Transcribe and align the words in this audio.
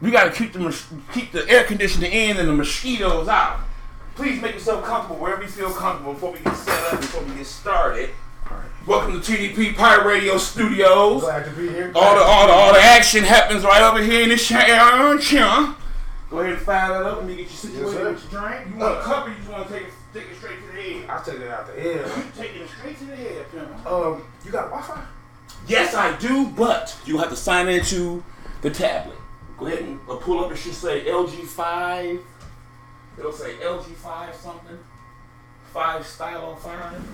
We 0.00 0.10
gotta 0.10 0.30
keep 0.30 0.54
the 0.54 0.82
keep 1.12 1.30
the 1.30 1.46
air 1.48 1.64
conditioning 1.64 2.10
in 2.10 2.38
and 2.38 2.48
the 2.48 2.54
mosquitoes 2.54 3.28
out. 3.28 3.60
Please 4.14 4.40
make 4.40 4.54
yourself 4.54 4.82
comfortable 4.82 5.20
wherever 5.20 5.42
you 5.42 5.48
feel 5.48 5.70
comfortable 5.70 6.14
before 6.14 6.32
we 6.32 6.38
get 6.38 6.56
set 6.56 6.92
up, 6.94 7.00
before 7.00 7.22
we 7.22 7.34
get 7.34 7.46
started. 7.46 8.08
Welcome 8.86 9.20
to 9.20 9.32
TDP 9.32 9.76
Pirate 9.76 10.06
Radio 10.06 10.38
Studios. 10.38 11.20
Glad 11.20 11.44
to 11.44 11.50
be 11.50 11.68
here. 11.68 11.92
All 11.94 12.14
the 12.14 12.22
all 12.22 12.46
the 12.46 12.52
all 12.52 12.72
the 12.72 12.80
action 12.80 13.24
happens 13.24 13.62
right 13.62 13.82
over 13.82 14.02
here 14.02 14.22
in 14.22 14.30
this 14.30 14.48
chair. 14.48 14.78
Go 16.30 16.38
ahead 16.38 16.54
and 16.54 16.62
fire 16.62 16.88
that 16.88 17.02
up. 17.02 17.18
Let 17.18 17.26
me 17.26 17.36
get 17.36 17.50
you 17.50 17.56
situated 17.56 17.92
sir. 17.92 18.12
with 18.12 18.32
your 18.32 18.40
drink. 18.40 18.68
You 18.70 18.76
want 18.80 18.98
a 18.98 19.02
cup 19.02 19.26
or 19.26 19.30
you 19.30 19.36
just 19.36 19.50
want 19.50 19.68
to 19.68 19.74
take 19.74 19.82
it, 19.88 19.92
take 20.14 20.30
it 20.30 20.36
straight 20.38 20.60
to 20.60 20.66
the 20.76 20.82
head? 20.82 21.10
I'll 21.10 21.22
take 21.22 21.40
it 21.40 21.50
out 21.50 21.66
the 21.66 21.78
air. 21.78 22.06
You 22.06 22.24
taking 22.38 22.62
it 22.62 22.70
straight 22.70 22.98
to 23.00 23.04
the 23.04 23.16
head, 23.16 23.50
pimp. 23.52 23.86
Um, 23.86 24.24
you 24.46 24.50
got 24.50 24.70
Wi-Fi? 24.70 25.04
Yes, 25.66 25.94
I 25.94 26.16
do, 26.16 26.46
but 26.46 26.96
you 27.04 27.18
have 27.18 27.28
to 27.28 27.36
sign 27.36 27.68
into 27.68 28.24
the 28.62 28.70
tablet. 28.70 29.19
Go 29.60 29.66
ahead 29.66 29.82
and 29.82 30.00
pull 30.06 30.42
up. 30.42 30.50
It 30.50 30.56
should 30.56 30.74
say 30.74 31.04
LG5. 31.04 32.20
It'll 33.18 33.32
say 33.32 33.56
LG5 33.56 34.34
something. 34.34 34.78
Five 35.72 36.06
style 36.06 36.46
on 36.46 36.56
5. 36.56 37.04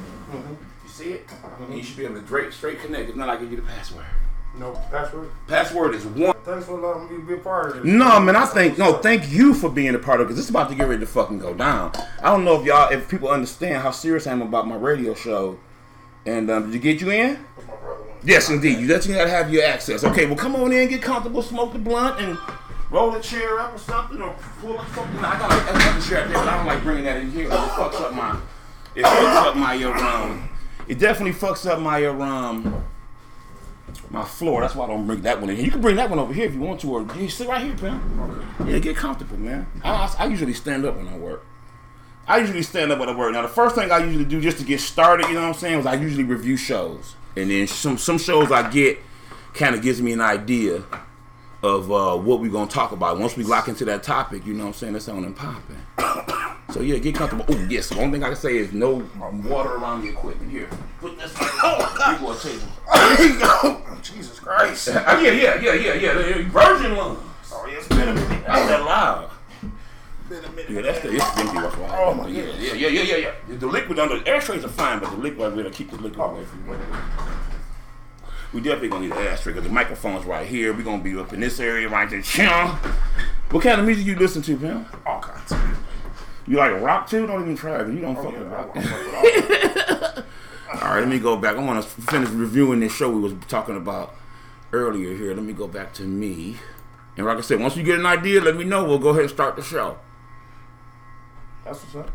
You 0.84 0.88
see 0.88 1.10
it? 1.10 1.28
And 1.60 1.76
you 1.76 1.82
should 1.82 1.96
be 1.96 2.04
able 2.04 2.20
to 2.20 2.24
straight, 2.24 2.52
straight 2.52 2.80
connect. 2.80 3.10
If 3.10 3.16
not, 3.16 3.28
I 3.28 3.36
give 3.36 3.50
you 3.50 3.56
the 3.56 3.62
password. 3.62 4.06
No 4.56 4.72
password. 4.90 5.30
Password 5.48 5.94
is 5.96 6.06
one. 6.06 6.34
Thanks 6.44 6.66
for 6.66 6.78
allowing 6.78 7.10
me 7.10 7.16
to 7.16 7.26
be 7.26 7.34
a 7.34 7.38
part 7.38 7.76
of 7.76 7.82
this. 7.82 7.92
No, 7.92 8.20
man, 8.20 8.36
I 8.36 8.46
think 8.46 8.78
no. 8.78 8.94
Thank 8.94 9.30
you 9.30 9.52
for 9.52 9.68
being 9.68 9.94
a 9.94 9.98
part 9.98 10.20
of 10.20 10.26
it 10.26 10.28
because 10.28 10.38
it's 10.38 10.48
about 10.48 10.70
to 10.70 10.76
get 10.76 10.88
ready 10.88 11.00
to 11.00 11.06
fucking 11.06 11.40
go 11.40 11.52
down. 11.52 11.92
I 12.22 12.30
don't 12.30 12.44
know 12.44 12.58
if 12.60 12.64
y'all, 12.64 12.90
if 12.90 13.08
people 13.08 13.28
understand 13.28 13.82
how 13.82 13.90
serious 13.90 14.26
I 14.26 14.32
am 14.32 14.40
about 14.40 14.66
my 14.66 14.76
radio 14.76 15.14
show. 15.14 15.58
And 16.24 16.50
um, 16.50 16.66
did 16.66 16.74
you 16.74 16.80
get 16.80 17.00
you 17.00 17.10
in? 17.10 17.44
My 18.26 18.32
brother 18.32 18.48
wants 18.48 18.50
Yes, 18.50 18.50
indeed. 18.50 18.80
You 18.80 18.86
definitely 18.88 19.14
gotta 19.14 19.30
have 19.30 19.52
your 19.52 19.64
access. 19.64 20.04
Okay, 20.04 20.26
well, 20.26 20.36
come 20.36 20.56
on 20.56 20.72
in, 20.72 20.88
get 20.88 21.02
comfortable, 21.02 21.42
smoke 21.42 21.72
the 21.72 21.78
blunt, 21.78 22.20
and 22.20 22.38
roll 22.90 23.14
a 23.14 23.20
chair 23.20 23.60
up 23.60 23.74
or 23.74 23.78
something, 23.78 24.20
or 24.20 24.34
pull 24.60 24.78
up 24.78 24.88
something. 24.94 25.18
I 25.18 25.38
got 25.38 25.74
another 25.74 26.00
chair 26.06 26.22
up 26.22 26.28
there, 26.28 26.38
but 26.38 26.48
I 26.48 26.56
don't 26.56 26.66
like 26.66 26.82
bringing 26.82 27.04
that 27.04 27.18
in 27.18 27.30
here. 27.30 27.46
It 27.46 27.50
fucks 27.50 28.00
up 28.00 28.14
my. 28.14 28.40
It 28.94 29.04
fucks 29.04 29.46
up 29.46 29.56
my 29.56 29.82
um. 29.84 30.48
It 30.88 30.98
definitely 30.98 31.34
fucks 31.38 31.66
up 31.68 31.80
my 31.80 32.04
um. 32.06 32.84
My 34.10 34.24
floor. 34.24 34.60
That's 34.60 34.74
why 34.74 34.84
I 34.84 34.88
don't 34.88 35.06
bring 35.06 35.22
that 35.22 35.40
one 35.40 35.50
in 35.50 35.56
here. 35.56 35.64
You 35.64 35.70
can 35.70 35.80
bring 35.80 35.96
that 35.96 36.10
one 36.10 36.18
over 36.18 36.32
here 36.32 36.46
if 36.46 36.54
you 36.54 36.60
want 36.60 36.80
to, 36.80 36.92
or 36.92 37.06
you 37.16 37.28
sit 37.28 37.48
right 37.48 37.62
here, 37.62 37.76
pal. 37.76 38.00
Yeah, 38.66 38.78
get 38.78 38.96
comfortable, 38.96 39.36
man. 39.36 39.66
I, 39.82 39.90
I, 39.90 40.14
I 40.24 40.26
usually 40.26 40.54
stand 40.54 40.84
up 40.84 40.96
when 40.96 41.08
I 41.08 41.16
work. 41.16 41.44
I 42.28 42.38
usually 42.38 42.62
stand 42.62 42.90
up 42.90 42.98
when 42.98 43.08
I 43.08 43.14
work. 43.14 43.32
Now, 43.32 43.42
the 43.42 43.48
first 43.48 43.76
thing 43.76 43.92
I 43.92 43.98
usually 43.98 44.24
do 44.24 44.40
just 44.40 44.58
to 44.58 44.64
get 44.64 44.80
started, 44.80 45.28
you 45.28 45.34
know 45.34 45.42
what 45.42 45.48
I'm 45.48 45.54
saying, 45.54 45.80
is 45.80 45.86
I 45.86 45.94
usually 45.94 46.24
review 46.24 46.56
shows, 46.56 47.14
and 47.36 47.50
then 47.50 47.66
some 47.66 47.98
some 47.98 48.18
shows 48.18 48.50
I 48.50 48.68
get 48.70 48.98
kind 49.54 49.74
of 49.74 49.82
gives 49.82 50.00
me 50.02 50.12
an 50.12 50.20
idea 50.20 50.82
of 51.62 51.90
uh, 51.90 52.16
what 52.16 52.40
we're 52.40 52.50
gonna 52.50 52.70
talk 52.70 52.92
about. 52.92 53.18
Once 53.18 53.36
we 53.36 53.44
lock 53.44 53.68
into 53.68 53.84
that 53.86 54.02
topic, 54.02 54.46
you 54.46 54.54
know 54.54 54.64
what 54.64 54.68
I'm 54.68 54.74
saying, 54.74 54.92
that's 54.94 55.08
on 55.08 55.24
and 55.24 55.36
popping. 55.36 55.80
So 56.72 56.82
yeah, 56.82 56.98
get 56.98 57.14
comfortable. 57.14 57.44
Oh 57.48 57.66
yes, 57.70 57.88
the 57.88 57.98
only 58.00 58.18
thing 58.18 58.24
I 58.24 58.26
can 58.26 58.36
say 58.36 58.56
is 58.56 58.72
no 58.72 58.96
water 59.44 59.76
around 59.76 60.02
the 60.02 60.08
equipment. 60.08 60.50
Here, 60.50 60.68
put 61.00 61.16
this. 61.16 61.32
Oh 61.40 61.94
God, 61.96 62.20
you 62.20 62.50
table. 62.50 62.72
Oh, 62.88 63.98
Jesus 64.02 64.40
Christ. 64.40 64.88
yeah, 64.88 65.20
yeah, 65.20 65.60
yeah, 65.60 65.72
yeah, 65.72 65.94
yeah. 65.94 66.48
Virgin 66.48 66.96
lungs. 66.96 67.20
Oh, 67.52 67.66
yeah, 67.66 67.78
it's 67.78 67.88
been 67.88 68.08
a 68.08 68.14
minute. 68.14 68.44
That's 68.46 68.68
that 68.68 68.84
loud. 68.84 69.30
Been 70.28 70.44
a 70.44 70.50
minute. 70.50 70.70
Yeah, 70.70 70.80
that's 70.82 71.00
the 71.00 71.14
it's 71.14 71.38
empty. 71.38 71.60
That's 71.60 71.76
why. 71.76 72.04
Oh, 72.04 72.14
my 72.14 72.26
yeah, 72.28 72.42
goodness. 72.42 72.74
yeah, 72.74 72.74
yeah, 72.74 72.88
yeah, 72.88 73.16
yeah, 73.16 73.32
yeah. 73.48 73.56
The 73.56 73.66
liquid 73.66 73.98
under 73.98 74.18
the 74.18 74.28
ashtrays 74.28 74.64
are 74.64 74.68
fine, 74.68 74.98
but 74.98 75.10
the 75.10 75.16
liquid 75.16 75.54
we're 75.54 75.62
gonna 75.62 75.74
keep 75.74 75.90
the 75.90 75.96
liquid 75.96 76.18
oh. 76.18 76.30
away 76.30 76.44
from 76.44 76.68
you. 76.68 76.78
We 78.52 78.60
definitely 78.60 78.88
gonna 78.88 79.04
need 79.06 79.12
an 79.12 79.26
ashtray 79.26 79.52
because 79.52 79.68
the 79.68 79.72
microphone's 79.72 80.24
right 80.24 80.46
here. 80.46 80.72
We're 80.72 80.82
gonna 80.82 81.02
be 81.02 81.16
up 81.16 81.32
in 81.32 81.40
this 81.40 81.60
area 81.60 81.88
right 81.88 82.08
there. 82.08 82.22
Chum. 82.22 82.70
What 83.50 83.62
kind 83.62 83.80
of 83.80 83.86
music 83.86 84.06
you 84.06 84.16
listen 84.16 84.42
to, 84.42 84.56
Pam? 84.56 84.86
All 85.04 85.20
kinds. 85.20 85.52
You 86.48 86.56
like 86.56 86.80
rock 86.80 87.08
too? 87.08 87.26
Don't 87.26 87.42
even 87.42 87.56
try 87.56 87.80
it. 87.80 87.88
You 87.88 88.00
don't 88.00 88.16
oh, 88.16 88.22
fuck 88.22 88.32
Yeah, 88.32 88.38
with 88.40 88.48
rock. 88.48 88.74
want 88.74 88.86
to 88.86 88.90
fuck 88.90 90.16
with 90.16 90.18
all. 90.18 90.22
All 90.82 90.94
right, 90.94 91.00
let 91.00 91.08
me 91.08 91.18
go 91.20 91.36
back. 91.36 91.56
I 91.56 91.64
want 91.64 91.82
to 91.82 91.88
finish 91.88 92.28
reviewing 92.30 92.80
this 92.80 92.94
show 92.94 93.10
we 93.10 93.20
was 93.20 93.34
talking 93.48 93.76
about 93.76 94.14
earlier 94.72 95.16
here. 95.16 95.32
Let 95.32 95.44
me 95.44 95.52
go 95.52 95.68
back 95.68 95.92
to 95.94 96.02
me. 96.02 96.56
And 97.16 97.24
like 97.24 97.38
I 97.38 97.40
said, 97.40 97.60
once 97.60 97.76
you 97.76 97.82
get 97.82 97.98
an 97.98 98.06
idea, 98.06 98.40
let 98.40 98.56
me 98.56 98.64
know. 98.64 98.84
We'll 98.84 98.98
go 98.98 99.10
ahead 99.10 99.22
and 99.22 99.30
start 99.30 99.56
the 99.56 99.62
show. 99.62 99.98
That's 101.66 101.82
what's 101.82 101.96
up. 101.96 102.10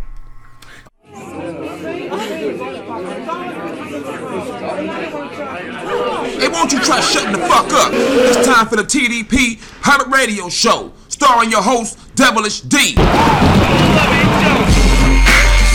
Hey, 6.39 6.47
won't 6.47 6.71
you 6.71 6.79
try 6.79 7.01
shutting 7.01 7.33
the 7.33 7.39
fuck 7.39 7.69
up? 7.73 7.91
It's 7.91 8.47
time 8.47 8.67
for 8.67 8.77
the 8.77 8.83
TDP 8.83 9.59
Pirate 9.81 10.07
Radio 10.07 10.47
Show, 10.47 10.93
starring 11.09 11.51
your 11.51 11.61
host, 11.61 11.99
Devilish 12.15 12.61
D. 12.61 12.95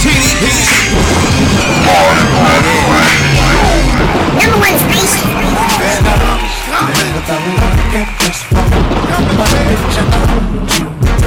TDP. 0.01 0.47
Number 4.41 4.57
one 4.57 4.79
station. 4.89 5.21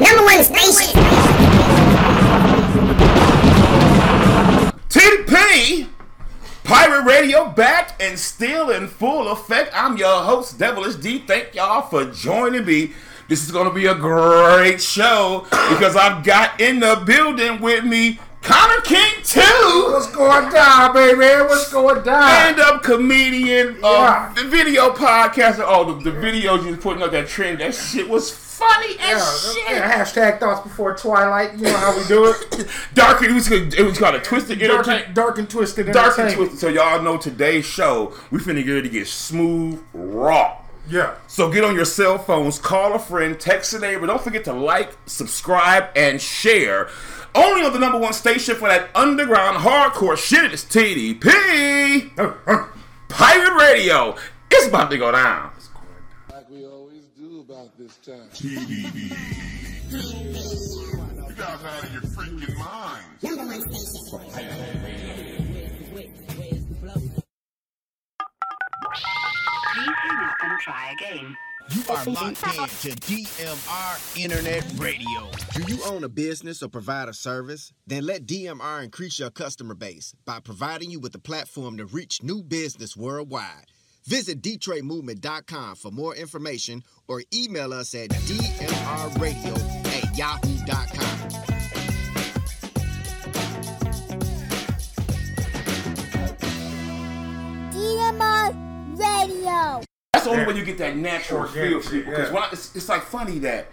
Number 0.01 0.23
one 0.23 0.43
station. 0.43 1.48
Pirate 6.63 7.05
Radio 7.05 7.49
back 7.49 7.99
and 7.99 8.19
still 8.19 8.69
in 8.69 8.87
full 8.87 9.29
effect. 9.31 9.71
I'm 9.73 9.97
your 9.97 10.21
host, 10.21 10.59
Devilish 10.59 10.95
D. 10.97 11.23
Thank 11.25 11.55
y'all 11.55 11.81
for 11.89 12.05
joining 12.05 12.65
me. 12.65 12.91
This 13.27 13.43
is 13.43 13.51
gonna 13.51 13.73
be 13.73 13.87
a 13.87 13.95
great 13.95 14.79
show 14.79 15.47
because 15.49 15.95
I've 15.95 16.23
got 16.23 16.61
in 16.61 16.79
the 16.79 17.01
building 17.03 17.61
with 17.61 17.83
me 17.83 18.19
Connor 18.43 18.81
King 18.81 19.11
too. 19.23 19.41
What's 19.91 20.11
going 20.11 20.51
down, 20.51 20.93
baby? 20.93 21.17
What's 21.17 21.73
going 21.73 22.03
down? 22.03 22.29
stand-up 22.29 22.83
comedian, 22.83 23.79
uh, 23.83 23.89
Yeah. 23.89 24.31
the 24.35 24.43
video 24.43 24.91
podcaster. 24.93 25.63
Oh, 25.65 25.93
the, 25.95 26.11
the 26.11 26.15
videos 26.17 26.61
you 26.63 26.69
was 26.71 26.77
putting 26.77 27.01
up 27.01 27.09
that 27.11 27.27
trend, 27.27 27.59
that 27.61 27.73
shit 27.73 28.07
was 28.07 28.31
funny 28.59 28.95
Yeah, 28.97 29.15
as 29.15 29.53
shit. 29.53 29.63
yeah, 29.69 29.91
hashtag 30.03 30.39
thoughts 30.39 30.61
before 30.61 30.95
twilight. 30.95 31.53
You 31.57 31.63
know 31.63 31.77
how 31.77 31.97
we 31.97 32.05
do 32.07 32.25
it. 32.27 32.67
Dark, 32.93 33.21
it 33.23 33.31
was, 33.31 33.49
it 33.51 33.85
was 33.85 33.97
called 33.97 34.15
a 34.15 34.19
twisted 34.19 34.59
dark, 34.59 34.71
entertainment. 34.71 35.05
and, 35.07 35.15
dark 35.15 35.37
and 35.37 35.49
twisted. 35.49 35.91
Dark 35.91 36.17
and 36.19 36.33
twisted. 36.35 36.59
So 36.59 36.67
y'all 36.67 37.01
know 37.01 37.17
today's 37.17 37.65
show, 37.65 38.13
we 38.31 38.39
finna 38.39 38.63
get 38.63 38.71
ready 38.71 38.89
to 38.89 38.93
get 38.93 39.07
smooth, 39.07 39.81
raw. 39.93 40.57
Yeah. 40.89 41.15
So 41.27 41.51
get 41.51 41.63
on 41.63 41.75
your 41.75 41.85
cell 41.85 42.17
phones, 42.17 42.57
call 42.59 42.93
a 42.93 42.99
friend, 42.99 43.39
text 43.39 43.73
a 43.73 43.79
neighbor. 43.79 44.07
Don't 44.07 44.21
forget 44.21 44.43
to 44.45 44.53
like, 44.53 44.91
subscribe, 45.05 45.85
and 45.95 46.19
share. 46.21 46.89
Only 47.35 47.63
on 47.63 47.73
the 47.73 47.79
number 47.79 47.99
one 47.99 48.13
station 48.13 48.55
for 48.55 48.67
that 48.69 48.89
underground 48.95 49.57
hardcore 49.57 50.17
shit 50.17 50.51
is 50.51 50.63
TDP 50.65 52.11
oh, 52.17 52.35
oh. 52.47 52.73
Pirate 53.07 53.55
Radio. 53.55 54.15
It's 54.51 54.67
about 54.67 54.89
to 54.89 54.97
go 54.97 55.11
down. 55.11 55.51
This 57.89 57.97
time. 58.05 58.29
TDD. 58.33 59.09
You 59.91 61.35
guys 61.35 61.63
out 61.63 61.83
of 61.83 61.93
your 61.93 62.01
freaking 62.03 62.57
minds. 62.57 63.23
Number 63.23 63.45
one 63.45 63.61
station. 63.61 64.19
Please 69.73 69.95
hang 69.95 70.23
up 70.23 70.35
and 70.41 70.59
try 70.61 70.95
again. 70.99 71.37
You 71.71 71.83
are 71.89 72.05
locked 72.05 72.43
in 72.47 72.91
to 72.91 72.99
DMR 73.01 74.23
Internet 74.23 74.65
Radio. 74.77 75.29
Do 75.53 75.71
you 75.71 75.79
own 75.85 76.03
a 76.03 76.09
business 76.09 76.63
or 76.63 76.69
provide 76.69 77.07
a 77.07 77.13
service? 77.13 77.71
Then 77.85 78.05
let 78.05 78.25
DMR 78.25 78.83
increase 78.83 79.19
your 79.19 79.29
customer 79.29 79.75
base 79.75 80.15
by 80.25 80.39
providing 80.39 80.89
you 80.89 80.99
with 80.99 81.13
a 81.13 81.19
platform 81.19 81.77
to 81.77 81.85
reach 81.85 82.23
new 82.23 82.41
business 82.43 82.97
worldwide. 82.97 83.67
Visit 84.05 84.41
DetroitMovement.com 84.41 85.75
for 85.75 85.91
more 85.91 86.15
information 86.15 86.83
or 87.07 87.23
email 87.33 87.73
us 87.73 87.93
at 87.95 88.09
dmrradio 88.09 89.55
at 89.87 90.17
yahoo.com. 90.17 91.29
DMR 97.71 98.99
Radio. 98.99 99.83
That's 100.13 100.25
the 100.25 100.31
only 100.31 100.45
way 100.45 100.59
you 100.59 100.65
get 100.65 100.77
that 100.79 100.97
natural 100.97 101.47
feel 101.47 101.61
Organic 101.61 101.83
for 101.83 101.91
people. 101.91 102.11
Because 102.11 102.31
yeah. 102.31 102.49
it's, 102.51 102.75
it's 102.75 102.89
like 102.89 103.03
funny 103.03 103.39
that 103.39 103.67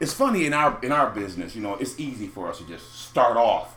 it's 0.00 0.12
funny 0.12 0.46
in 0.46 0.54
our 0.54 0.78
in 0.82 0.92
our 0.92 1.10
business. 1.10 1.54
You 1.54 1.62
know, 1.62 1.74
it's 1.74 1.98
easy 2.00 2.26
for 2.26 2.48
us 2.48 2.58
to 2.58 2.66
just 2.66 2.94
start 2.94 3.36
off. 3.36 3.76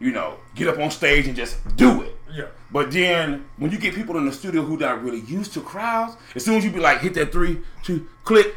You 0.00 0.10
know, 0.10 0.38
get 0.54 0.68
up 0.68 0.78
on 0.78 0.90
stage 0.90 1.26
and 1.26 1.36
just 1.36 1.76
do 1.76 2.02
it. 2.02 2.11
Yeah. 2.32 2.46
But 2.70 2.90
then 2.90 3.44
when 3.58 3.70
you 3.70 3.78
get 3.78 3.94
people 3.94 4.16
in 4.16 4.24
the 4.24 4.32
studio 4.32 4.62
who 4.62 4.76
not 4.76 5.02
really 5.02 5.20
used 5.20 5.52
to 5.54 5.60
crowds, 5.60 6.16
as 6.34 6.44
soon 6.44 6.56
as 6.56 6.64
you 6.64 6.70
be 6.70 6.80
like 6.80 7.00
hit 7.00 7.14
that 7.14 7.32
three, 7.32 7.60
two, 7.82 8.08
click, 8.24 8.54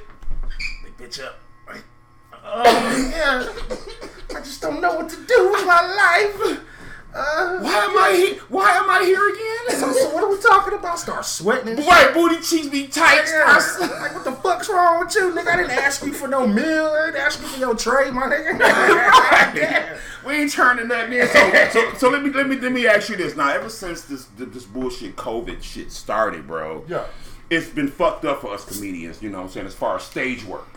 they 0.84 1.06
bitch 1.06 1.24
up. 1.24 1.40
Right? 1.68 1.84
Oh, 2.44 2.64
yeah. 3.12 4.38
I 4.38 4.40
just 4.42 4.62
don't 4.62 4.82
know 4.82 4.96
what 4.96 5.10
to 5.10 5.16
do 5.16 5.52
with 5.52 5.66
my 5.66 5.82
life. 5.82 6.60
Why 7.16 7.88
am 7.90 7.98
I 7.98 8.14
here? 8.16 8.40
Why 8.50 8.72
am 8.72 8.90
I 8.90 9.04
here 9.04 9.30
again? 9.30 9.42
So, 9.76 9.92
so 9.92 10.14
what 10.14 10.24
are 10.24 10.30
we 10.30 10.40
talking 10.40 10.74
about? 10.78 11.00
Start 11.00 11.26
sweating. 11.26 11.76
Right, 11.76 12.14
booty 12.14 12.36
cheeks 12.40 12.68
be 12.68 12.88
tight. 12.88 13.24
Yeah, 13.28 13.60
like 14.00 14.14
what 14.16 14.24
the 14.24 14.32
fuck's 14.32 14.70
wrong 14.70 15.04
with 15.04 15.14
you, 15.16 15.32
nigga? 15.34 15.48
I 15.48 15.56
didn't 15.58 15.72
ask 15.72 16.06
you 16.06 16.14
for 16.14 16.28
no 16.30 16.48
meal. 16.48 16.86
I 16.86 17.08
didn't 17.08 17.22
ask 17.22 17.42
you 17.42 17.48
for 17.48 17.60
your 17.60 17.76
tray, 17.76 18.10
my 18.12 18.28
nigga. 18.28 19.98
we 20.26 20.34
ain't 20.34 20.52
turning 20.52 20.88
that 20.90 21.12
in. 21.12 21.28
So, 21.28 21.70
so, 21.82 21.94
so 21.98 22.10
let 22.10 22.24
me 22.24 22.30
let 22.30 22.48
me 22.48 22.58
let 22.58 22.72
me 22.72 22.88
ask 22.88 23.10
you 23.10 23.18
this. 23.18 23.36
Now, 23.36 23.50
ever 23.50 23.70
since 23.70 24.04
this 24.04 24.26
this 24.38 24.64
bullshit 24.66 25.16
COVID 25.18 25.62
shit 25.62 25.92
started, 25.92 26.48
bro, 26.48 26.86
Yeah. 26.88 27.06
it's 27.50 27.68
been 27.70 27.90
fucked 27.90 28.24
up 28.24 28.42
for 28.42 28.54
us 28.54 28.64
comedians. 28.66 29.22
You 29.22 29.30
know 29.30 29.40
what 29.40 29.46
I'm 29.46 29.50
saying? 29.50 29.68
As 29.68 29.74
far 29.76 29.96
as 29.98 30.04
stage 30.04 30.46
work. 30.46 30.68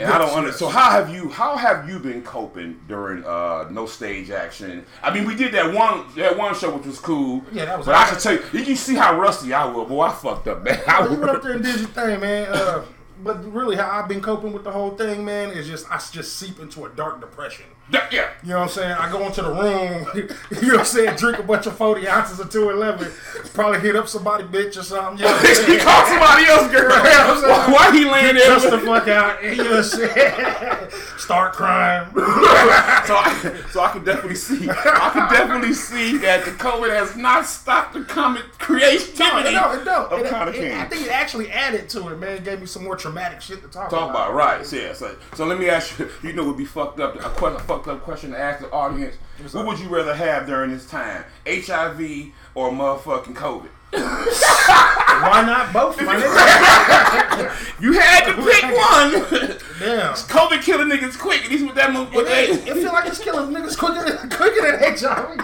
And 0.00 0.12
I 0.12 0.18
don't 0.18 0.30
under, 0.30 0.50
yes. 0.50 0.58
So 0.58 0.68
how 0.68 0.90
have 0.90 1.12
you 1.12 1.28
how 1.28 1.56
have 1.56 1.88
you 1.88 1.98
been 1.98 2.22
coping 2.22 2.80
during 2.86 3.24
uh 3.24 3.68
no 3.70 3.86
stage 3.86 4.30
action? 4.30 4.84
I 5.02 5.12
mean, 5.12 5.26
we 5.26 5.34
did 5.34 5.52
that 5.52 5.74
one 5.74 6.04
that 6.16 6.36
one 6.36 6.54
show 6.54 6.76
which 6.76 6.86
was 6.86 6.98
cool. 6.98 7.42
Yeah, 7.52 7.64
that 7.64 7.78
was 7.78 7.86
But 7.86 7.96
I 7.96 8.08
can 8.08 8.18
tell 8.18 8.34
you, 8.34 8.42
did 8.52 8.68
you 8.68 8.76
see 8.76 8.94
how 8.94 9.18
rusty 9.18 9.52
I 9.52 9.64
was? 9.66 9.88
Boy, 9.88 10.02
I 10.02 10.12
fucked 10.12 10.46
up, 10.48 10.62
man. 10.62 10.80
I 10.86 11.04
you 11.04 11.18
went 11.18 11.30
up 11.30 11.42
there 11.42 11.52
and 11.52 11.64
did 11.64 11.80
your 11.80 11.88
thing, 11.88 12.20
man. 12.20 12.46
Uh, 12.48 12.84
but 13.22 13.52
really, 13.52 13.76
how 13.76 13.90
I've 13.90 14.08
been 14.08 14.20
coping 14.20 14.52
with 14.52 14.64
the 14.64 14.70
whole 14.70 14.90
thing, 14.90 15.24
man, 15.24 15.50
is 15.50 15.66
just 15.66 15.90
I 15.90 15.98
just 16.12 16.36
seep 16.36 16.60
into 16.60 16.84
a 16.84 16.88
dark 16.90 17.20
depression. 17.20 17.66
Yeah. 17.90 18.28
You 18.42 18.50
know 18.50 18.58
what 18.60 18.62
I'm 18.64 18.68
saying? 18.70 18.92
I 18.92 19.10
go 19.10 19.26
into 19.26 19.42
the 19.42 19.50
room, 19.50 20.06
you 20.62 20.68
know 20.68 20.74
what 20.74 20.78
I'm 20.80 20.84
saying, 20.84 21.16
drink 21.16 21.38
a 21.38 21.42
bunch 21.42 21.66
of 21.66 21.76
40 21.76 22.06
ounces 22.08 22.38
of 22.40 22.50
211, 22.50 23.12
probably 23.54 23.80
hit 23.80 23.96
up 23.96 24.08
somebody 24.08 24.44
bitch 24.44 24.78
or 24.78 24.82
something. 24.82 25.18
You 25.18 25.24
know 25.24 25.32
what 25.36 25.46
he 25.68 25.78
called 25.78 26.06
somebody 26.06 26.44
else, 26.46 26.70
girl. 26.70 26.96
You 26.96 27.02
know 27.02 27.48
what 27.48 27.68
why, 27.68 27.72
why 27.90 27.96
he 27.98 28.04
laying 28.04 28.34
there? 28.36 28.46
Cuss 28.46 28.64
the 28.70 28.78
fuck 28.78 29.08
out. 29.08 29.42
You 29.42 29.56
know 29.56 29.64
what 29.70 29.76
I'm 29.78 29.82
saying? 29.84 30.90
Start 31.18 31.52
crying. 31.54 32.10
so 32.14 32.22
I, 32.22 33.62
so 33.72 33.80
I 33.82 33.90
can 33.92 34.04
definitely 34.04 34.36
see, 34.36 34.68
I 34.70 35.10
can 35.12 35.32
definitely 35.32 35.72
see 35.74 36.16
that 36.18 36.44
the 36.44 36.52
COVID 36.52 36.90
has 36.90 37.16
not 37.16 37.44
stopped 37.46 37.94
the 37.94 38.04
comic 38.04 38.44
No, 38.44 38.50
creativity 38.58 39.54
no, 39.54 39.72
it 39.72 39.84
don't. 39.84 40.12
of 40.12 40.20
It- 40.20 40.30
Connor 40.30 40.52
it-. 40.52 40.72
I 40.74 40.84
think 40.84 41.02
it 41.06 41.10
actually 41.10 41.50
added 41.50 41.88
to 41.90 42.08
it, 42.08 42.18
man. 42.18 42.36
It 42.36 42.44
gave 42.44 42.60
me 42.60 42.66
some 42.66 42.84
more 42.84 42.96
traumatic 42.96 43.40
shit 43.40 43.60
to 43.62 43.68
talk, 43.68 43.90
Talk 43.90 44.10
about 44.10 44.32
right, 44.34 44.60
yeah. 44.72 44.92
So, 44.92 45.16
so 45.34 45.44
let 45.46 45.58
me 45.58 45.68
ask 45.68 45.98
you. 45.98 46.08
You 46.22 46.32
know, 46.32 46.44
would 46.44 46.56
be 46.56 46.64
fucked 46.64 47.00
up. 47.00 47.16
A, 47.16 47.30
que- 47.38 47.74
a 47.74 47.77
fucked 47.78 47.88
up 47.88 48.02
question 48.02 48.32
to 48.32 48.38
ask 48.38 48.60
the 48.60 48.70
audience. 48.72 49.14
What 49.52 49.66
would 49.66 49.78
you 49.78 49.88
rather 49.88 50.14
have 50.14 50.46
during 50.46 50.70
this 50.72 50.86
time, 50.86 51.24
HIV 51.46 52.32
or 52.54 52.70
motherfucking 52.70 53.34
COVID? 53.34 53.68
Why 53.90 55.42
not 55.46 55.72
both, 55.72 55.96
my 56.02 56.16
nigga? 56.16 57.64
You 57.80 57.92
had 57.92 58.24
to 58.26 58.34
pick 58.34 58.64
one. 58.64 59.12
Damn. 59.78 60.12
COVID 60.14 60.62
killing 60.62 60.88
niggas 60.88 61.16
quick. 61.16 61.44
And 61.44 61.52
these 61.52 61.62
with 61.64 61.76
that 61.76 61.92
move. 61.92 62.12
It, 62.12 62.26
it, 62.26 62.68
it 62.68 62.74
feel 62.74 62.92
like 62.92 63.06
it's 63.06 63.20
killing 63.22 63.54
niggas 63.54 63.78
quicker 63.78 64.04
than, 64.04 64.28
quicker 64.30 64.60
than 64.72 64.80
HIV. 64.80 65.38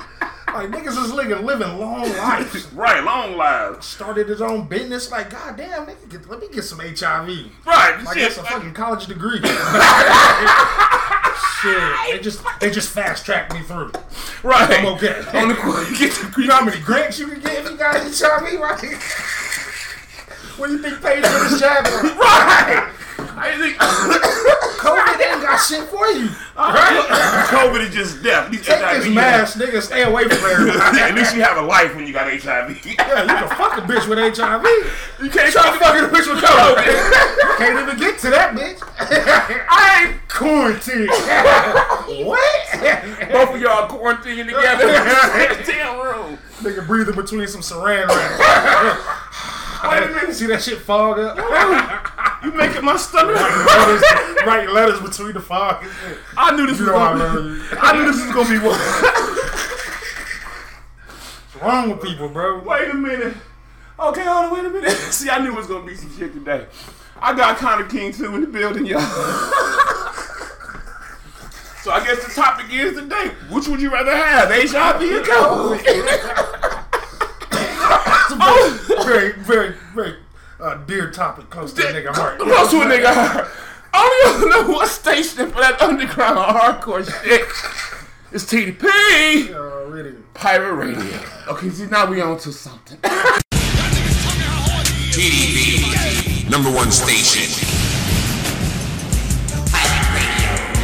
Like, 0.52 0.70
niggas 0.70 1.02
is 1.04 1.12
living, 1.12 1.44
living 1.46 1.78
long 1.78 2.02
lives. 2.02 2.66
right, 2.72 3.02
long 3.04 3.36
lives. 3.36 3.86
Started 3.86 4.28
his 4.28 4.42
own 4.42 4.66
business. 4.66 5.10
Like, 5.10 5.30
goddamn, 5.30 5.86
nigga, 5.86 6.10
get, 6.10 6.28
let 6.28 6.40
me 6.40 6.48
get 6.52 6.62
some 6.62 6.80
HIV. 6.80 7.28
Right, 7.64 8.02
Like, 8.04 8.18
shit. 8.18 8.34
that's 8.34 8.38
a 8.38 8.42
fucking 8.44 8.74
college 8.74 9.06
degree. 9.06 9.40
Shit, 11.60 11.92
they 12.12 12.18
just 12.22 12.42
they 12.60 12.70
just 12.70 12.90
fast 12.90 13.24
tracked 13.24 13.52
me 13.52 13.60
through. 13.62 13.92
right. 14.42 14.70
I'm 14.70 14.86
okay. 14.94 15.22
On 15.34 15.48
the 15.48 15.54
you 15.90 15.98
get 15.98 16.36
You 16.36 16.46
know 16.46 16.54
how 16.54 16.64
many 16.64 16.80
grants 16.80 17.18
you 17.18 17.26
can 17.28 17.40
get 17.40 17.64
if 17.64 17.70
you 17.70 17.76
got 17.76 17.96
HIV, 17.96 18.60
right? 18.60 18.94
what 20.58 20.66
do 20.68 20.72
you 20.74 20.78
think 20.82 21.02
pays 21.02 21.24
for 21.26 21.48
this 21.48 21.60
job? 21.60 21.84
right. 21.84 22.90
I 23.36 23.58
think 23.58 24.60
COVID 24.84 25.32
ain't 25.32 25.42
got 25.42 25.56
shit 25.56 25.88
for 25.88 26.06
you. 26.08 26.28
Right? 26.56 27.48
COVID 27.48 27.88
is 27.88 27.94
just 27.94 28.22
death. 28.22 28.50
These 28.50 28.66
Take 28.66 28.80
HIV, 28.80 29.04
this 29.04 29.14
mask, 29.14 29.58
nigga. 29.58 29.80
Stay 29.80 30.02
away 30.02 30.24
from 30.28 30.44
everybody. 30.50 30.98
At 31.00 31.14
least 31.14 31.34
you 31.34 31.42
have 31.42 31.56
a 31.56 31.62
life 31.62 31.94
when 31.96 32.06
you 32.06 32.12
got 32.12 32.28
HIV. 32.28 32.84
Yeah, 32.84 33.22
you 33.22 33.28
can 33.28 33.48
fuck 33.56 33.78
a 33.78 33.80
bitch 33.80 34.06
with 34.08 34.18
HIV. 34.18 34.64
You 35.22 35.30
can't 35.30 35.52
Try 35.52 35.72
to 35.72 35.78
fuck 35.78 35.80
fucking 35.80 36.04
a 36.04 36.08
bitch 36.08 36.28
with 36.28 36.44
COVID. 36.44 37.58
Can't 37.58 37.80
even 37.80 37.98
get 37.98 38.18
to 38.20 38.30
that 38.30 38.54
bitch. 38.54 38.78
I 38.98 40.06
ain't 40.06 40.28
quarantined. 40.28 41.08
what? 42.26 43.32
Both 43.32 43.54
of 43.54 43.60
y'all 43.60 43.88
quarantined 43.88 44.48
together 44.48 44.88
in 44.88 45.58
the 45.58 45.64
damn 45.66 45.98
room. 45.98 46.38
Nigga 46.60 46.86
breathing 46.86 47.14
between 47.14 47.46
some 47.48 47.62
saran 47.62 48.06
wrap. 48.08 49.00
Wait 49.90 50.02
a 50.02 50.08
minute. 50.08 50.34
See 50.34 50.46
that 50.46 50.62
shit 50.62 50.78
fog 50.78 51.18
up? 51.18 51.36
You 52.44 52.52
making 52.52 52.84
my 52.84 52.96
stomach. 52.96 53.36
letters, 53.36 54.02
writing 54.46 54.74
letters 54.74 55.00
between 55.00 55.32
the 55.32 55.40
fog. 55.40 55.84
I 56.36 56.54
knew 56.56 56.66
this 56.66 56.78
You 56.78 56.86
was 56.86 56.92
gonna 56.92 57.42
be. 57.42 57.62
I 57.80 57.92
knew 57.96 58.04
this 58.04 58.20
was 58.24 58.34
gonna 58.34 58.48
be. 58.50 58.58
What's 58.66 58.82
wrong 61.62 61.90
with 61.90 62.02
people, 62.02 62.28
bro? 62.28 62.60
Wait 62.60 62.90
a 62.90 62.94
minute. 62.94 63.34
Okay, 63.98 64.24
hold 64.24 64.46
on. 64.46 64.52
Wait 64.52 64.64
a 64.64 64.70
minute. 64.70 64.90
See, 64.90 65.30
I 65.30 65.38
knew 65.38 65.52
it 65.52 65.56
was 65.56 65.66
gonna 65.66 65.86
be 65.86 65.96
some 65.96 66.14
shit 66.16 66.32
today. 66.32 66.66
I 67.20 67.34
got 67.34 67.56
Connor 67.58 67.86
King 67.86 68.12
too 68.12 68.34
in 68.34 68.40
the 68.42 68.46
building, 68.46 68.86
y'all. 68.86 69.00
So 71.84 71.90
I 71.90 72.02
guess 72.02 72.24
the 72.24 72.32
topic 72.32 72.72
is 72.72 72.98
today. 72.98 73.28
Which 73.50 73.68
would 73.68 73.78
you 73.78 73.90
rather 73.92 74.16
have, 74.16 74.48
HIV 74.48 75.02
or 75.02 75.22
COVID? 75.22 76.63
It's 78.46 78.90
a 78.90 79.04
very, 79.04 79.32
very, 79.32 79.32
very, 79.42 79.74
very 79.94 80.16
uh, 80.60 80.74
dear 80.84 81.10
topic 81.10 81.50
close 81.50 81.72
to 81.74 81.82
a 81.82 81.92
nigga 81.92 82.14
heart. 82.14 82.38
Close 82.38 82.70
to 82.70 82.80
a 82.82 82.84
nigga 82.84 83.12
heart. 83.12 83.48
I 83.92 84.22
don't 84.24 84.36
even 84.36 84.48
know 84.50 84.74
what 84.74 84.88
station 84.88 85.50
for 85.50 85.60
that 85.60 85.80
underground 85.80 86.38
hardcore 86.38 87.04
shit. 87.04 87.42
It's 88.32 88.44
TDP. 88.44 89.54
Uh, 89.54 89.88
really. 89.90 90.14
Pirate 90.34 90.74
Radio. 90.74 91.20
Okay, 91.48 91.70
see 91.70 91.86
now 91.86 92.06
we 92.10 92.20
on 92.20 92.38
to 92.38 92.52
something. 92.52 92.98
TDP, 95.14 96.50
number 96.50 96.70
one 96.72 96.90
station. 96.90 97.46
Pirate 99.70 100.10
Radio. 100.14 100.74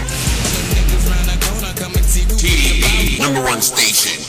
TDP, 2.39 3.19
number 3.21 3.43
one 3.43 3.61
station. 3.61 4.20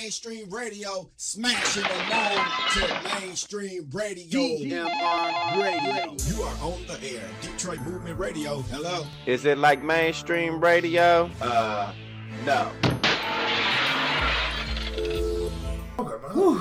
Not 0.00 0.04
like 0.04 0.12
mainstream 0.12 0.50
radio, 0.50 1.10
smashing 1.16 1.84
along 1.84 2.46
to 2.72 3.20
mainstream 3.20 3.88
radio. 3.92 4.40
DMR 4.40 5.62
Radio. 5.62 6.16
You 6.26 6.42
are 6.42 6.56
on 6.62 6.86
the 6.86 7.16
air. 7.16 7.28
Detroit 7.42 7.80
Movement 7.80 8.18
Radio. 8.18 8.62
Hello. 8.62 9.06
Is 9.26 9.44
it 9.44 9.58
like 9.58 9.82
mainstream 9.82 10.60
radio? 10.60 11.30
Uh, 11.40 11.92
no. 12.46 12.72
Okay, 15.98 16.34
man. 16.34 16.60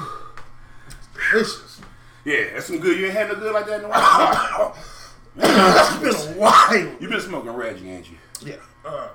Delicious. 1.31 1.81
Yeah, 2.25 2.53
that's 2.53 2.65
some 2.65 2.79
good. 2.79 2.99
You 2.99 3.05
ain't 3.05 3.13
had 3.13 3.29
no 3.29 3.35
good 3.35 3.53
like 3.53 3.67
that 3.67 3.79
in 3.79 3.85
a 3.85 3.89
while. 3.89 4.75
It's 5.41 5.97
been 5.97 6.33
a 6.33 6.37
while. 6.37 6.75
you 6.99 7.07
been 7.07 7.21
smoking 7.21 7.51
Reggie, 7.51 7.89
ain't 7.89 8.09
you? 8.09 8.17
Yeah. 8.43 8.55
Uh, 8.83 9.09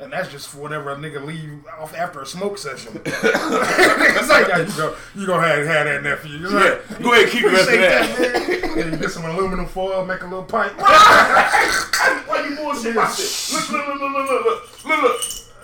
and 0.00 0.12
that's 0.12 0.30
just 0.30 0.48
for 0.48 0.58
whenever 0.58 0.90
a 0.90 0.96
nigga 0.96 1.24
leave 1.24 1.64
off 1.78 1.94
after 1.94 2.20
a 2.20 2.26
smoke 2.26 2.58
session. 2.58 3.00
it's 3.04 4.28
like, 4.28 4.48
yeah, 4.48 4.58
you 4.58 4.76
go, 4.76 4.96
you 5.14 5.26
gonna 5.26 5.46
have, 5.46 5.66
have 5.66 5.86
that 5.86 6.02
nephew. 6.02 6.32
You 6.32 6.50
know? 6.50 6.58
Yeah. 6.90 6.98
Go 7.02 7.12
ahead, 7.12 7.30
keep 7.30 7.42
the 7.42 7.50
rest 7.50 7.68
of 7.68 7.74
Appreciate 7.74 8.58
that. 8.58 8.76
man. 8.76 8.82
And 8.84 8.92
you 8.92 8.98
get 8.98 9.10
some 9.10 9.24
aluminum 9.24 9.66
foil, 9.66 10.04
make 10.04 10.22
a 10.22 10.24
little 10.24 10.44
pipe. 10.44 10.72
Why 10.78 12.46
you 12.48 12.56
bullshit 12.56 12.92
about 12.92 13.16
this? 13.16 13.52
Look, 13.52 13.70
look, 13.70 13.86
look, 13.86 14.00
look, 14.00 14.12
look, 14.12 14.44
look, 14.44 14.84
look, 14.84 15.02
look. 15.02 15.20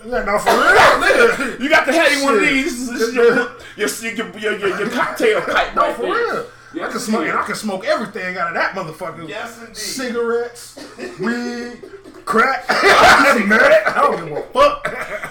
yeah, 0.07 0.25
no, 0.25 0.39
for 0.39 0.51
real, 0.51 0.95
nigga. 1.03 1.61
You 1.61 1.69
got 1.69 1.85
to 1.87 1.93
have 1.93 2.23
one 2.23 2.35
of 2.37 2.41
these. 2.43 2.89
This 2.91 3.01
is 3.01 3.15
your, 3.15 3.35
your, 3.77 3.89
your, 4.15 4.39
your, 4.39 4.59
your, 4.59 4.81
your 4.81 4.91
cocktail 4.91 5.41
pipe. 5.43 5.75
No, 5.75 5.83
right 5.83 5.97
for 5.97 6.03
there. 6.03 6.35
real. 6.35 6.47
I 6.75 6.89
can 6.89 7.01
smoke, 7.01 7.23
and 7.27 7.39
I 7.39 7.45
can 7.45 7.55
smoke 7.57 7.85
everything 7.85 8.37
out 8.37 8.49
of 8.49 8.55
that 8.55 8.75
motherfucker. 8.75 9.29
Yes, 9.29 9.59
indeed. 9.61 9.77
Cigarettes, 9.77 10.79
weed, 11.21 11.83
crack, 12.25 12.69
nut. 12.69 13.63
I 13.89 13.95
don't 13.97 14.29
give 14.29 14.37
a 14.37 14.43
fuck. 14.53 14.87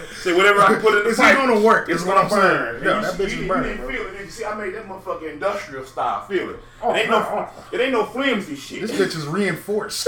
Say 0.19 0.33
whatever 0.35 0.59
I 0.59 0.75
put 0.79 0.97
in 0.97 1.03
the 1.05 1.09
Is 1.11 1.17
pipe. 1.17 1.33
it 1.33 1.37
gonna 1.37 1.61
work? 1.61 1.87
Is 1.87 2.01
It's 2.01 2.05
what 2.05 2.17
I'm 2.17 2.27
gonna 2.27 2.41
saying. 2.41 2.83
Yeah, 2.83 2.95
You- 2.97 3.01
that 3.03 3.13
bitch 3.13 3.35
you- 3.37 3.41
is 3.43 3.47
burning, 3.47 3.71
You 3.71 3.77
didn't 3.77 3.89
feel 3.89 4.07
it. 4.15 4.25
You 4.25 4.29
see, 4.29 4.43
I 4.45 4.53
made 4.55 4.73
that 4.75 4.85
motherfucker 4.87 5.31
industrial 5.31 5.85
style. 5.85 6.25
Feel 6.27 6.49
it. 6.49 6.55
Oh, 6.83 6.93
it 6.93 6.97
ain't 6.99 7.09
no. 7.09 7.17
Oh, 7.19 7.29
oh. 7.31 7.35
no. 7.71 7.77
It 7.77 7.81
ain't 7.81 7.93
no 7.93 8.03
flimsy 8.05 8.55
shit. 8.57 8.81
This 8.81 8.91
bitch 8.91 9.15
is 9.17 9.25
reinforced. 9.27 10.07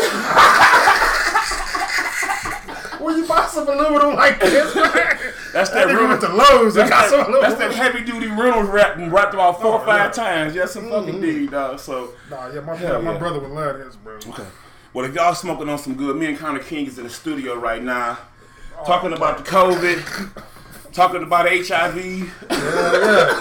Where 3.01 3.17
you 3.17 3.27
buy 3.27 3.45
some 3.47 3.67
aluminum 3.67 4.15
like 4.15 4.39
this? 4.39 4.73
That's 5.53 5.69
That 5.71 5.73
that 5.73 5.87
nigga 5.87 5.99
real. 5.99 6.07
went 6.07 6.21
to 6.21 6.29
Lowe's 6.29 6.73
That's 6.75 6.89
that, 6.89 7.27
that's 7.41 7.55
that 7.55 7.73
heavy 7.73 8.03
duty 8.05 8.27
Reynolds 8.27 8.69
wrapped 8.69 8.97
and 8.99 9.11
wrapped 9.11 9.33
about 9.33 9.59
four 9.61 9.73
or 9.73 9.81
Oh, 9.81 9.85
five 9.85 10.05
yeah. 10.15 10.23
times. 10.23 10.55
Yes, 10.55 10.71
some 10.71 10.89
fucking 10.89 11.15
mm-hmm. 11.15 11.21
deed, 11.21 11.51
dog. 11.51 11.79
So. 11.79 12.13
Nah, 12.29 12.47
yeah, 12.53 12.61
my, 12.61 12.75
Hell 12.75 13.01
my 13.01 13.17
brother 13.17 13.39
would 13.39 13.49
love 13.51 13.77
this, 13.79 13.95
bro. 13.97 14.15
Okay. 14.15 14.45
Well, 14.93 15.05
if 15.05 15.13
y'all 15.13 15.33
smoking 15.35 15.67
on 15.67 15.77
some 15.77 15.95
good, 15.95 16.15
me 16.15 16.27
and 16.27 16.37
Connor 16.37 16.59
King 16.59 16.85
is 16.87 16.97
in 16.97 17.03
the 17.05 17.09
studio 17.09 17.55
right 17.55 17.83
now, 17.83 18.17
oh, 18.79 18.85
talking 18.85 19.11
about 19.13 19.37
the 19.39 19.43
COVID, 19.43 20.43
talking 20.93 21.23
about 21.23 21.47
HIV. 21.49 21.97
Yeah, 21.97 22.29
yeah. 22.49 23.39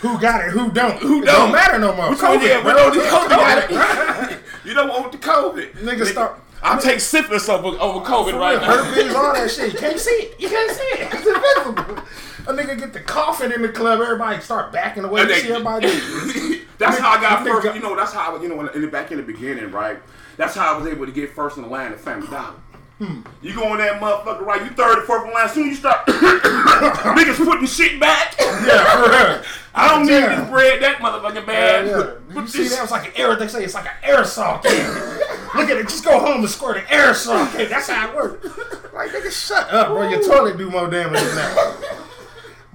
Who 0.00 0.20
got 0.20 0.44
it? 0.46 0.50
Who 0.52 0.70
don't? 0.70 0.96
Who 1.02 1.22
It 1.22 1.26
don't? 1.26 1.34
don't 1.46 1.52
matter 1.52 1.78
no 1.78 1.92
more. 1.94 2.06
One? 2.08 2.16
COVID, 2.16 2.42
Yeah, 2.48 2.62
bro. 2.62 2.74
COVID 2.90 3.08
COVID. 3.08 3.28
got 3.30 4.30
it. 4.30 4.38
You 4.64 4.74
don't 4.74 4.88
want 4.88 5.10
the 5.12 5.18
COVID. 5.18 5.72
Niggas 5.76 6.06
start 6.12 6.38
I'll 6.62 6.80
take 6.80 7.00
syphilis 7.00 7.48
over, 7.48 7.68
over 7.80 8.04
COVID 8.04 8.38
right 8.38 8.60
now. 8.60 8.82
Herpes, 8.84 9.14
all 9.14 9.32
that 9.34 9.50
shit. 9.50 9.72
You 9.74 9.78
can't 9.78 9.98
see 9.98 10.10
it. 10.10 10.40
You 10.40 10.48
can't 10.48 10.70
see 10.70 10.82
it. 10.82 11.08
It's 11.14 11.26
invisible. 11.26 12.02
A 12.48 12.52
nigga 12.52 12.78
get 12.78 12.92
the 12.92 13.00
coughing 13.00 13.52
in 13.52 13.62
the 13.62 13.68
club. 13.68 14.00
Everybody 14.00 14.40
start 14.40 14.72
backing 14.72 15.04
away. 15.04 15.20
And 15.22 15.30
You 15.30 15.36
they- 15.36 15.42
see 15.42 15.52
everybody. 15.52 15.86
that's 16.78 16.98
how 16.98 17.10
I 17.10 17.20
got 17.20 17.46
Nigga- 17.46 17.62
first. 17.62 17.74
You 17.76 17.82
know, 17.82 17.94
that's 17.94 18.12
how 18.12 18.28
I 18.30 18.32
was. 18.32 18.42
You 18.42 18.48
know, 18.48 18.56
when, 18.56 18.68
in 18.70 18.80
the 18.82 18.88
back 18.88 19.10
in 19.12 19.18
the 19.18 19.22
beginning, 19.22 19.70
right? 19.70 19.98
That's 20.36 20.54
how 20.54 20.74
I 20.74 20.78
was 20.78 20.86
able 20.88 21.06
to 21.06 21.12
get 21.12 21.30
first 21.34 21.56
in 21.56 21.62
the 21.64 21.68
line 21.68 21.92
at 21.92 22.00
Family 22.00 22.26
Dollar. 22.28 22.54
Hmm. 22.98 23.20
You 23.42 23.54
go 23.54 23.70
in 23.74 23.78
that 23.78 24.00
motherfucker, 24.00 24.40
right? 24.40 24.60
You 24.64 24.70
third 24.70 24.98
or 24.98 25.02
fourth 25.02 25.24
in 25.28 25.32
line. 25.32 25.48
Soon 25.48 25.64
as 25.64 25.70
you 25.70 25.74
start 25.76 26.04
niggas 26.06 27.36
putting 27.44 27.66
shit 27.66 28.00
back. 28.00 28.34
yeah, 28.40 29.02
for 29.04 29.10
real. 29.10 29.42
I 29.74 29.88
don't 29.88 30.06
need 30.06 30.12
Yeah. 30.14 30.40
this 30.40 30.50
bread 30.50 30.82
that 30.82 30.96
motherfucking 30.96 31.46
bad. 31.46 31.86
Yeah, 31.86 31.96
yeah. 31.98 32.10
Put 32.34 32.42
You 32.42 32.46
see 32.48 32.58
this- 32.64 32.74
that? 32.76 32.82
It's 32.82 32.90
like 32.92 33.06
an 33.06 33.12
air. 33.14 33.36
They 33.36 33.46
say 33.46 33.62
it's 33.62 33.74
like 33.74 33.84
an 33.86 33.92
aerosol 34.02 34.60
can. 34.62 34.70
Look 35.54 35.70
at 35.70 35.76
it. 35.78 35.88
Just 35.88 36.04
go 36.04 36.18
home 36.18 36.40
and 36.40 36.48
squirt 36.50 36.76
an 36.78 36.84
aerosol 36.84 37.50
can. 37.52 37.68
That's 37.70 37.88
how 37.88 38.08
it 38.10 38.14
works. 38.16 38.46
Like 38.92 39.10
nigga, 39.10 39.30
shut 39.30 39.70
up, 39.72 39.88
bro. 39.88 40.08
Your 40.08 40.22
toilet 40.22 40.56
do 40.58 40.70
more 40.70 40.88
damage 40.90 41.20
than 41.20 41.34
that. 41.36 41.94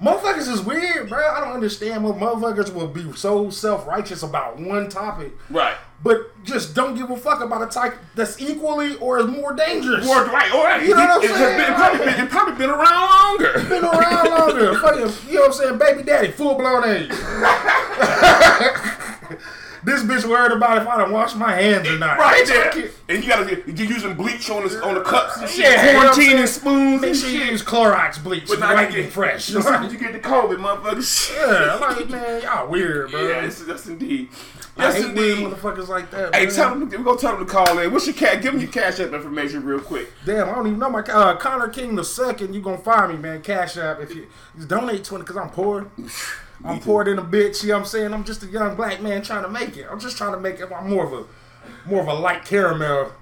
Motherfuckers 0.02 0.48
is 0.52 0.60
weird, 0.60 1.08
bro. 1.08 1.18
I 1.18 1.40
don't 1.40 1.52
understand 1.52 2.02
what 2.04 2.16
motherfuckers 2.16 2.74
will 2.74 2.88
be 2.88 3.12
so 3.14 3.48
self 3.50 3.86
righteous 3.86 4.22
about 4.22 4.58
one 4.58 4.88
topic, 4.88 5.32
Right. 5.48 5.76
but 6.02 6.32
just 6.44 6.74
don't 6.74 6.94
give 6.96 7.10
a 7.10 7.16
fuck 7.16 7.40
about 7.40 7.62
a 7.62 7.66
type 7.66 7.94
that's 8.16 8.38
equally 8.42 8.96
or 8.96 9.20
is 9.20 9.26
more 9.26 9.54
dangerous. 9.54 10.06
Or 10.06 10.24
right, 10.26 10.52
all 10.52 10.64
right. 10.64 10.82
You 10.82 10.90
know 10.90 10.96
what 10.96 11.10
I'm 11.10 11.22
just 11.22 11.34
saying? 11.34 11.58
been- 11.58 11.72
it 11.72 11.76
probably 11.76 11.98
been, 12.06 12.20
it 12.24 12.30
probably 12.30 12.54
been 12.54 12.70
around 12.70 13.08
longer. 13.08 13.52
been 13.68 13.84
around 13.84 14.28
longer. 14.30 14.78
Fucking, 14.80 15.30
you 15.30 15.34
know 15.36 15.40
what 15.42 15.46
I'm 15.46 15.52
saying? 15.52 15.78
Baby 15.78 16.02
daddy, 16.02 16.30
full 16.32 16.56
blown 16.56 16.84
age. 16.84 17.10
this 19.84 20.02
bitch 20.02 20.24
worried 20.28 20.52
about 20.52 20.78
if 20.80 20.88
I 20.88 20.96
don't 20.98 21.12
wash 21.12 21.34
my 21.34 21.52
hands 21.52 21.88
or 21.88 21.98
not. 21.98 22.18
Right 22.18 22.46
there. 22.46 22.90
And 23.08 23.22
you 23.22 23.28
gotta 23.28 23.44
get, 23.56 23.66
you're 23.78 23.86
using 23.88 24.14
bleach 24.14 24.48
on 24.50 24.66
the 24.66 24.82
on 24.84 24.94
the 24.94 25.02
cups 25.02 25.36
and 25.38 25.48
shit. 25.48 25.64
Yeah, 25.64 25.86
you 25.86 25.92
know 25.92 25.98
what 25.98 26.06
I'm 26.08 26.14
quarantine 26.14 26.38
and 26.38 26.48
spoons 26.48 27.00
Make 27.02 27.10
and 27.10 27.18
sure 27.18 27.30
you 27.30 27.38
shit. 27.40 27.50
use 27.52 27.62
Clorox 27.62 28.22
bleach. 28.22 28.48
But 28.48 28.60
now 28.60 28.80
you 28.80 28.90
get 29.02 29.12
fresh. 29.12 29.44
Soon 29.46 29.62
as 29.66 29.92
you 29.92 29.98
get 29.98 30.12
the 30.12 30.20
COVID, 30.20 30.56
motherfuckers. 30.56 31.34
yeah, 31.36 31.74
I'm 31.74 31.80
like 31.80 32.08
man, 32.08 32.42
y'all 32.42 32.68
weird, 32.68 33.10
bro. 33.10 33.28
Yeah, 33.28 33.42
yes 33.42 33.86
indeed. 33.86 34.28
I 34.76 34.84
Yes 34.84 34.94
hate 34.96 35.04
indeed. 35.10 35.36
motherfuckers 35.46 35.86
like 35.86 36.10
that. 36.10 36.34
Hey, 36.34 36.46
man. 36.46 36.54
tell 36.54 36.70
them. 36.70 36.88
We're 36.88 36.98
gonna 36.98 37.18
tell 37.18 37.36
them 37.36 37.46
to 37.46 37.52
call 37.52 37.78
in. 37.78 37.92
What's 37.92 38.06
your 38.06 38.16
cat? 38.16 38.42
Give 38.42 38.52
them 38.52 38.60
your 38.60 38.72
cash 38.72 38.98
app 38.98 39.12
information 39.12 39.64
real 39.64 39.78
quick. 39.80 40.10
Damn, 40.24 40.48
I 40.48 40.54
don't 40.54 40.66
even 40.66 40.78
know 40.80 40.90
my 40.90 41.00
uh, 41.00 41.36
Connor 41.36 41.68
King 41.68 41.94
the 41.94 42.02
second. 42.04 42.54
You 42.54 42.60
gonna 42.60 42.78
find 42.78 43.12
me, 43.12 43.18
man? 43.18 43.40
Cash 43.42 43.76
app 43.76 44.00
if 44.00 44.12
you 44.14 44.26
donate 44.66 45.04
twenty, 45.04 45.24
cause 45.24 45.36
I'm 45.36 45.50
poor. 45.50 45.90
I'm 46.64 46.80
poor 46.80 47.04
than 47.04 47.18
a 47.18 47.22
bitch. 47.22 47.62
You 47.62 47.68
know 47.68 47.74
what 47.74 47.80
I'm 47.80 47.86
saying? 47.86 48.14
I'm 48.14 48.24
just 48.24 48.42
a 48.42 48.46
young 48.46 48.74
black 48.74 49.02
man 49.02 49.22
trying 49.22 49.42
to 49.42 49.50
make 49.50 49.76
it. 49.76 49.86
I'm 49.90 50.00
just 50.00 50.16
trying 50.16 50.32
to 50.32 50.40
make 50.40 50.60
it. 50.60 50.72
I'm 50.72 50.90
more 50.90 51.04
of 51.04 51.12
a 51.12 51.24
more 51.88 52.00
of 52.00 52.08
a 52.08 52.14
light 52.14 52.44
caramel 52.44 53.12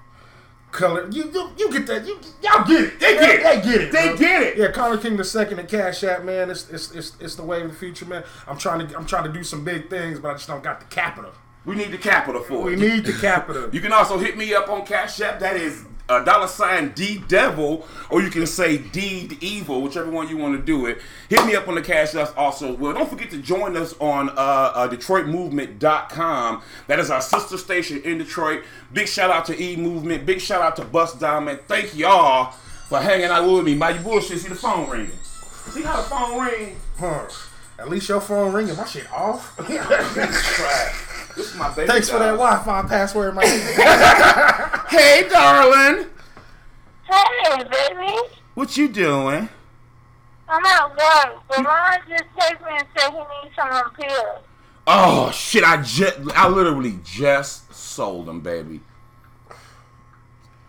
color. 0.71 1.07
You 1.11 1.29
you, 1.31 1.49
you 1.57 1.71
get 1.71 1.87
that? 1.87 2.05
You 2.05 2.19
y'all 2.41 2.65
get 2.65 2.81
it? 2.81 2.99
They 2.99 3.13
get 3.15 3.29
it. 3.29 3.43
They 3.43 3.61
get 3.61 3.81
it. 3.81 3.91
They 3.91 4.07
bro. 4.09 4.17
get 4.17 4.43
it. 4.43 4.57
Yeah, 4.57 4.71
Connor 4.71 4.97
King 4.97 5.17
the 5.17 5.23
second 5.23 5.59
and 5.59 5.67
Cash 5.67 6.03
App, 6.03 6.23
man. 6.23 6.49
It's, 6.49 6.69
it's 6.69 6.91
it's 6.91 7.15
it's 7.19 7.35
the 7.35 7.43
way 7.43 7.61
of 7.61 7.69
the 7.69 7.75
future, 7.75 8.05
man. 8.05 8.23
I'm 8.47 8.57
trying 8.57 8.87
to 8.87 8.97
I'm 8.97 9.05
trying 9.05 9.25
to 9.25 9.31
do 9.31 9.43
some 9.43 9.63
big 9.63 9.89
things, 9.89 10.19
but 10.19 10.31
I 10.31 10.33
just 10.33 10.47
don't 10.47 10.63
got 10.63 10.79
the 10.79 10.85
capital. 10.87 11.31
We 11.65 11.75
need 11.75 11.91
the 11.91 11.97
capital 11.97 12.41
for 12.41 12.63
We 12.63 12.73
it. 12.73 12.79
need 12.79 13.05
the 13.05 13.13
capital. 13.13 13.69
You 13.73 13.79
can 13.81 13.93
also 13.93 14.17
hit 14.17 14.35
me 14.37 14.53
up 14.53 14.69
on 14.69 14.85
Cash 14.85 15.21
App. 15.21 15.39
That 15.39 15.55
is 15.55 15.85
a 16.09 16.23
dollar 16.25 16.47
sign 16.47 16.91
D 16.91 17.23
Devil, 17.29 17.87
or 18.09 18.21
you 18.21 18.29
can 18.29 18.45
say 18.45 18.77
D 18.77 19.37
Evil, 19.39 19.81
whichever 19.81 20.11
one 20.11 20.27
you 20.27 20.35
want 20.35 20.57
to 20.57 20.61
do 20.61 20.85
it. 20.87 20.99
Hit 21.29 21.45
me 21.45 21.55
up 21.55 21.69
on 21.69 21.75
the 21.75 21.81
Cash 21.81 22.15
App 22.15 22.37
also. 22.37 22.75
Well, 22.75 22.93
don't 22.93 23.09
forget 23.09 23.29
to 23.31 23.37
join 23.37 23.77
us 23.77 23.93
on 24.01 24.29
uh, 24.29 24.33
uh, 24.33 24.89
DetroitMovement.com. 24.89 26.61
That 26.87 26.99
is 26.99 27.09
our 27.09 27.21
sister 27.21 27.57
station 27.57 28.01
in 28.03 28.17
Detroit. 28.17 28.63
Big 28.91 29.07
shout 29.07 29.29
out 29.31 29.45
to 29.45 29.57
E 29.61 29.77
Movement. 29.77 30.25
Big 30.25 30.41
shout 30.41 30.61
out 30.61 30.75
to 30.75 30.83
Bust 30.83 31.21
Diamond. 31.21 31.61
Thank 31.69 31.95
y'all 31.95 32.51
for 32.89 32.99
hanging 32.99 33.27
out 33.27 33.49
with 33.49 33.63
me. 33.63 33.73
My 33.75 33.93
bullshit. 33.93 34.39
See 34.39 34.49
the 34.49 34.55
phone 34.55 34.89
ringing. 34.89 35.17
See 35.71 35.81
how 35.83 35.95
the 35.95 36.03
phone 36.03 36.45
ring? 36.45 36.75
Huh. 36.99 37.25
At 37.79 37.89
least 37.89 38.09
your 38.09 38.19
phone 38.19 38.51
ringing. 38.53 38.75
My 38.75 38.85
shit 38.85 39.09
off. 39.13 39.57
This 41.35 41.51
is 41.51 41.55
my 41.55 41.73
baby. 41.73 41.87
Thanks 41.87 42.09
for 42.09 42.19
that. 42.19 42.31
Wi-Fi 42.31 42.81
password, 42.83 43.35
man. 43.35 43.45
Hey, 44.89 45.27
darling. 45.27 46.05
Hey, 47.09 47.63
baby. 47.63 48.15
What 48.53 48.77
you 48.77 48.87
doing? 48.87 49.49
I'm 50.47 50.65
at 50.65 50.89
work, 50.89 51.41
but 51.47 51.65
Ron 51.65 51.97
just 52.07 52.23
texted 52.37 52.61
me 52.61 52.77
and 52.77 52.87
said 52.95 53.09
he 53.11 53.17
needs 53.17 53.55
some 53.55 53.69
of 53.71 53.93
pills. 53.95 54.39
Oh 54.85 55.31
shit! 55.31 55.63
I 55.63 55.81
just, 55.81 56.19
I 56.35 56.47
literally 56.47 56.99
just 57.03 57.73
sold 57.73 58.27
them, 58.27 58.41
baby. 58.41 58.81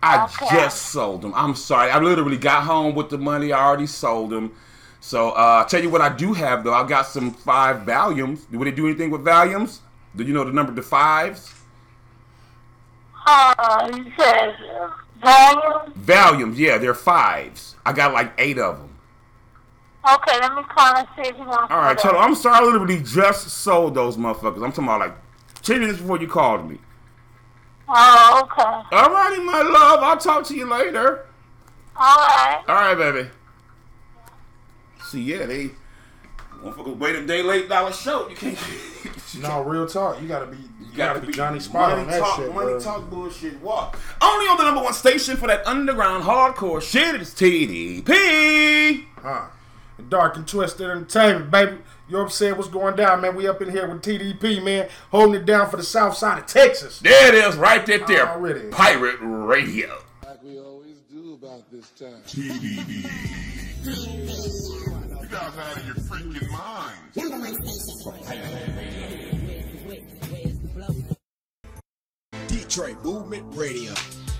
I 0.01 0.23
Okay. 0.25 0.47
just 0.55 0.83
sold 0.91 1.21
them. 1.21 1.33
I'm 1.35 1.53
sorry. 1.55 1.91
I 1.91 1.99
literally 1.99 2.37
got 2.37 2.63
home 2.63 2.95
with 2.95 3.09
the 3.09 3.17
money. 3.17 3.51
I 3.51 3.63
already 3.63 3.87
sold 3.87 4.29
them. 4.31 4.53
So, 5.01 5.31
uh, 5.31 5.59
I'll 5.61 5.65
tell 5.65 5.81
you 5.83 5.89
what 5.89 6.01
I 6.01 6.09
do 6.09 6.33
have 6.33 6.63
though. 6.63 6.73
I 6.73 6.87
got 6.87 7.05
some 7.07 7.31
five 7.31 7.85
Valiums. 7.85 8.49
Would 8.51 8.65
they 8.67 8.71
do 8.71 8.87
anything 8.87 9.11
with 9.11 9.21
Valiums? 9.23 9.79
Do 10.15 10.23
you 10.23 10.33
know 10.33 10.43
the 10.43 10.51
number 10.51 10.71
the 10.71 10.81
fives? 10.81 11.53
Uh, 13.25 13.91
he 13.93 14.11
says, 14.17 14.53
uh, 14.79 14.89
Valium. 15.21 15.93
Valiums, 15.93 16.57
yeah, 16.57 16.77
they're 16.77 16.93
fives. 16.93 17.75
I 17.85 17.93
got 17.93 18.13
like 18.13 18.33
eight 18.37 18.57
of 18.57 18.77
them. 18.77 18.95
Okay, 20.07 20.39
let 20.39 20.53
me 20.55 20.61
call 20.63 20.95
and 20.95 21.07
see 21.15 21.29
if 21.29 21.35
he 21.35 21.41
wants 21.41 21.71
All 21.71 21.79
right, 21.79 21.99
some 21.99 22.11
tell 22.11 22.19
of 22.19 22.23
them 22.23 22.31
I'm 22.31 22.35
sorry. 22.35 22.57
I 22.57 22.61
literally 22.61 23.01
just 23.01 23.49
sold 23.49 23.95
those 23.95 24.17
motherfuckers. 24.17 24.63
I'm 24.63 24.71
talking 24.71 24.83
about 24.83 24.99
like 24.99 25.15
ten 25.63 25.79
minutes 25.79 25.99
before 25.99 26.19
you 26.19 26.27
called 26.27 26.69
me. 26.69 26.77
Oh, 27.89 28.41
okay. 28.43 28.95
All 28.95 29.09
righty, 29.09 29.41
my 29.43 29.61
love. 29.61 30.03
I'll 30.03 30.17
talk 30.17 30.45
to 30.45 30.55
you 30.55 30.69
later. 30.69 31.25
All 31.95 32.15
right. 32.17 32.63
All 32.67 32.75
right, 32.75 32.95
baby. 32.95 33.29
See, 35.05 35.21
yeah, 35.21 35.45
they 35.45 35.71
motherfuckers 36.65 36.97
wait 36.97 37.15
a 37.15 37.25
day 37.25 37.41
late 37.41 37.69
dollar 37.69 37.93
show. 37.93 38.27
You 38.27 38.35
can't. 38.35 38.57
no, 39.39 39.61
real 39.63 39.87
talk. 39.87 40.21
You 40.21 40.27
gotta 40.27 40.47
be. 40.47 40.57
You, 40.57 40.97
gotta, 40.97 41.19
be 41.19 41.33
Johnny 41.33 41.59
Spot 41.59 41.89
money 41.89 42.01
on 42.03 42.07
that 42.07 42.19
talk, 42.19 42.37
shit, 42.37 42.53
Money 42.53 42.71
bro. 42.71 42.79
talk 42.79 43.09
bullshit. 43.09 43.61
Walk. 43.61 43.99
Only 44.21 44.45
on 44.45 44.55
the 44.57 44.63
number 44.63 44.81
one 44.81 44.93
station 44.93 45.35
for 45.35 45.47
that 45.47 45.67
underground 45.67 46.23
hardcore 46.23 46.81
shit 46.81 47.19
is 47.21 47.31
TDP. 47.31 49.05
Huh. 49.17 49.47
Dark 50.07 50.37
and 50.37 50.47
twisted 50.47 50.89
entertainment, 50.89 51.51
baby. 51.51 51.71
You 52.07 52.13
know 52.13 52.19
what 52.19 52.23
I'm 52.25 52.29
saying? 52.29 52.55
What's 52.55 52.69
going 52.69 52.95
down, 52.95 53.21
man? 53.21 53.35
We 53.35 53.47
up 53.47 53.61
in 53.61 53.71
here 53.71 53.87
with 53.87 54.03
TDP, 54.03 54.63
man, 54.63 54.87
holding 55.11 55.41
it 55.41 55.45
down 55.45 55.69
for 55.69 55.75
the 55.77 55.83
south 55.83 56.15
side 56.15 56.39
of 56.39 56.45
Texas. 56.45 56.99
There 56.99 57.27
it 57.27 57.35
is, 57.35 57.55
right 57.57 57.85
there. 57.85 57.99
there. 57.99 58.29
Already. 58.29 58.69
Pirate 58.69 59.17
Radio. 59.21 59.97
Like 60.23 60.41
we 60.43 60.59
always 60.59 60.99
do 61.11 61.33
about 61.33 61.69
this 61.71 61.89
time. 61.89 62.21
You 65.25 65.31
guys 65.31 65.57
out 65.57 65.77
of 65.77 65.85
your 65.87 65.95
freaking 65.95 66.51
minds. 66.51 67.15
Number 67.15 67.39
one 67.39 67.55
station. 67.65 68.13
Detroit 72.47 73.03
Movement 73.03 73.43
Radio. 73.55 73.93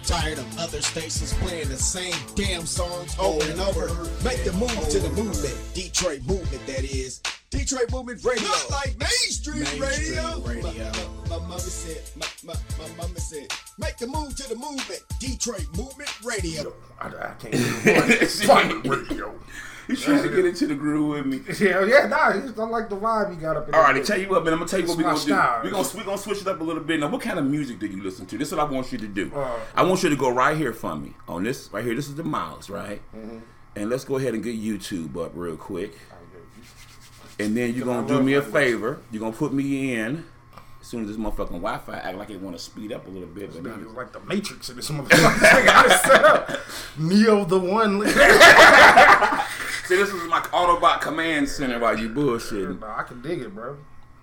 Tired 0.04 0.38
of 0.38 0.60
other 0.60 0.82
stations 0.82 1.34
playing 1.40 1.70
the 1.70 1.76
same 1.76 2.14
damn 2.36 2.68
songs 2.68 3.16
over 3.18 3.50
and 3.50 3.60
over? 3.62 3.88
Make 4.24 4.44
the 4.44 4.54
move 4.54 4.70
to 4.90 5.00
the 5.00 5.10
movement. 5.10 5.58
Detroit 5.74 6.22
Movement, 6.28 6.68
that 6.68 6.84
is. 6.84 7.20
Detroit 7.50 7.92
Movement 7.92 8.24
Radio. 8.24 8.48
Not 8.48 8.70
like 8.70 8.96
mainstream, 9.00 9.64
radio. 9.82 10.40
radio. 10.42 10.92
My, 11.30 11.38
my 11.38 11.48
mama 11.48 11.60
said, 11.60 12.04
my, 12.16 12.28
my, 12.44 12.54
my 12.78 12.96
mama 12.96 13.20
said, 13.20 13.48
make 13.80 13.98
the 13.98 14.06
move 14.06 14.36
to 14.36 14.48
the 14.48 14.56
movement. 14.56 15.02
Detroit 15.20 15.66
Movement 15.76 16.12
Radio. 16.24 16.74
I, 17.02 17.08
I 17.08 17.34
can't 17.40 17.54
do 17.54 17.58
the 17.58 18.46
Pirate 18.46 18.86
Radio. 18.86 19.34
You 19.88 19.96
trying 19.96 20.24
to 20.24 20.30
get 20.30 20.46
into 20.46 20.66
the 20.68 20.76
groove 20.76 21.10
with 21.10 21.26
me. 21.26 21.42
Yeah, 21.60 21.86
yeah, 21.86 22.08
nah, 22.08 22.18
I 22.18 22.34
like 22.70 22.90
the 22.90 22.96
vibe 22.96 23.36
you 23.36 23.40
got 23.40 23.56
up 23.56 23.68
in 23.68 23.76
All. 23.76 23.82
I 23.86 24.00
tell 24.00 24.20
you 24.20 24.28
what, 24.30 24.44
man. 24.44 24.54
I'm 24.54 24.60
gonna 24.60 24.70
tell 24.70 24.80
you 24.80 24.88
what 24.88 24.98
we're 24.98 25.04
gonna 25.04 25.16
do. 25.16 25.22
style. 25.22 25.62
We're 25.64 25.72
gonna 25.72 25.88
we're 25.96 26.04
gonna 26.04 26.18
switch 26.18 26.42
it 26.42 26.48
up 26.48 26.60
a 26.60 26.64
little 26.64 26.82
bit. 26.84 27.00
Now, 27.00 27.10
what 27.10 27.22
kind 27.22 27.38
of 27.38 27.46
music 27.46 27.80
do 27.80 27.86
you 27.86 28.02
listen 28.02 28.26
to? 28.26 28.38
This 28.38 28.48
is 28.48 28.56
what 28.56 28.68
I 28.68 28.72
want 28.72 28.92
you 28.92 28.98
to 28.98 29.08
do. 29.08 29.32
Uh, 29.36 29.60
I 29.76 29.84
want 29.84 30.02
you 30.02 30.10
to 30.10 30.16
go 30.16 30.30
right 30.30 30.58
here 30.58 30.74
for 30.74 30.96
me 30.96 31.14
on 31.28 31.44
this 31.44 31.70
right 31.72 31.84
here. 31.84 31.94
This 31.96 32.08
is 32.08 32.16
the 32.16 32.24
mouse, 32.24 32.70
right? 32.70 33.02
Mm-hmm. 33.16 33.40
And 33.76 33.90
let's 33.90 34.06
go 34.06 34.16
ahead 34.18 34.34
and 34.34 34.44
get 34.44 34.56
YouTube 34.60 35.16
up 35.24 35.32
real 35.36 35.58
quick. 35.58 35.94
And 37.38 37.56
then 37.56 37.74
you're 37.76 37.86
gonna 37.86 38.08
do 38.08 38.24
me 38.24 38.34
a 38.34 38.42
favor. 38.42 39.02
You're 39.12 39.20
gonna 39.20 39.36
put 39.36 39.54
me 39.54 39.94
in. 39.96 40.26
As 40.82 40.88
soon 40.90 41.02
as 41.02 41.08
this 41.08 41.18
motherfucking 41.18 41.48
Wi-Fi 41.48 41.98
act 41.98 42.16
like 42.16 42.30
it 42.30 42.40
want 42.40 42.56
to 42.56 42.62
speed 42.62 42.94
up 42.94 43.08
a 43.08 43.10
little 43.10 43.28
bit, 43.28 43.52
but 43.64 43.96
like 43.96 44.14
the 44.14 44.20
Matrix 44.20 44.70
in 44.70 44.76
this 44.76 44.92
motherfucker. 44.92 45.44
I 45.52 45.66
got 45.66 45.86
it 45.88 45.92
set 46.02 46.24
up. 46.24 46.60
Neo 47.00 47.44
the 47.44 47.58
one. 47.60 48.04
See, 50.86 50.86
this 50.86 50.86
is 50.86 50.86
my 50.86 50.86
Autobot 50.86 51.02
command 51.02 51.50
center 51.50 51.80
while 51.80 51.98
you 51.98 52.10
bullshitting. 52.10 52.80
Bro, 52.80 52.94
I 52.96 53.04
can 53.04 53.22
dig 53.22 53.42
it, 53.42 53.54
bro. 53.54 53.78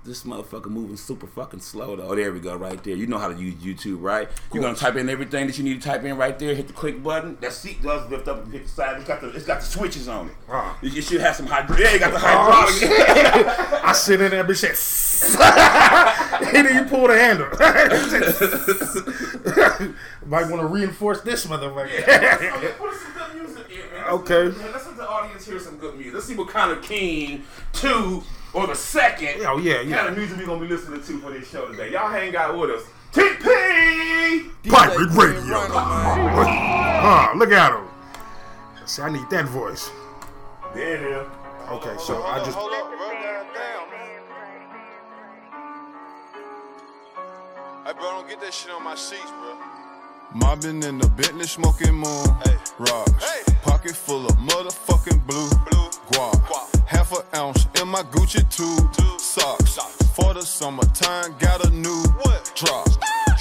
This 0.05 0.25
motherfucker 0.25 0.67
moving 0.67 0.97
super 0.97 1.29
fucking 1.29 1.61
slow 1.61 1.95
though. 1.95 2.09
Oh, 2.09 2.17
there 2.17 2.33
we 2.33 2.41
go, 2.41 2.57
right 2.57 2.83
there. 2.83 2.97
You 2.97 3.07
know 3.07 3.19
how 3.19 3.29
to 3.29 3.41
use 3.41 3.55
YouTube, 3.55 4.03
right? 4.03 4.29
You're 4.53 4.61
gonna 4.61 4.75
type 4.75 4.97
in 4.97 5.09
everything 5.09 5.47
that 5.47 5.57
you 5.57 5.63
need 5.63 5.81
to 5.81 5.89
type 5.89 6.03
in 6.03 6.17
right 6.17 6.37
there. 6.37 6.57
Hit 6.57 6.67
the 6.67 6.73
click 6.73 7.01
button. 7.03 7.39
That 7.41 7.53
seat 7.53 7.81
does 7.83 8.11
lift 8.11 8.27
up 8.27 8.43
and 8.43 8.53
hit 8.53 8.65
the 8.65 8.69
side. 8.69 8.97
It's 8.97 9.07
got 9.07 9.21
the 9.21 9.31
it's 9.31 9.47
got 9.47 9.61
the 9.61 9.67
switches 9.67 10.09
on 10.09 10.27
it. 10.29 10.35
Wow. 10.49 10.75
You, 10.83 10.91
you 10.91 11.03
should 11.03 11.21
have 11.21 11.37
some 11.37 11.47
hydraulic. 11.47 11.85
Yeah, 11.85 11.93
you 11.93 12.01
got 12.01 12.11
the 12.11 12.17
oh, 12.17 12.21
hydraulic. 12.21 13.83
I 13.85 13.93
sit 13.93 14.21
in 14.21 14.33
there, 14.33 14.45
bitch, 14.45 14.65
and 14.65 14.77
then 16.53 16.75
you 16.75 16.85
pull 16.91 17.07
the 17.07 17.17
handle. 17.17 17.47
Might 20.27 20.51
want 20.51 20.63
to 20.63 20.67
reinforce 20.67 21.21
this 21.21 21.47
motherfucker. 21.47 21.91
Okay, 24.09 24.51
put 24.51 24.55
some 24.55 24.57
good 24.57 24.57
music 24.57 24.57
in, 24.57 24.63
man. 24.63 24.73
Let's- 24.73 24.73
Okay. 24.73 24.73
Let's 24.73 24.87
the 24.97 25.09
audience 25.09 25.47
hear 25.47 25.59
some 25.61 25.77
good 25.77 25.95
music. 25.97 26.15
Let's 26.15 26.27
see 26.27 26.35
what 26.37 26.49
kind 26.49 26.71
of 26.73 26.83
King 26.83 27.45
two 27.73 28.23
or 28.53 28.67
the 28.67 28.75
second. 28.75 29.45
Oh, 29.47 29.59
yeah, 29.59 29.81
yeah. 29.81 29.97
Kind 29.97 30.09
of 30.11 30.17
music 30.19 30.39
we 30.39 30.45
gonna 30.45 30.61
be 30.61 30.69
listening 30.69 31.03
to 31.03 31.21
for 31.21 31.31
this 31.31 31.49
show 31.49 31.67
today. 31.69 31.91
Y'all 31.93 32.09
hang 32.11 32.35
out 32.37 32.57
with 32.59 32.71
us. 32.71 32.85
TP. 33.13 34.51
Pirate 34.71 35.11
Radio. 35.11 35.59
Huh, 35.69 37.33
look 37.37 37.51
at 37.53 37.73
him. 37.73 37.89
See, 38.87 39.03
I 39.03 39.11
need 39.11 39.29
that 39.31 39.45
voice. 39.47 39.91
There 40.75 40.97
it 40.97 41.03
is. 41.03 41.27
Okay, 41.71 41.95
so 41.99 42.23
I 42.23 42.39
just. 42.39 42.53
Hold 42.57 42.73
up, 42.73 42.89
bro. 42.89 43.09
Goddamn. 43.09 43.89
Hey, 47.87 47.93
bro, 47.95 48.03
don't 48.03 48.29
get 48.29 48.41
that 48.41 48.55
shit 48.55 48.71
on 48.71 48.83
my 48.85 48.95
sheets, 48.95 49.31
bro. 49.31 49.57
Mobbing 50.35 50.83
in 50.83 50.99
the 50.99 51.09
Bentley, 51.09 51.45
smoking 51.45 51.95
moon. 51.95 52.27
Hey. 52.45 52.57
Rocks. 52.79 53.43
Pocket 53.63 53.95
full 53.95 54.27
of 54.27 54.37
motherfucking 54.37 55.27
blue. 55.27 55.49
Blue. 55.71 55.91
Guap. 56.11 56.87
Half 56.87 57.13
an 57.13 57.23
ounce 57.35 57.67
in 57.81 57.89
my 57.89 58.03
Gucci 58.03 58.43
tube. 58.51 59.21
Socks. 59.21 59.79
For 60.15 60.35
the 60.35 60.43
summertime, 60.43 61.35
got 61.39 61.65
a 61.67 61.71
new 61.71 62.03
drop. 62.55 62.89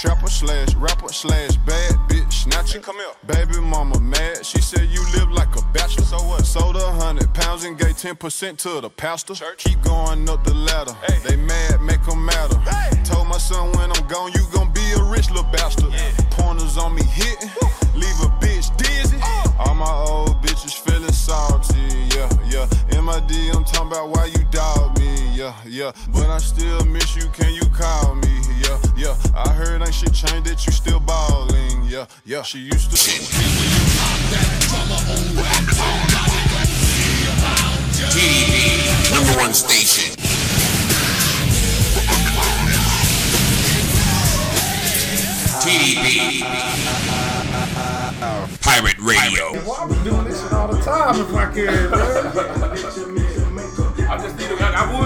Trapper 0.01 0.31
slash 0.31 0.74
rapper 0.77 1.13
slash 1.13 1.58
bad 1.58 1.93
bitch 2.10 2.34
snatcher. 2.34 2.79
Come 2.79 2.96
here. 2.96 3.13
Baby 3.27 3.62
mama 3.62 4.00
mad. 4.00 4.43
She 4.43 4.60
said 4.60 4.89
you 4.89 5.05
live 5.13 5.29
like 5.29 5.55
a 5.55 5.62
bachelor. 5.74 6.05
So 6.05 6.17
what? 6.24 6.43
Sold 6.43 6.75
a 6.75 6.91
hundred 6.93 7.31
pounds 7.36 7.65
and 7.65 7.77
gave 7.77 7.98
10% 7.98 8.58
to 8.58 8.81
the 8.81 8.89
pastor. 8.89 9.36
Keep 9.58 9.84
going 9.84 10.27
up 10.27 10.43
the 10.43 10.55
ladder. 10.55 10.96
They 11.24 11.36
mad, 11.36 11.81
make 11.84 12.03
them 12.03 12.25
matter. 12.25 12.60
Told 13.03 13.27
my 13.27 13.38
son 13.38 13.74
when 13.74 13.91
I'm 13.91 14.08
gone, 14.08 14.31
you 14.34 14.43
gon' 14.51 14.74
be 14.74 14.81
a 14.93 15.03
rich 15.03 15.29
little 15.29 15.51
bastard. 15.51 15.93
Pointers 16.31 16.79
on 16.79 16.96
me 16.96 17.03
hitting. 17.03 17.51
Leave 17.93 18.20
a 18.22 18.29
bitch 18.41 18.75
dizzy. 18.77 19.20
Uh. 19.22 19.51
All 19.60 19.75
my 19.75 19.93
old 20.10 20.41
bitches 20.41 20.74
feeling 20.79 21.12
salty. 21.12 21.77
Yeah, 22.15 22.27
yeah. 22.50 23.00
MID, 23.00 23.55
I'm 23.55 23.63
talking 23.65 23.91
about 23.91 24.10
why 24.10 24.25
you 24.25 24.43
dog 24.50 24.98
me. 24.98 25.00
Yeah, 25.41 25.55
yeah. 25.65 25.91
But 26.13 26.29
I 26.29 26.38
still 26.38 26.86
miss 26.86 27.15
you. 27.15 27.27
Can 27.29 27.51
you 27.55 27.67
call 27.74 28.13
me? 28.13 28.41
Yeah, 28.62 28.77
yeah. 28.95 29.15
I 29.36 29.50
heard 29.51 29.81
ain't 29.81 29.91
shit 29.91 30.13
changed 30.13 30.45
that 30.45 30.63
you 30.67 30.71
still 30.71 31.00
balling. 31.00 31.83
Yeah, 31.86 32.05
yeah. 32.25 32.43
She 32.43 32.60
used 32.60 32.91
to. 32.91 32.98
TDP, 38.13 38.86
number 39.10 39.41
one 39.41 39.55
station. 39.55 40.13
TDP, 45.65 46.45
Pirate 48.62 49.00
Radio. 49.00 49.53
Well, 49.65 49.74
I 49.74 49.88
be 49.88 49.95
doing 50.07 50.25
this 50.25 50.53
all 50.53 50.67
the 50.67 50.79
time 50.81 51.19
if 51.19 51.33
I 51.33 51.51
can, 51.51 51.89
man. 51.89 53.21
I 54.12 54.17
just 54.17 54.38
need 54.38 54.50
to, 54.50 54.62
I, 54.62 54.83
I 54.83 55.00
would 55.00 55.00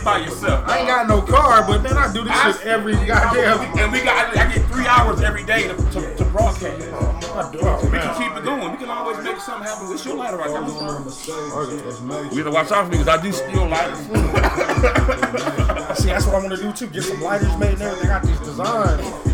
shit 0.00 0.04
by 0.04 0.18
yourself. 0.18 0.66
I 0.66 0.78
ain't 0.78 0.88
got 0.88 1.06
no 1.08 1.22
car, 1.22 1.64
but 1.66 1.82
man, 1.82 1.96
I 1.96 2.12
do 2.12 2.22
this 2.24 2.42
shit 2.42 2.60
every 2.66 2.92
goddamn. 3.06 3.78
And 3.78 3.92
we 3.92 4.02
got, 4.02 4.36
I 4.36 4.52
get 4.52 4.66
three 4.66 4.86
hours 4.86 5.20
every 5.20 5.44
day 5.44 5.68
to, 5.68 5.76
to, 5.76 6.16
to 6.16 6.24
broadcast. 6.26 6.64
I 6.64 7.50
do, 7.52 7.60
oh, 7.62 7.80
We 7.84 7.98
can 7.98 8.14
keep 8.16 8.36
it 8.36 8.44
going. 8.44 8.72
We 8.72 8.78
can 8.78 8.90
always 8.90 9.24
make 9.24 9.38
something 9.38 9.66
happen. 9.66 9.88
What's 9.88 10.04
your 10.04 10.16
lighter 10.16 10.36
right 10.36 10.50
oh, 10.50 11.04
oh, 11.52 11.66
there? 11.66 12.28
We 12.30 12.36
gotta 12.38 12.50
watch 12.50 12.70
out 12.70 12.84
for 12.86 12.90
me 12.90 12.98
because 12.98 13.08
I 13.08 13.22
do 13.22 13.32
steal 13.32 13.66
lighters. 13.68 13.98
See, 16.00 16.08
that's 16.08 16.26
what 16.26 16.36
I 16.36 16.38
want 16.38 16.50
to 16.50 16.56
do 16.56 16.72
too. 16.72 16.86
Get 16.88 17.04
some 17.04 17.20
lighters 17.20 17.56
made 17.58 17.74
and 17.74 17.82
everything. 17.82 18.10
I 18.10 18.20
got 18.20 18.26
these 18.26 18.40
designs 18.40 19.06
and 19.06 19.24
these 19.24 19.29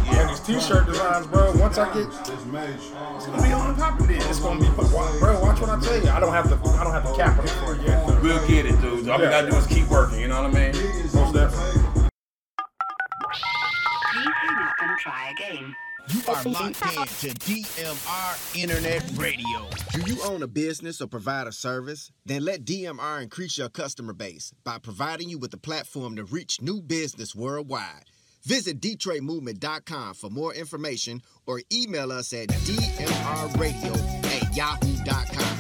t-shirt 0.47 0.87
designs, 0.87 1.27
bro. 1.27 1.53
Once 1.57 1.77
I 1.79 1.93
get, 1.93 2.07
It's 2.07 3.27
gonna 3.27 3.43
be 3.43 3.53
on 3.53 3.69
and 3.71 3.77
popping 3.79 4.07
then. 4.07 4.17
it's 4.23 4.39
gonna 4.39 4.61
be, 4.61 4.67
bro. 4.71 5.41
Watch 5.41 5.61
what 5.61 5.71
I 5.71 5.81
tell 5.81 6.03
you. 6.03 6.09
I 6.11 6.21
don't 6.21 6.33
have 6.33 6.49
the, 6.49 6.57
I 6.71 6.85
don't 6.85 6.93
have 6.93 7.05
the 7.05 7.15
capital 7.15 7.51
for 7.67 7.75
it 7.75 7.83
yet. 7.83 8.07
though. 8.07 8.21
We'll 8.23 8.47
get 8.47 8.67
it, 8.67 8.81
dude. 8.81 9.09
All 9.09 9.19
we 9.19 9.25
gotta 9.25 9.51
do 9.51 9.57
is 9.57 9.67
keep 9.67 9.89
working. 9.89 10.21
You 10.21 10.29
know 10.29 10.43
what 10.43 10.55
I 10.55 10.73
mean? 10.73 10.73
Most 11.15 11.35
definitely. 11.35 11.83
Please 14.13 14.35
hang 14.41 14.59
up 14.63 14.75
and 14.81 14.99
try 15.01 15.31
again. 15.37 15.77
You 16.09 16.21
are 16.29 16.45
locked 16.45 16.83
in 16.97 17.07
to 17.33 17.35
DMR 17.41 18.57
Internet 18.63 19.03
Radio. 19.17 19.69
Do 19.91 20.03
you 20.03 20.23
own 20.23 20.45
a 20.45 20.47
business 20.47 21.01
or 21.01 21.09
provide 21.09 21.49
a 21.49 21.53
service? 21.53 22.13
Then 22.25 22.45
let 22.45 22.65
DMR 22.65 23.21
increase 23.23 23.59
your 23.59 23.69
customer 23.69 24.13
base 24.13 24.53
by 24.63 24.79
providing 24.79 25.29
you 25.29 25.39
with 25.39 25.53
a 25.55 25.57
platform 25.59 26.15
to 26.15 26.25
reach 26.25 26.63
new 26.63 26.81
business 26.81 27.35
worldwide. 27.35 28.05
Visit 28.47 28.81
DetroitMovement.com 28.81 30.15
for 30.15 30.31
more 30.31 30.55
information 30.55 31.21
or 31.47 31.61
email 31.73 32.13
us 32.13 32.33
at 32.33 32.47
dmrradio 32.47 33.93
at 34.25 34.57
yahoo.com. 34.57 35.57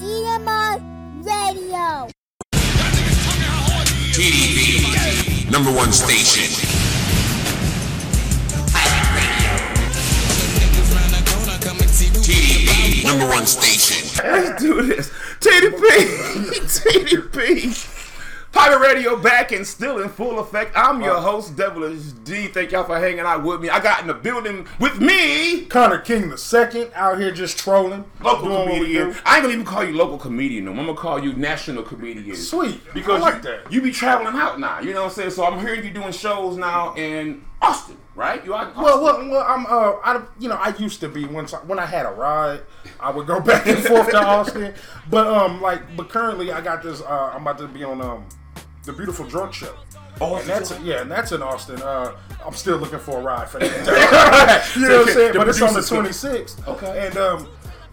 DMR 0.00 0.82
Radio. 1.24 2.08
TDP, 4.10 5.48
number 5.52 5.70
one 5.70 5.92
station. 5.92 6.50
TDP, 12.24 13.04
number 13.04 13.26
one 13.28 13.46
station. 13.46 13.93
Let's 14.22 14.62
do 14.62 14.82
this. 14.82 15.10
TDP. 15.40 15.78
TDP. 16.84 17.90
Pirate 18.52 18.78
Radio 18.78 19.16
back 19.16 19.50
and 19.50 19.66
still 19.66 20.00
in 20.00 20.08
full 20.08 20.38
effect. 20.38 20.70
I'm 20.76 21.00
your 21.02 21.16
uh. 21.16 21.20
host, 21.20 21.56
Devilish 21.56 22.12
D. 22.22 22.46
Thank 22.46 22.70
y'all 22.70 22.84
for 22.84 22.96
hanging 23.00 23.18
out 23.20 23.42
with 23.42 23.60
me. 23.60 23.68
I 23.68 23.80
got 23.80 24.00
in 24.02 24.06
the 24.06 24.14
building 24.14 24.68
with 24.78 25.00
me, 25.00 25.62
Connor 25.66 25.98
King 25.98 26.28
the 26.30 26.38
second 26.38 26.92
out 26.94 27.18
here 27.18 27.32
just 27.32 27.58
trolling, 27.58 28.04
local 28.22 28.46
doing 28.46 28.58
what 28.60 28.68
we 28.68 28.74
comedian. 28.76 29.10
do. 29.10 29.16
I 29.24 29.34
ain't 29.36 29.42
gonna 29.42 29.54
even 29.54 29.64
call 29.66 29.82
you 29.82 29.96
local 29.96 30.18
comedian 30.18 30.66
no 30.66 30.72
more. 30.72 30.82
I'm 30.82 30.86
gonna 30.86 30.98
call 31.00 31.18
you 31.24 31.32
national 31.32 31.82
comedian. 31.82 32.36
Sweet, 32.36 32.80
Because 32.94 33.20
I 33.22 33.24
like 33.24 33.34
you, 33.36 33.42
that. 33.42 33.72
you 33.72 33.82
be 33.82 33.90
traveling 33.90 34.36
out 34.36 34.60
now. 34.60 34.78
You 34.78 34.94
know 34.94 35.02
what 35.02 35.08
I'm 35.08 35.14
saying? 35.16 35.30
So 35.30 35.44
I'm 35.44 35.58
hearing 35.58 35.82
you 35.84 35.90
doing 35.90 36.12
shows 36.12 36.56
now 36.56 36.94
in 36.94 37.44
Austin, 37.64 37.96
right? 38.14 38.44
You 38.44 38.54
in 38.54 38.74
Well, 38.74 39.02
well, 39.02 39.28
well, 39.28 39.46
I'm, 39.46 39.66
uh, 39.66 39.92
I, 40.04 40.22
you 40.38 40.48
know, 40.48 40.56
I 40.56 40.74
used 40.76 41.00
to 41.00 41.08
be 41.08 41.24
once 41.24 41.52
when 41.52 41.78
I 41.78 41.86
had 41.86 42.06
a 42.06 42.10
ride, 42.10 42.60
I 43.00 43.10
would 43.10 43.26
go 43.26 43.40
back 43.50 43.66
and 43.66 43.78
forth 43.78 44.10
to 44.10 44.18
Austin, 44.18 44.74
but 45.10 45.26
um, 45.26 45.60
like, 45.60 45.96
but 45.96 46.08
currently 46.08 46.52
I 46.52 46.60
got 46.60 46.82
this. 46.82 47.00
Uh, 47.00 47.32
I'm 47.34 47.42
about 47.42 47.58
to 47.58 47.68
be 47.68 47.84
on 47.84 48.00
um, 48.00 48.26
the 48.84 48.92
Beautiful 48.92 49.26
Drunk 49.26 49.52
Show. 49.54 49.74
Oh, 50.20 50.36
and 50.36 50.46
that's 50.48 50.78
yeah, 50.80 51.00
and 51.00 51.10
that's 51.10 51.32
in 51.32 51.42
Austin. 51.42 51.82
Uh, 51.82 52.16
I'm 52.44 52.54
still 52.54 52.76
looking 52.76 53.00
for 53.00 53.18
a 53.18 53.22
ride 53.22 53.48
for 53.48 53.58
that. 53.58 54.72
you 54.76 54.88
know 54.88 54.98
what 54.98 55.08
I'm 55.08 55.14
saying? 55.14 55.34
But 55.34 55.48
it's 55.48 55.62
on 55.62 55.74
the 55.74 55.80
26th. 55.80 56.68
Okay. 56.68 57.06
And 57.06 57.16
um, 57.16 57.48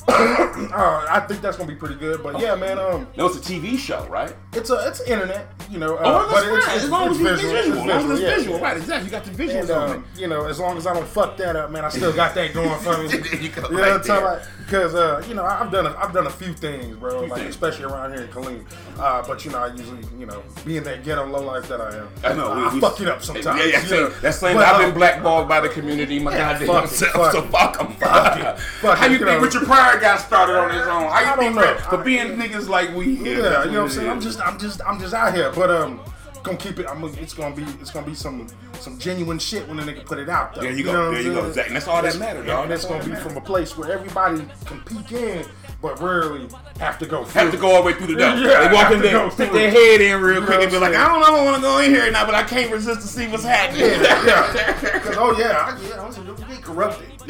uh, 0.08 1.06
I 1.10 1.20
think 1.28 1.42
that's 1.42 1.58
gonna 1.58 1.70
be 1.70 1.76
pretty 1.76 1.96
good. 1.96 2.22
But 2.24 2.40
yeah, 2.40 2.56
man, 2.56 2.80
um, 2.80 3.08
no, 3.18 3.28
it's 3.28 3.38
a 3.38 3.40
TV 3.40 3.78
show, 3.78 4.06
right? 4.08 4.34
it's 4.54 4.70
a 4.70 4.86
it's 4.88 5.00
internet, 5.02 5.48
you 5.70 5.78
know. 5.80 5.96
Uh, 5.96 6.02
Oh, 6.04 6.28
but 6.30 6.42
that's 6.42 6.46
it's, 6.58 6.66
fine. 6.66 6.76
it's, 6.76 6.84
As 6.84 6.90
long 6.90 7.10
it's 7.12 7.20
as 7.20 7.26
it's 7.26 7.42
visual. 7.42 7.54
visual. 7.54 7.92
As 7.92 8.04
long 8.04 8.12
as 8.12 8.20
it's 8.20 8.22
yeah, 8.30 8.36
visual, 8.36 8.60
right? 8.60 8.78
Exactly. 8.78 9.06
You 9.06 9.12
got 9.12 9.24
the 9.24 9.32
visuals 9.32 9.62
And, 9.62 9.72
um, 9.72 10.06
you 10.18 10.28
know, 10.28 10.46
as 10.46 10.60
long 10.60 10.78
as 10.78 10.86
I 10.88 10.94
don't 10.94 11.08
fuck 11.08 11.38
that 11.38 11.56
up, 11.56 11.72
man, 11.72 11.86
I 11.86 11.90
still 11.90 12.12
got 12.14 12.36
that 12.36 12.54
going 12.54 12.80
for 12.82 12.98
me. 12.98 13.10
You 13.42 13.50
go, 13.50 13.62
know 13.62 13.70
right 13.70 13.92
what 13.92 13.92
I'm 13.92 14.04
talking 14.04 14.26
about? 14.26 14.42
Because 14.66 14.94
uh, 14.96 15.24
you 15.28 15.34
know, 15.36 15.44
I- 15.44 15.62
I've 15.62 15.72
done 15.72 15.86
a, 15.86 15.96
I've 15.98 16.14
done 16.14 16.28
a 16.28 16.30
few 16.30 16.54
things, 16.54 16.96
bro. 16.98 17.20
Few 17.22 17.30
like 17.30 17.42
things. 17.42 17.56
especially 17.56 17.86
around 17.86 18.14
here 18.14 18.24
in 18.24 18.28
Killeen. 18.30 18.66
Uh, 19.00 19.24
but 19.26 19.44
you 19.46 19.52
know, 19.52 19.60
I 19.60 19.68
usually, 19.74 20.04
you 20.20 20.26
know, 20.26 20.44
being 20.66 20.84
that 20.84 21.04
ghetto 21.04 21.26
low 21.26 21.42
life 21.44 21.68
that 21.70 21.80
I 21.82 21.98
am, 21.98 22.10
I 22.24 22.34
know. 22.34 22.52
I, 22.52 22.68
we- 22.68 22.76
we- 22.76 22.80
fuck 22.82 23.00
it 23.00 23.08
up 23.08 23.24
sometimes. 23.24 23.58
Yeah, 23.60 23.66
yeah. 23.66 23.84
you 23.86 23.90
know. 23.92 24.10
That's 24.22 24.38
saying 24.38 24.58
I've 24.58 24.78
been 24.80 24.90
um, 24.90 24.94
blackballed 24.96 25.48
by 25.48 25.62
the 25.62 25.70
community. 25.70 26.20
My 26.20 26.32
Yeah, 26.36 26.54
goddamn 26.60 26.68
fuck 26.68 26.88
self. 26.90 27.12
fuck 27.14 27.32
so 27.32 27.42
fuck 27.44 27.78
them. 27.78 27.94
Fuck 27.96 28.38
it, 28.40 28.60
How 28.98 29.06
you 29.08 29.18
you 29.18 29.26
think. 29.26 29.42
Richard 29.42 29.64
Pryor 29.64 29.91
got 30.00 30.20
started 30.20 30.58
on 30.58 30.70
his 30.72 30.82
own? 30.88 31.10
How 31.12 31.20
you 31.22 31.26
I 31.28 31.36
think 31.38 31.56
don't 31.56 31.64
know. 31.64 31.76
for, 31.78 31.98
for 31.98 32.04
being 32.04 32.28
niggas 32.38 32.68
like 32.70 32.94
we? 32.96 33.06
Yeah, 33.16 33.64
you 33.66 33.72
know 33.72 33.84
what 33.84 33.84
I'm 33.84 33.90
saying. 33.90 34.10
I'm 34.10 34.22
just, 34.22 34.42
I'm 34.42 34.58
just, 34.60 34.82
I'm 34.86 35.00
just 35.00 35.14
out 35.14 35.34
here, 35.34 35.52
but 35.52 35.70
um. 35.70 36.00
Gonna 36.44 36.58
keep 36.58 36.80
it. 36.80 36.88
I'm. 36.90 37.02
gonna- 37.02 37.14
It's 37.22 37.36
gonna 37.36 37.54
be. 37.56 37.62
It's 37.80 37.92
gonna 37.92 38.08
be 38.08 38.16
some 38.16 38.48
some 38.80 38.98
genuine 38.98 39.38
shit 39.38 39.68
when 39.68 39.78
the 39.78 39.84
nigga 39.84 40.04
put 40.04 40.18
it 40.18 40.28
out. 40.28 40.56
Though. 40.56 40.62
There 40.62 40.72
you 40.72 40.84
go, 40.84 40.92
know 40.92 41.12
there 41.12 41.22
you 41.22 41.34
go. 41.36 41.46
Exactly. 41.46 41.74
That's 41.76 41.88
all 41.88 42.02
that 42.02 42.16
It's- 42.16 42.20
matters, 42.20 42.48
dog. 42.48 42.64
and 42.64 42.74
it's 42.74 42.82
That's 42.84 42.92
gonna 42.92 43.04
be 43.04 43.12
that 43.12 43.22
from 43.22 43.38
a 43.38 43.42
place 43.42 43.78
where 43.78 43.92
everybody 43.92 44.44
can 44.66 44.82
peek 44.82 45.12
in, 45.12 45.46
but 45.84 46.02
rarely 46.02 46.50
have 46.80 46.98
to 46.98 47.06
go. 47.06 47.26
Have 47.26 47.52
to 47.52 47.58
go 47.58 47.68
all 47.76 47.84
the 47.84 47.88
way 47.88 47.94
through 47.94 48.08
the 48.08 48.16
door. 48.16 48.30
Yeah, 48.38 48.68
they 48.70 48.74
walk 48.74 48.92
in 48.92 49.02
there, 49.04 49.30
stick 49.30 49.52
their 49.52 49.70
head 49.70 50.02
in 50.02 50.20
real 50.20 50.40
You 50.40 50.46
quick, 50.48 50.62
and 50.62 50.72
be 50.72 50.80
like, 50.80 50.96
I'm 50.96 51.12
I 51.12 51.20
don't 51.20 51.20
know, 51.32 51.42
I 51.42 51.46
want 51.46 51.56
to 51.58 51.62
go 51.62 51.78
in 51.78 51.92
here 51.92 52.10
now, 52.12 52.26
but 52.26 52.34
I 52.34 52.42
can't 52.42 52.72
resist 52.72 53.02
to 53.02 53.08
see 53.08 53.28
what's 53.28 53.44
happening. 53.44 53.82
Yeah, 54.02 54.52
Because 54.94 55.18
oh 55.20 55.38
yeah, 55.38 55.78
I, 55.78 55.80
yeah, 55.90 56.02
I 56.02 56.08
was, 56.08 56.18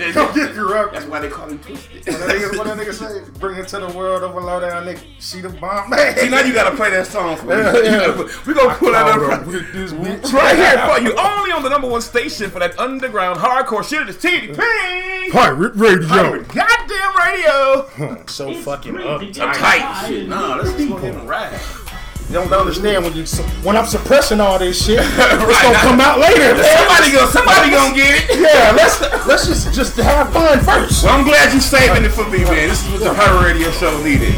we 0.01 0.13
get 0.13 0.13
corrupted. 0.13 0.33
Come 0.33 0.45
get 0.45 0.55
corrupted. 0.55 1.01
That's 1.01 1.11
why 1.11 1.19
they 1.19 1.29
call 1.29 1.49
him 1.49 1.59
twisted. 1.59 2.05
What 2.07 2.19
that 2.19 2.29
nigga, 2.35 2.57
what 2.57 2.67
that 2.67 2.77
nigga 2.77 2.93
say? 2.93 3.31
Bring 3.39 3.57
it 3.57 3.67
to 3.69 3.79
the 3.79 3.89
world 3.89 4.23
of 4.23 4.35
a 4.35 4.39
low 4.39 4.59
down 4.59 4.85
nigga. 4.85 5.01
She 5.19 5.41
the 5.41 5.49
bomb 5.49 5.89
man. 5.89 6.17
See, 6.17 6.29
now 6.29 6.41
you 6.41 6.53
gotta 6.53 6.75
play 6.75 6.89
that 6.91 7.07
song 7.07 7.37
for 7.37 7.45
me. 7.47 7.55
Yeah, 7.55 7.77
yeah. 7.83 8.27
We're 8.45 8.53
gonna 8.53 8.75
pull 8.75 8.91
that 8.91 9.07
up 9.07 9.19
her 9.19 9.45
with 9.51 9.71
this 9.73 9.93
bitch. 9.93 10.33
Right 10.41 10.55
here 10.55 10.77
for 10.87 10.99
you, 11.01 11.13
only 11.17 11.51
on 11.51 11.61
the 11.61 11.69
number 11.69 11.87
one 11.87 12.01
station 12.01 12.49
for 12.49 12.59
that 12.59 12.77
underground 12.79 13.39
hardcore 13.39 13.83
shit. 13.87 14.07
It's 14.09 14.23
TDP. 14.23 15.31
Pirate 15.31 15.75
radio. 15.75 16.07
Pirate 16.07 16.47
goddamn 16.47 17.15
radio. 17.17 18.25
So 18.27 18.53
fucking 18.53 18.97
up. 18.97 19.21
Tight 19.33 20.07
shit. 20.07 20.27
Nah, 20.27 20.55
let's 20.55 20.71
just 20.71 20.89
go 20.89 20.97
ahead 20.97 21.15
and 21.15 21.29
ride. 21.29 21.59
You 22.31 22.37
don't 22.39 22.53
understand 22.53 23.03
when 23.03 23.13
you 23.13 23.25
when 23.61 23.75
I'm 23.75 23.85
suppressing 23.85 24.39
all 24.39 24.57
this 24.57 24.85
shit. 24.85 24.99
It's 25.03 25.61
gonna 25.61 25.77
come 25.79 25.99
out 25.99 26.17
later. 26.17 26.63
Somebody 26.63 27.11
gonna, 27.11 27.27
somebody 27.27 27.69
gonna 27.71 27.93
get 27.93 28.23
it. 28.23 28.39
Yeah, 28.39 28.71
let's 28.71 29.01
let's 29.27 29.47
just 29.47 29.73
just 29.73 29.97
have 29.97 30.31
fun 30.31 30.61
first. 30.61 31.03
Well, 31.03 31.19
I'm 31.19 31.25
glad 31.25 31.51
you're 31.51 31.59
saving 31.59 32.05
it 32.05 32.11
for 32.13 32.23
me, 32.29 32.45
man. 32.45 32.69
This 32.69 32.85
is 32.87 32.91
what 32.93 33.03
the 33.03 33.13
Pirate 33.13 33.43
Radio 33.43 33.69
Show 33.71 34.01
needed. 34.01 34.33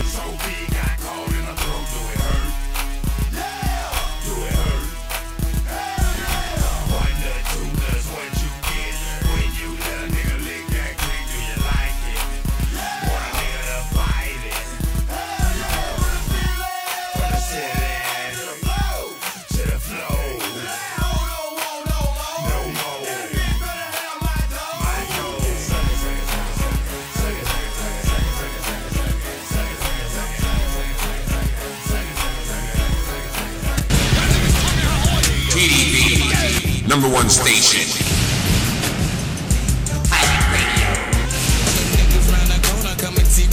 Number 36.93 37.09
one 37.09 37.27
station. 37.27 37.89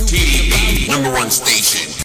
TDP, 0.04 0.88
number 0.90 1.10
one 1.10 1.30
station. 1.30 2.04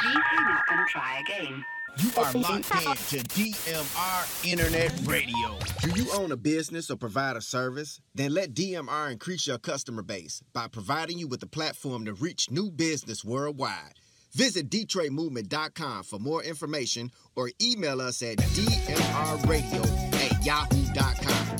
Please 0.00 0.22
hang 0.24 0.56
up 0.56 0.64
and 0.70 0.88
try 0.88 1.20
again. 1.20 1.64
You 1.98 2.10
are 2.16 2.32
locked 2.32 2.70
in 2.76 3.20
to 3.20 3.28
DMR 3.28 4.50
Internet 4.50 4.94
Radio. 5.04 5.58
Do 5.82 5.90
you 5.90 6.10
own 6.14 6.32
a 6.32 6.38
business 6.38 6.90
or 6.90 6.96
provide 6.96 7.36
a 7.36 7.42
service? 7.42 8.00
Then 8.14 8.32
let 8.32 8.54
DMR 8.54 9.12
increase 9.12 9.46
your 9.46 9.58
customer 9.58 10.02
base 10.02 10.42
by 10.54 10.68
providing 10.68 11.18
you 11.18 11.28
with 11.28 11.42
a 11.42 11.46
platform 11.46 12.06
to 12.06 12.14
reach 12.14 12.50
new 12.50 12.70
business 12.70 13.22
worldwide. 13.22 14.00
Visit 14.36 14.68
DetroitMovement.com 14.68 16.04
for 16.04 16.18
more 16.18 16.42
information 16.42 17.10
or 17.36 17.50
email 17.62 18.02
us 18.02 18.20
at 18.20 18.36
dmrradio 18.36 19.82
at 20.12 20.44
yahoo.com. 20.44 21.56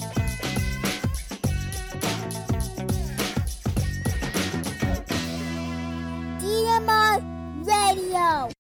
DMR 6.39 7.67
Radio. 7.67 8.51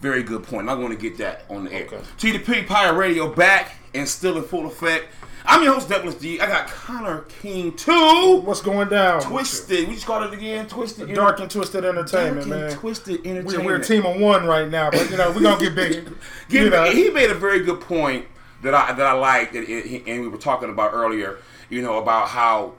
Very 0.00 0.24
good 0.24 0.42
point. 0.42 0.68
I 0.68 0.74
want 0.74 0.92
to 0.92 0.98
get 0.98 1.16
that 1.18 1.44
on 1.48 1.66
the 1.66 1.72
air. 1.72 1.86
TDP 1.86 2.66
Pirate 2.66 2.96
Radio 2.96 3.32
back 3.32 3.76
and 3.94 4.08
still 4.08 4.36
in 4.36 4.42
full 4.42 4.66
effect. 4.66 5.14
I'm 5.44 5.62
your 5.62 5.74
host, 5.74 5.88
Devilish 5.88 6.16
D. 6.16 6.40
I 6.40 6.46
got 6.46 6.68
Connor 6.68 7.22
King 7.40 7.74
too. 7.74 8.42
What's 8.44 8.60
going 8.60 8.88
down? 8.88 9.22
Twisted. 9.22 9.88
We 9.88 9.94
just 9.94 10.06
called 10.06 10.32
it 10.32 10.36
again. 10.36 10.66
Twisted. 10.68 11.14
Dark 11.14 11.40
and 11.40 11.50
twisted 11.50 11.84
entertainment, 11.84 12.48
Dark 12.48 12.60
and 12.60 12.68
man. 12.68 12.78
Twisted 12.78 13.26
entertainment. 13.26 13.64
we're 13.64 13.76
a 13.76 13.84
team 13.84 14.04
of 14.06 14.20
one 14.20 14.46
right 14.46 14.68
now, 14.68 14.90
but 14.90 15.10
you 15.10 15.16
know 15.16 15.30
we're 15.32 15.42
gonna 15.42 15.60
get 15.60 15.74
bigger. 15.74 16.12
Get- 16.48 16.64
you 16.64 16.70
know. 16.70 16.90
He 16.90 17.10
made 17.10 17.30
a 17.30 17.34
very 17.34 17.60
good 17.60 17.80
point 17.80 18.26
that 18.62 18.74
I 18.74 18.92
that 18.92 19.06
I 19.06 19.12
liked, 19.12 19.54
and, 19.54 19.66
and 19.66 20.20
we 20.20 20.28
were 20.28 20.38
talking 20.38 20.70
about 20.70 20.92
earlier. 20.92 21.38
You 21.68 21.82
know 21.82 21.98
about 21.98 22.28
how 22.28 22.74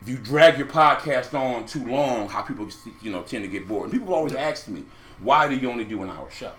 if 0.00 0.08
you 0.08 0.16
drag 0.16 0.58
your 0.58 0.66
podcast 0.66 1.38
on 1.38 1.64
too 1.66 1.86
long, 1.86 2.28
how 2.28 2.42
people 2.42 2.68
you 3.00 3.10
know 3.10 3.22
tend 3.22 3.44
to 3.44 3.48
get 3.48 3.66
bored. 3.66 3.84
And 3.84 3.92
people 3.92 4.14
always 4.14 4.34
ask 4.34 4.68
me, 4.68 4.84
why 5.20 5.48
do 5.48 5.56
you 5.56 5.70
only 5.70 5.84
do 5.84 6.02
an 6.02 6.10
hour 6.10 6.28
show? 6.30 6.52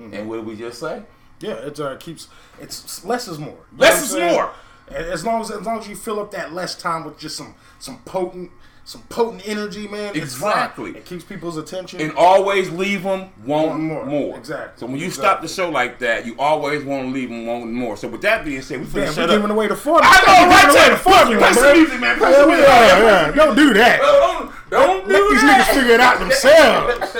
Mm-hmm. 0.00 0.14
And 0.14 0.28
what 0.28 0.36
did 0.36 0.46
we 0.46 0.56
just 0.56 0.80
say? 0.80 1.02
Yeah, 1.40 1.54
it 1.54 1.78
uh, 1.78 1.96
keeps 1.96 2.28
it's 2.60 3.04
less 3.04 3.28
is 3.28 3.38
more. 3.38 3.58
You 3.72 3.78
Less 3.78 4.10
is 4.10 4.18
more. 4.18 4.52
As 4.88 5.24
long 5.24 5.40
as 5.40 5.50
as 5.50 5.62
long 5.66 5.78
as 5.80 5.88
you 5.88 5.96
fill 5.96 6.20
up 6.20 6.30
that 6.32 6.52
less 6.52 6.74
time 6.76 7.04
with 7.04 7.18
just 7.18 7.36
some 7.36 7.54
some 7.78 7.98
potent 8.04 8.50
some 8.84 9.02
potent 9.08 9.42
energy, 9.48 9.88
man. 9.88 10.10
it's. 10.14 10.18
Exactly. 10.18 10.90
It 10.92 11.04
keeps 11.04 11.24
people's 11.24 11.56
attention. 11.56 12.00
And 12.00 12.12
always 12.16 12.70
leave 12.70 13.02
them 13.02 13.30
wanting 13.44 13.88
Want 13.88 14.06
more. 14.06 14.06
more. 14.06 14.36
Exactly. 14.38 14.78
So 14.78 14.86
when 14.86 14.96
you 15.00 15.06
Exactly. 15.06 15.24
stop 15.28 15.42
the 15.42 15.48
show 15.48 15.70
like 15.70 15.98
that, 15.98 16.24
you 16.24 16.36
always 16.38 16.84
want 16.84 17.08
to 17.08 17.12
leave 17.12 17.28
them 17.28 17.46
wanting 17.46 17.74
more. 17.74 17.96
So 17.96 18.06
with 18.06 18.20
that 18.22 18.44
being 18.44 18.62
said, 18.62 18.78
we 18.78 18.86
finna 18.86 19.06
Damn, 19.06 19.14
shut 19.14 19.24
up. 19.24 19.30
giving 19.36 19.50
away 19.50 19.66
the 19.66 19.74
formula. 19.74 20.08
I 20.08 20.20
know, 20.20 20.48
right 20.48 20.60
giving 20.60 20.70
away 20.70 20.86
there. 20.86 20.90
the 20.90 20.96
formula, 21.02 21.40
Play 21.42 21.52
some 21.52 21.62
man. 21.64 21.76
music, 21.78 22.00
man. 22.00 22.18
Play 22.18 22.30
Yeah, 22.30 22.36
some 22.36 22.48
music. 22.48 22.68
are, 22.68 23.02
yeah. 23.02 23.30
Don't 23.32 23.56
do 23.56 23.74
that. 23.74 24.00
Don't, 24.00 24.52
don't 24.70 25.08
Let 25.08 25.16
do 25.18 25.30
these 25.32 25.40
that. 25.42 25.66
niggas 25.68 25.74
figure 25.74 25.94
it 25.94 26.00
out 26.00 26.18
themselves. 26.20 27.16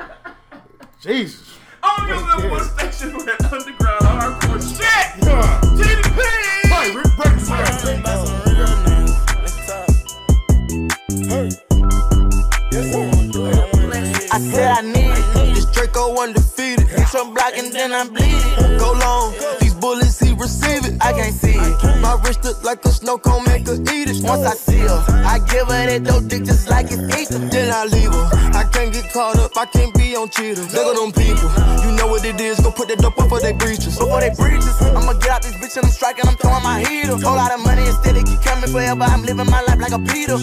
Jesus. 1.02 1.58
Your 2.08 2.26
number 2.26 2.48
one 2.50 2.64
station 2.64 3.10
for 3.10 3.22
that 3.24 3.52
underground 3.52 4.00
hardcore 4.00 4.60
shit. 4.60 5.26
Yeah. 5.26 5.60
TDP. 5.76 6.46
I 14.32 14.38
said 14.38 14.70
I 14.70 14.80
need 14.80 15.10
it. 15.10 15.54
This 15.54 15.66
Draco 15.66 16.16
undefeated. 16.22 16.88
Hit 16.88 17.12
your 17.12 17.26
block 17.34 17.52
and 17.56 17.72
then 17.72 17.92
I 17.92 18.08
bleed 18.08 18.22
it. 18.24 18.78
Go 18.78 18.92
long. 18.92 19.34
Bullets 19.80 20.20
he 20.20 20.34
receive 20.34 20.84
it. 20.84 21.00
I 21.00 21.12
can't 21.12 21.34
see 21.34 21.56
it. 21.56 22.00
My 22.00 22.20
wrist 22.22 22.44
look 22.44 22.62
like 22.62 22.84
a 22.84 22.90
snow 22.90 23.16
cone, 23.16 23.44
make 23.46 23.66
her 23.66 23.74
eat 23.74 24.12
it. 24.12 24.22
Once 24.22 24.44
I 24.44 24.54
see 24.54 24.78
her, 24.84 25.00
I 25.24 25.38
give 25.48 25.68
her 25.68 25.86
that 25.88 26.04
dope 26.04 26.28
dick 26.28 26.44
just 26.44 26.68
like 26.68 26.86
it's 26.90 27.00
ether. 27.16 27.38
Then 27.48 27.72
I 27.72 27.84
leave 27.86 28.12
her. 28.12 28.28
I 28.52 28.64
can't 28.70 28.92
get 28.92 29.10
caught 29.12 29.38
up. 29.38 29.56
I 29.56 29.64
can't 29.64 29.94
be 29.94 30.14
on 30.16 30.28
cheaters. 30.28 30.72
Look 30.74 30.86
at 30.86 30.96
them 31.00 31.12
people. 31.12 31.48
You 31.80 31.96
know 31.96 32.08
what 32.08 32.24
it 32.24 32.38
is. 32.40 32.60
Go 32.60 32.70
put 32.70 32.88
that 32.88 32.98
dope 32.98 33.18
up 33.18 33.28
for 33.30 33.40
they 33.40 33.52
breaches. 33.52 33.96
Before 33.96 34.20
they 34.20 34.30
breaches, 34.36 34.76
I'ma 34.82 35.14
get 35.14 35.30
out 35.30 35.42
this 35.42 35.54
bitch 35.54 35.76
and 35.76 35.86
I'm 35.86 35.92
striking. 35.92 36.28
I'm 36.28 36.36
throwing 36.36 36.62
my 36.62 36.84
heater. 36.84 37.16
Whole 37.16 37.36
lot 37.36 37.52
of 37.52 37.64
money 37.64 37.86
instead 37.86 38.16
it 38.16 38.26
keep 38.26 38.42
coming 38.42 38.70
forever. 38.70 39.04
I'm 39.04 39.22
living 39.22 39.48
my 39.48 39.62
life 39.62 39.80
like 39.80 39.92
a 39.92 39.98
Peter. 39.98 40.36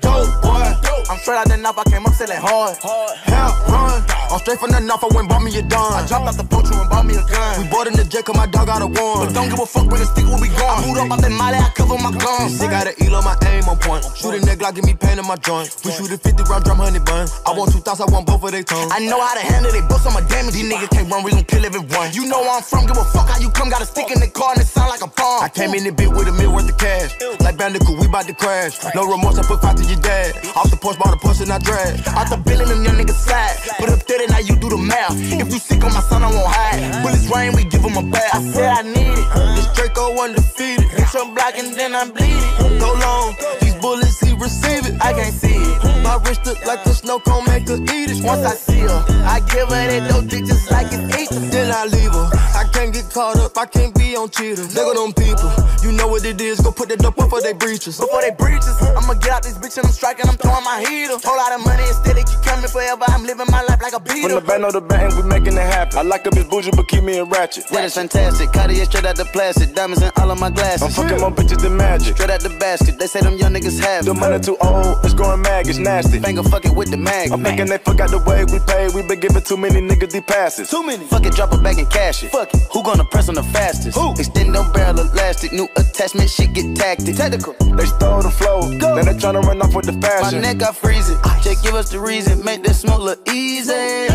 Dope 0.00 0.42
boy. 0.42 0.93
I'm 1.10 1.18
straight 1.18 1.36
out 1.36 1.48
the 1.48 1.56
knife. 1.56 1.78
I 1.78 1.84
came 1.84 2.06
up 2.06 2.14
selling 2.14 2.40
hard. 2.40 2.76
Hell 2.80 3.52
run. 3.68 4.00
I'm 4.32 4.38
straight 4.40 4.58
from 4.58 4.70
the 4.72 4.80
knife. 4.80 5.04
I 5.04 5.08
went 5.14 5.28
bought 5.28 5.42
me 5.42 5.52
a 5.58 5.62
dime. 5.62 5.92
I 5.92 6.06
dropped 6.06 6.28
out 6.28 6.36
the 6.36 6.44
poacher 6.44 6.74
and 6.74 6.88
bought 6.88 7.04
me 7.04 7.14
a 7.14 7.24
gun. 7.28 7.60
We 7.60 7.68
bought 7.68 7.86
in 7.86 7.94
the 7.94 8.04
jet 8.04 8.24
cause 8.24 8.36
my 8.36 8.46
dog 8.46 8.66
got 8.66 8.82
a 8.82 8.88
one. 8.88 9.26
But 9.26 9.34
don't 9.34 9.48
give 9.50 9.60
a 9.60 9.66
fuck 9.66 9.86
when 9.90 10.00
the 10.00 10.08
stick 10.08 10.24
where 10.24 10.40
we 10.40 10.48
gone. 10.56 10.80
I 10.80 10.86
moved 10.86 10.98
up 11.00 11.12
out 11.12 11.20
that 11.20 11.32
molly. 11.32 11.60
I 11.60 11.68
cover 11.76 11.98
my 12.00 12.12
guns. 12.16 12.56
Sick 12.56 12.72
out 12.72 12.88
of 12.88 12.94
Elo, 13.00 13.20
my 13.22 13.36
aim 13.52 13.68
on 13.68 13.76
point. 13.78 14.02
Shoot 14.16 14.34
a 14.34 14.40
neck 14.46 14.58
Glock, 14.58 14.74
give 14.74 14.84
me 14.88 14.94
pain 14.94 15.18
in 15.20 15.26
my 15.26 15.36
joint. 15.36 15.68
We 15.84 15.92
shoot 15.92 16.10
a 16.10 16.16
50 16.16 16.42
round 16.48 16.64
drum, 16.64 16.80
honey 16.80 16.98
bun. 17.04 17.28
I 17.44 17.52
want 17.52 17.72
two 17.72 17.84
thoughts, 17.84 18.00
I 18.00 18.08
want 18.08 18.26
both 18.26 18.42
of 18.42 18.50
they 18.52 18.64
tongues. 18.64 18.90
I 18.90 19.04
know 19.04 19.20
how 19.20 19.34
to 19.36 19.44
handle 19.44 19.74
it, 19.74 19.84
bust 19.88 20.06
on 20.08 20.14
my 20.14 20.24
damage. 20.26 20.54
These 20.56 20.72
niggas 20.72 20.90
can't 20.90 21.10
run, 21.10 21.22
we 21.22 21.30
gon' 21.30 21.44
kill 21.44 21.64
everyone. 21.64 22.12
You 22.16 22.26
know 22.26 22.40
where 22.40 22.56
I'm 22.58 22.62
from, 22.64 22.86
give 22.86 22.96
a 22.96 23.04
fuck 23.04 23.28
how 23.28 23.38
you 23.38 23.50
come. 23.50 23.68
Got 23.68 23.82
a 23.82 23.86
stick 23.86 24.10
in 24.10 24.20
the 24.20 24.28
car 24.28 24.52
and 24.56 24.62
it 24.62 24.66
sound 24.66 24.88
like 24.88 25.02
a 25.02 25.10
bomb. 25.10 25.42
I 25.44 25.48
came 25.48 25.74
in 25.74 25.84
the 25.84 25.92
bit 25.92 26.08
with 26.10 26.28
a 26.28 26.32
mil 26.32 26.52
worth 26.54 26.68
of 26.68 26.78
cash. 26.78 27.12
Like 27.40 27.58
Bandicoot, 27.58 28.00
we 28.00 28.08
bout 28.08 28.26
to 28.26 28.34
crash. 28.34 28.78
No 28.94 29.04
remorse, 29.04 29.38
I 29.38 29.42
put 29.42 29.60
five 29.60 29.76
to 29.76 29.84
your 29.84 30.00
dad. 30.00 30.34
Off 30.56 30.70
the 30.70 30.76
porch, 30.76 30.93
bought 30.98 31.14
a 31.14 31.52
I 31.52 31.58
drag. 31.58 32.00
Out 32.08 32.30
the 32.30 32.36
bill 32.36 32.60
and 32.60 32.70
them 32.70 32.84
young 32.84 32.96
niggas 32.96 33.18
slide. 33.26 33.56
Put 33.78 33.88
up 33.90 34.00
30, 34.00 34.26
now 34.26 34.38
you 34.38 34.56
do 34.56 34.68
the 34.68 34.78
math. 34.78 35.16
If 35.16 35.52
you 35.52 35.58
sick 35.58 35.84
on 35.84 35.92
my 35.92 36.00
son, 36.00 36.22
I 36.22 36.30
won't 36.30 36.46
hide. 36.46 37.02
Bullets 37.02 37.28
rain, 37.34 37.52
we 37.54 37.64
give 37.64 37.82
him 37.82 37.96
a 37.96 38.02
bath. 38.10 38.34
I 38.34 38.42
said 38.42 38.70
I 38.70 38.82
need 38.82 39.18
it. 39.18 39.28
This 39.56 39.66
Draco 39.74 40.14
undefeated. 40.22 40.88
Hit 40.88 41.12
your 41.14 41.34
block 41.34 41.54
and 41.56 41.74
then 41.74 41.94
I 41.94 42.04
bleed 42.10 42.38
it. 42.38 42.80
Go 42.80 42.92
long. 42.94 43.63
These 43.84 43.92
bullets, 43.92 44.20
he 44.20 44.32
receive 44.32 44.86
it. 44.86 44.96
I 45.02 45.12
can't 45.12 45.34
see 45.34 45.56
it. 45.56 46.02
My 46.02 46.16
wrist 46.24 46.46
look 46.46 46.64
like 46.64 46.84
a 46.86 46.94
snow 46.94 47.18
cone, 47.20 47.44
make 47.44 47.68
her 47.68 47.76
eat 47.76 48.08
it. 48.08 48.24
Once 48.24 48.44
I 48.44 48.54
see 48.54 48.80
her, 48.80 49.04
I 49.28 49.40
give 49.52 49.68
her 49.68 49.84
that 49.88 50.08
dope 50.08 50.26
dick 50.26 50.46
just 50.46 50.70
like 50.70 50.88
it's 50.90 51.04
ether. 51.12 51.40
Then 51.52 51.70
I 51.70 51.84
leave 51.84 52.12
her. 52.12 52.28
I 52.56 52.64
can't 52.72 52.94
get 52.94 53.10
caught 53.10 53.36
up, 53.36 53.56
I 53.58 53.66
can't 53.66 53.94
be 53.94 54.16
on 54.16 54.30
cheaters. 54.30 54.74
Look 54.74 54.88
at 54.88 54.96
them 54.96 55.12
people. 55.12 55.52
You 55.82 55.92
know 55.92 56.08
what 56.08 56.24
it 56.24 56.40
is. 56.40 56.60
Go 56.60 56.72
put 56.72 56.88
that 56.88 57.00
dope 57.00 57.18
up 57.18 57.28
for 57.28 57.42
they 57.42 57.52
breaches. 57.52 58.00
Before 58.00 58.22
they 58.22 58.30
breaches, 58.30 58.76
I'ma 58.80 59.14
get 59.20 59.32
out 59.32 59.42
this 59.42 59.58
bitch 59.58 59.76
and 59.76 59.86
I'm 59.86 59.92
striking. 59.92 60.28
I'm 60.28 60.36
throwing 60.36 60.64
my 60.64 60.80
heater. 60.80 61.20
Whole 61.20 61.36
lot 61.36 61.52
of 61.52 61.60
money 61.64 61.84
instead 61.84 62.16
it 62.16 62.24
keep 62.24 62.40
coming 62.40 62.68
forever. 62.68 63.04
I'm 63.08 63.24
living 63.24 63.46
my 63.50 63.60
life 63.68 63.82
like 63.82 63.92
like 63.92 64.00
a 64.00 64.00
From 64.00 64.32
the 64.32 64.40
band 64.40 64.64
of 64.64 64.72
the 64.72 64.80
band, 64.80 65.12
we 65.16 65.22
making 65.28 65.60
it 65.60 65.68
happen. 65.68 65.98
I 65.98 66.02
like 66.02 66.26
a 66.26 66.30
bitch 66.30 66.48
bougie, 66.48 66.70
but 66.72 66.88
keep 66.88 67.04
me 67.04 67.18
in 67.18 67.28
ratchet. 67.28 67.68
That 67.68 67.84
is 67.84 67.94
fantastic. 67.94 68.52
Cartier 68.52 68.84
straight 68.86 69.04
out 69.04 69.16
the 69.16 69.26
plastic. 69.26 69.74
Diamonds 69.74 70.02
in 70.02 70.10
all 70.16 70.30
of 70.30 70.40
my 70.40 70.50
glasses. 70.50 70.82
I'm 70.82 70.90
fucking 70.90 71.20
more 71.20 71.30
bitches 71.30 71.60
than 71.60 71.76
magic. 71.76 72.16
Straight 72.16 72.30
out 72.30 72.40
the 72.40 72.56
basket. 72.58 72.98
They 72.98 73.06
say 73.06 73.20
them 73.20 73.36
young 73.36 73.52
niggas 73.52 73.73
have 73.80 74.04
The 74.04 74.14
money 74.14 74.40
too 74.40 74.56
old, 74.60 75.04
it's 75.04 75.14
growing 75.14 75.42
mag, 75.42 75.68
it's 75.68 75.78
nasty. 75.78 76.20
Finger 76.20 76.42
fuck 76.42 76.64
it 76.64 76.74
with 76.74 76.90
the 76.90 76.96
mag. 76.96 77.30
I'm 77.30 77.42
thinking 77.42 77.66
they 77.66 77.78
forgot 77.78 78.10
the 78.10 78.18
way 78.18 78.44
we 78.44 78.58
pay. 78.66 78.88
We 78.94 79.06
been 79.06 79.20
giving 79.20 79.42
too 79.42 79.56
many 79.56 79.80
niggas 79.80 80.12
these 80.12 80.22
passes. 80.22 80.70
Too 80.70 80.82
many. 80.82 81.04
Fuck 81.06 81.26
it, 81.26 81.34
drop 81.34 81.52
it 81.52 81.62
back 81.62 81.78
and 81.78 81.90
cash 81.90 82.22
it. 82.22 82.30
Fuck 82.30 82.52
it. 82.54 82.60
Who 82.72 82.82
gonna 82.82 83.04
press 83.04 83.28
on 83.28 83.34
the 83.34 83.42
fastest? 83.42 83.96
Who? 83.96 84.12
Extend 84.12 84.54
them 84.54 84.70
barrel 84.72 85.00
elastic. 85.00 85.52
New 85.52 85.68
attachment, 85.76 86.30
shit 86.30 86.52
get 86.54 86.76
tactic. 86.76 87.16
Technical. 87.16 87.54
They 87.76 87.86
stole 87.86 88.22
the 88.22 88.30
flow, 88.30 88.60
now 88.68 88.94
they 89.02 89.14
tryna 89.14 89.42
run 89.42 89.62
off 89.62 89.74
with 89.74 89.86
the 89.86 89.92
fashion. 90.00 90.40
My 90.40 90.46
neck 90.48 90.58
got 90.58 90.76
freezing. 90.76 91.18
Just 91.42 91.62
give 91.62 91.74
us 91.74 91.90
the 91.90 92.00
reason. 92.00 92.44
Make 92.44 92.62
this 92.62 92.80
smoke 92.80 93.00
look 93.00 93.28
easy. 93.28 94.08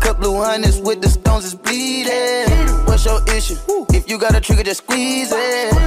Cut 0.00 0.18
blue 0.20 0.42
hundreds 0.42 0.78
with 0.80 1.02
the 1.02 1.08
stones 1.08 1.44
is 1.44 1.54
bleeding. 1.54 2.48
What's 2.86 3.04
your 3.04 3.20
issue? 3.36 3.56
If 3.92 4.08
you 4.08 4.18
got 4.18 4.34
a 4.34 4.40
trigger, 4.40 4.62
just 4.62 4.82
squeeze 4.84 5.30
it. 5.32 5.77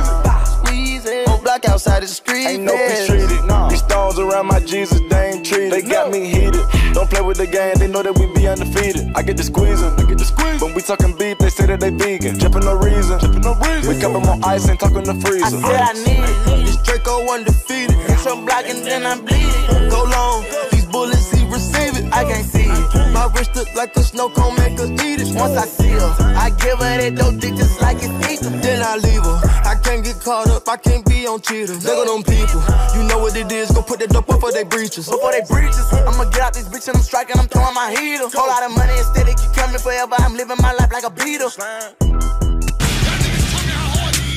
Ain't 2.47 2.63
no 2.63 2.75
peace 2.75 3.07
treated. 3.07 3.29
These 3.69 3.79
stones 3.79 4.19
around 4.19 4.47
my 4.47 4.59
Jesus, 4.59 4.99
they 5.09 5.31
ain't 5.31 5.45
treated. 5.45 5.71
They 5.71 5.81
got 5.81 6.11
me 6.11 6.25
heated. 6.29 6.61
Don't 6.93 7.09
play 7.09 7.21
with 7.21 7.37
the 7.37 7.47
game, 7.47 7.75
they 7.75 7.87
know 7.87 8.03
that 8.03 8.17
we 8.17 8.27
be 8.33 8.47
undefeated. 8.47 9.11
I 9.15 9.21
get 9.21 9.37
the 9.37 9.43
squeezing, 9.43 9.91
I 9.99 10.03
get 10.03 10.17
the 10.17 10.25
squeeze. 10.25 10.61
When 10.61 10.73
we 10.73 10.81
talking 10.81 11.15
beef, 11.17 11.37
they 11.37 11.49
say 11.49 11.65
that 11.67 11.79
they 11.79 11.89
vegan. 11.91 12.37
Drippin' 12.37 12.63
no 12.65 12.75
reason, 12.75 13.19
drippin' 13.19 13.41
no 13.41 13.53
reason. 13.55 13.95
We 13.95 13.99
cuppin' 14.01 14.25
more 14.25 14.39
ice 14.43 14.67
and 14.67 14.79
talking 14.79 15.03
the 15.03 15.13
I 15.15 15.19
freezer. 15.19 15.59
said 15.59 15.81
I 15.81 15.93
need 15.93 16.19
it. 16.19 16.65
This 16.65 16.77
Draco 16.83 17.31
undefeated. 17.31 17.95
Hit 17.95 18.25
your 18.25 18.35
block 18.45 18.65
and 18.67 18.85
then 18.85 19.05
I 19.05 19.15
bleed 19.15 19.47
it. 19.47 19.89
Go 19.89 20.03
long. 20.03 20.43
These 20.71 20.85
bullets, 20.85 21.31
he 21.31 21.45
receive 21.47 21.75
it. 21.75 21.80
I 22.11 22.23
can't 22.25 22.45
see 22.45 22.67
it. 22.67 23.13
My 23.13 23.31
wrist 23.33 23.55
look 23.55 23.73
like 23.75 23.95
a 23.95 24.03
snow 24.03 24.29
cone, 24.29 24.55
make 24.57 24.77
her 24.77 24.85
eat 24.85 25.21
it. 25.21 25.33
Once 25.35 25.57
I 25.57 25.65
see 25.65 25.89
her, 25.89 26.15
I 26.35 26.49
give 26.59 26.77
her 26.79 26.97
that 26.99 27.15
dope 27.15 27.39
dick 27.39 27.55
just 27.55 27.81
like 27.81 27.97
it's 27.99 28.13
equal. 28.29 28.51
Then 28.59 28.83
I 28.83 28.97
leave 28.97 29.23
her. 29.23 29.39
I 29.63 29.75
can't 29.75 30.03
get 30.03 30.19
caught 30.19 30.47
up. 30.49 30.67
I 30.67 30.77
can't 30.77 31.05
be 31.05 31.25
on 31.27 31.41
cheaters. 31.41 31.83
Look 31.85 32.07
at 32.07 32.11
them 32.11 32.23
people. 32.23 32.61
You 32.95 33.07
know 33.07 33.19
what 33.19 33.35
it 33.35 33.51
is. 33.51 33.71
Go 33.71 33.81
put 33.81 33.99
that 33.99 34.09
dope 34.09 34.29
up 34.29 34.41
for 34.41 34.51
they 34.51 34.63
breaches. 34.63 35.09
Before 35.09 35.31
they 35.31 35.41
breaches, 35.47 35.87
I'ma 35.93 36.25
get 36.29 36.41
out 36.41 36.53
this 36.53 36.67
bitch 36.67 36.87
and 36.87 36.97
I'm 36.97 37.03
striking. 37.03 37.39
I'm 37.39 37.47
throwing 37.47 37.73
my 37.73 37.91
heater. 37.91 38.27
Whole 38.27 38.47
lot 38.47 38.63
of 38.63 38.75
money 38.75 38.93
instead 38.97 39.27
it 39.27 39.37
keep 39.37 39.53
coming 39.53 39.79
forever. 39.79 40.15
I'm 40.19 40.35
living 40.35 40.57
my 40.59 40.73
life 40.73 40.91
like 40.91 41.05
a 41.05 41.11
beetle. 41.11 41.49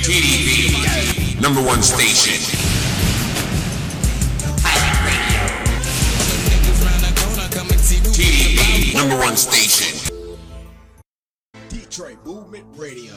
TDP, 0.04 1.40
number 1.40 1.62
one 1.62 1.82
station. 1.82 2.73
TDP, 8.14 8.94
number 8.94 9.16
one 9.16 9.36
station. 9.36 10.14
Detroit 11.68 12.24
Movement 12.24 12.64
Radio. 12.76 13.12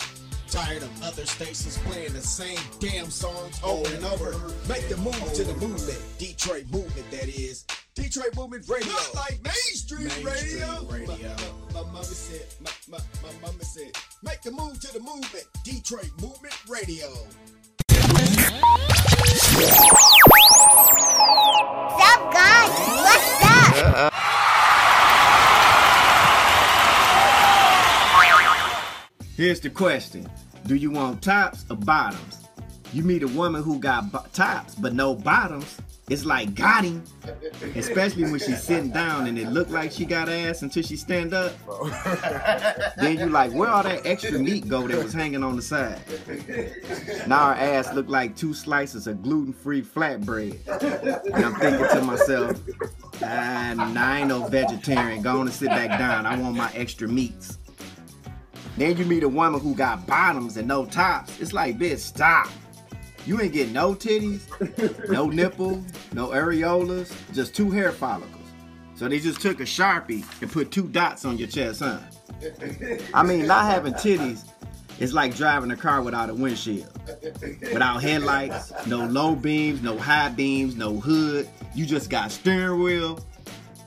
Tired 0.49 0.81
of 0.81 1.03
other 1.03 1.23
stations 1.27 1.77
playing 1.86 2.13
the 2.13 2.21
same 2.21 2.57
damn 2.79 3.12
songs 3.12 3.60
over 3.63 3.93
and 3.93 4.03
over? 4.05 4.31
Make 4.67 4.89
the 4.89 4.97
move 4.97 5.13
to 5.33 5.43
the 5.43 5.53
movement. 5.63 6.01
Detroit 6.17 6.65
Movement, 6.71 7.12
that 7.12 7.29
is. 7.29 7.65
Detroit 7.93 8.36
Movement 8.36 8.67
Radio. 8.67 8.91
Not 8.91 9.13
like 9.13 9.39
mainstream, 9.43 10.10
radio. 10.25 10.83
radio. 10.89 11.05
My, 11.05 11.75
my, 11.75 11.83
my 11.83 11.91
mama 11.91 12.03
said, 12.03 12.47
my, 12.60 12.71
my, 12.89 12.97
my 13.21 13.29
mama 13.39 13.63
said, 13.63 13.91
make 14.23 14.41
the 14.41 14.49
move 14.49 14.79
to 14.79 14.91
the 14.93 14.99
movement. 14.99 15.45
Detroit 15.63 16.10
Movement 16.19 16.55
Radio. 16.67 17.07
What's 17.88 18.23
up, 22.01 22.33
guys? 22.33 22.69
What's 23.05 23.43
up? 23.45 23.75
Uh-uh. 23.95 24.26
Here's 29.38 29.60
the 29.60 29.69
question 29.69 30.28
Do 30.65 30.73
you 30.73 30.89
want 30.89 31.21
tops 31.21 31.63
or 31.69 31.78
bottoms? 31.78 32.47
You 32.91 33.04
meet 33.04 33.21
a 33.21 33.28
woman 33.28 33.62
who 33.62 33.78
got 33.78 34.12
bo- 34.12 34.26
tops 34.34 34.73
but 34.73 34.93
no 34.93 35.13
bottoms, 35.13 35.78
it's 36.10 36.26
like 36.26 36.56
got 36.56 36.84
him. 36.84 37.04
Especially 37.76 38.23
when 38.23 38.39
she's 38.39 38.63
sitting 38.63 38.89
down 38.89 39.28
and 39.28 39.38
it 39.38 39.50
look 39.50 39.69
like 39.69 39.91
she 39.91 40.06
got 40.06 40.28
ass 40.28 40.63
until 40.63 40.82
she 40.82 40.95
stand 40.95 41.36
up. 41.36 41.54
then 42.97 43.19
you 43.19 43.30
like, 43.30 43.52
where 43.52 43.69
all 43.69 43.84
that 43.84 44.08
extra 44.08 44.39
meat 44.39 44.67
go 44.67 44.88
that 44.88 45.04
was 45.04 45.13
hanging 45.13 45.43
on 45.43 45.56
the 45.56 45.62
side? 45.62 46.02
Now 47.28 47.54
her 47.54 47.62
ass 47.62 47.93
look 47.93 48.10
like 48.10 48.36
two 48.36 48.56
slices 48.56 49.06
of 49.06 49.21
gluten-free 49.21 49.84
flatbread. 49.84 51.26
And 51.36 51.45
I'm 51.45 51.54
thinking 51.56 51.88
to 51.89 52.02
myself, 52.02 52.60
nah, 53.21 54.04
I 54.04 54.19
ain't 54.19 54.30
no 54.30 54.47
vegetarian. 54.47 55.21
Go 55.21 55.41
on 55.41 55.41
and 55.41 55.54
sit 55.54 55.69
back 55.69 56.00
down. 56.00 56.26
I 56.26 56.41
want 56.41 56.56
my 56.56 56.71
extra 56.73 57.08
meats. 57.08 57.60
Then 58.77 58.95
you 58.95 59.05
meet 59.05 59.23
a 59.23 59.29
woman 59.29 59.59
who 59.59 59.73
got 59.73 60.05
bottoms 60.05 60.55
and 60.55 60.67
no 60.67 60.85
tops. 60.85 61.39
It's 61.39 61.51
like, 61.51 61.79
bitch, 61.79 61.97
stop. 61.97 62.47
You 63.25 63.41
ain't 63.41 63.51
getting 63.51 63.73
no 63.73 63.93
titties, 63.93 65.09
no 65.09 65.25
nipple, 65.29 65.83
no 66.13 66.27
areolas, 66.27 67.11
just 67.33 67.55
two 67.55 67.71
hair 67.71 67.91
follicles. 67.91 68.33
So 68.95 69.07
they 69.09 69.19
just 69.19 69.41
took 69.41 69.59
a 69.59 69.63
sharpie 69.63 70.23
and 70.41 70.51
put 70.51 70.71
two 70.71 70.87
dots 70.87 71.25
on 71.25 71.37
your 71.37 71.47
chest, 71.47 71.81
huh? 71.81 71.99
I 73.13 73.23
mean, 73.23 73.47
not 73.47 73.65
having 73.65 73.93
titties 73.93 74.47
is 74.99 75.13
like 75.13 75.35
driving 75.35 75.71
a 75.71 75.75
car 75.75 76.01
without 76.01 76.29
a 76.29 76.33
windshield, 76.33 76.91
without 77.73 78.01
headlights, 78.01 78.71
no 78.87 79.05
low 79.05 79.35
beams, 79.35 79.81
no 79.81 79.97
high 79.97 80.29
beams, 80.29 80.75
no 80.75 80.99
hood. 80.99 81.49
You 81.75 81.85
just 81.85 82.09
got 82.09 82.31
steering 82.31 82.81
wheel 82.81 83.19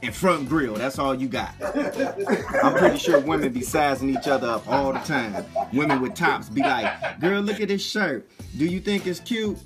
and 0.02 0.14
front 0.14 0.48
grill. 0.48 0.74
That's 0.74 0.98
all 0.98 1.14
you 1.14 1.28
got. 1.28 1.54
I'm 2.62 2.74
pretty 2.74 2.98
sure 2.98 3.20
women 3.20 3.52
be 3.52 3.62
sizing 3.62 4.10
each 4.10 4.26
other 4.26 4.48
up 4.48 4.68
all 4.68 4.92
the 4.92 4.98
time. 5.00 5.44
Women 5.72 6.00
with 6.00 6.14
tops 6.14 6.48
be 6.48 6.62
like, 6.62 7.20
girl, 7.20 7.40
look 7.40 7.60
at 7.60 7.68
this 7.68 7.84
shirt. 7.84 8.28
Do 8.56 8.64
you 8.66 8.80
think 8.80 9.06
it's 9.06 9.20
cute? 9.20 9.58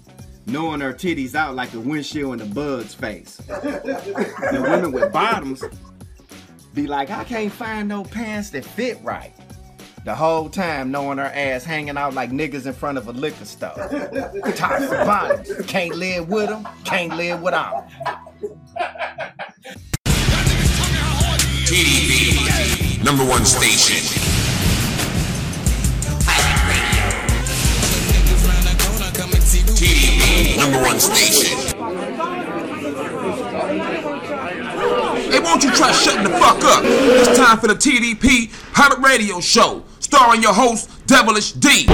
Knowing 0.46 0.80
her 0.80 0.92
titties 0.92 1.34
out 1.34 1.54
like 1.54 1.72
a 1.72 1.80
windshield 1.80 2.34
in 2.34 2.40
a 2.42 2.54
bug's 2.54 2.94
face. 2.94 3.36
The 3.36 4.66
women 4.68 4.92
with 4.92 5.10
bottoms 5.12 5.64
be 6.74 6.86
like, 6.86 7.10
I 7.10 7.24
can't 7.24 7.52
find 7.52 7.88
no 7.88 8.04
pants 8.04 8.50
that 8.50 8.64
fit 8.64 8.98
right. 9.02 9.32
The 10.04 10.14
whole 10.14 10.50
time 10.50 10.90
knowing 10.90 11.16
her 11.16 11.32
ass 11.34 11.64
hanging 11.64 11.96
out 11.96 12.12
like 12.12 12.30
niggas 12.30 12.66
in 12.66 12.74
front 12.74 12.98
of 12.98 13.08
a 13.08 13.12
liquor 13.12 13.46
store. 13.46 13.72
Tops 14.54 14.82
and 14.82 15.06
bottoms. 15.06 15.50
Can't 15.66 15.94
live 15.94 16.28
with 16.28 16.50
them, 16.50 16.68
can't 16.84 17.16
live 17.16 17.40
without 17.40 17.88
them. 18.04 18.18
TDP, 21.74 23.02
number 23.02 23.24
one 23.24 23.44
station. 23.44 23.96
TDP, 29.74 30.56
number 30.56 30.78
one 30.78 31.00
station. 31.00 31.58
Hey, 35.32 35.40
won't 35.40 35.64
you 35.64 35.72
try 35.72 35.90
shutting 35.90 36.22
the 36.22 36.30
fuck 36.38 36.62
up? 36.62 36.84
It's 36.84 37.36
time 37.36 37.58
for 37.58 37.66
the 37.66 37.74
TDP 37.74 38.52
Pirate 38.72 39.00
Radio 39.00 39.40
Show, 39.40 39.82
starring 39.98 40.42
your 40.42 40.54
host, 40.54 40.88
Devilish 41.08 41.54
D. 41.54 41.86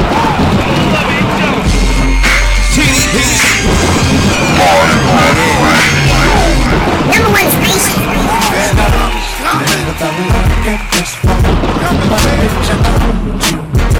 TDP. 2.74 3.16
Number 7.08 7.30
one 7.32 7.50
station. 7.64 8.19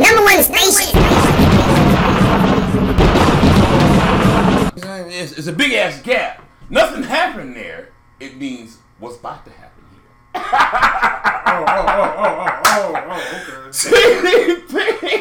Number 0.00 0.22
one 0.22 0.42
station. 0.44 0.94
It's, 5.12 5.33
it's 5.33 5.48
a 5.48 5.53
big 5.53 5.72
ass 5.72 6.00
gap. 6.03 6.46
Nothing 6.70 7.03
happened 7.03 7.57
there. 7.57 7.88
It 8.20 8.37
means 8.37 8.79
what's 9.00 9.18
about 9.18 9.44
to 9.46 9.50
happen. 9.50 9.69
Oh, 10.34 11.64
oh, 11.66 11.84
oh, 11.88 12.14
oh, 12.18 12.36
oh, 12.38 12.62
oh, 12.64 13.06
oh, 13.10 13.40
okay. 13.42 13.66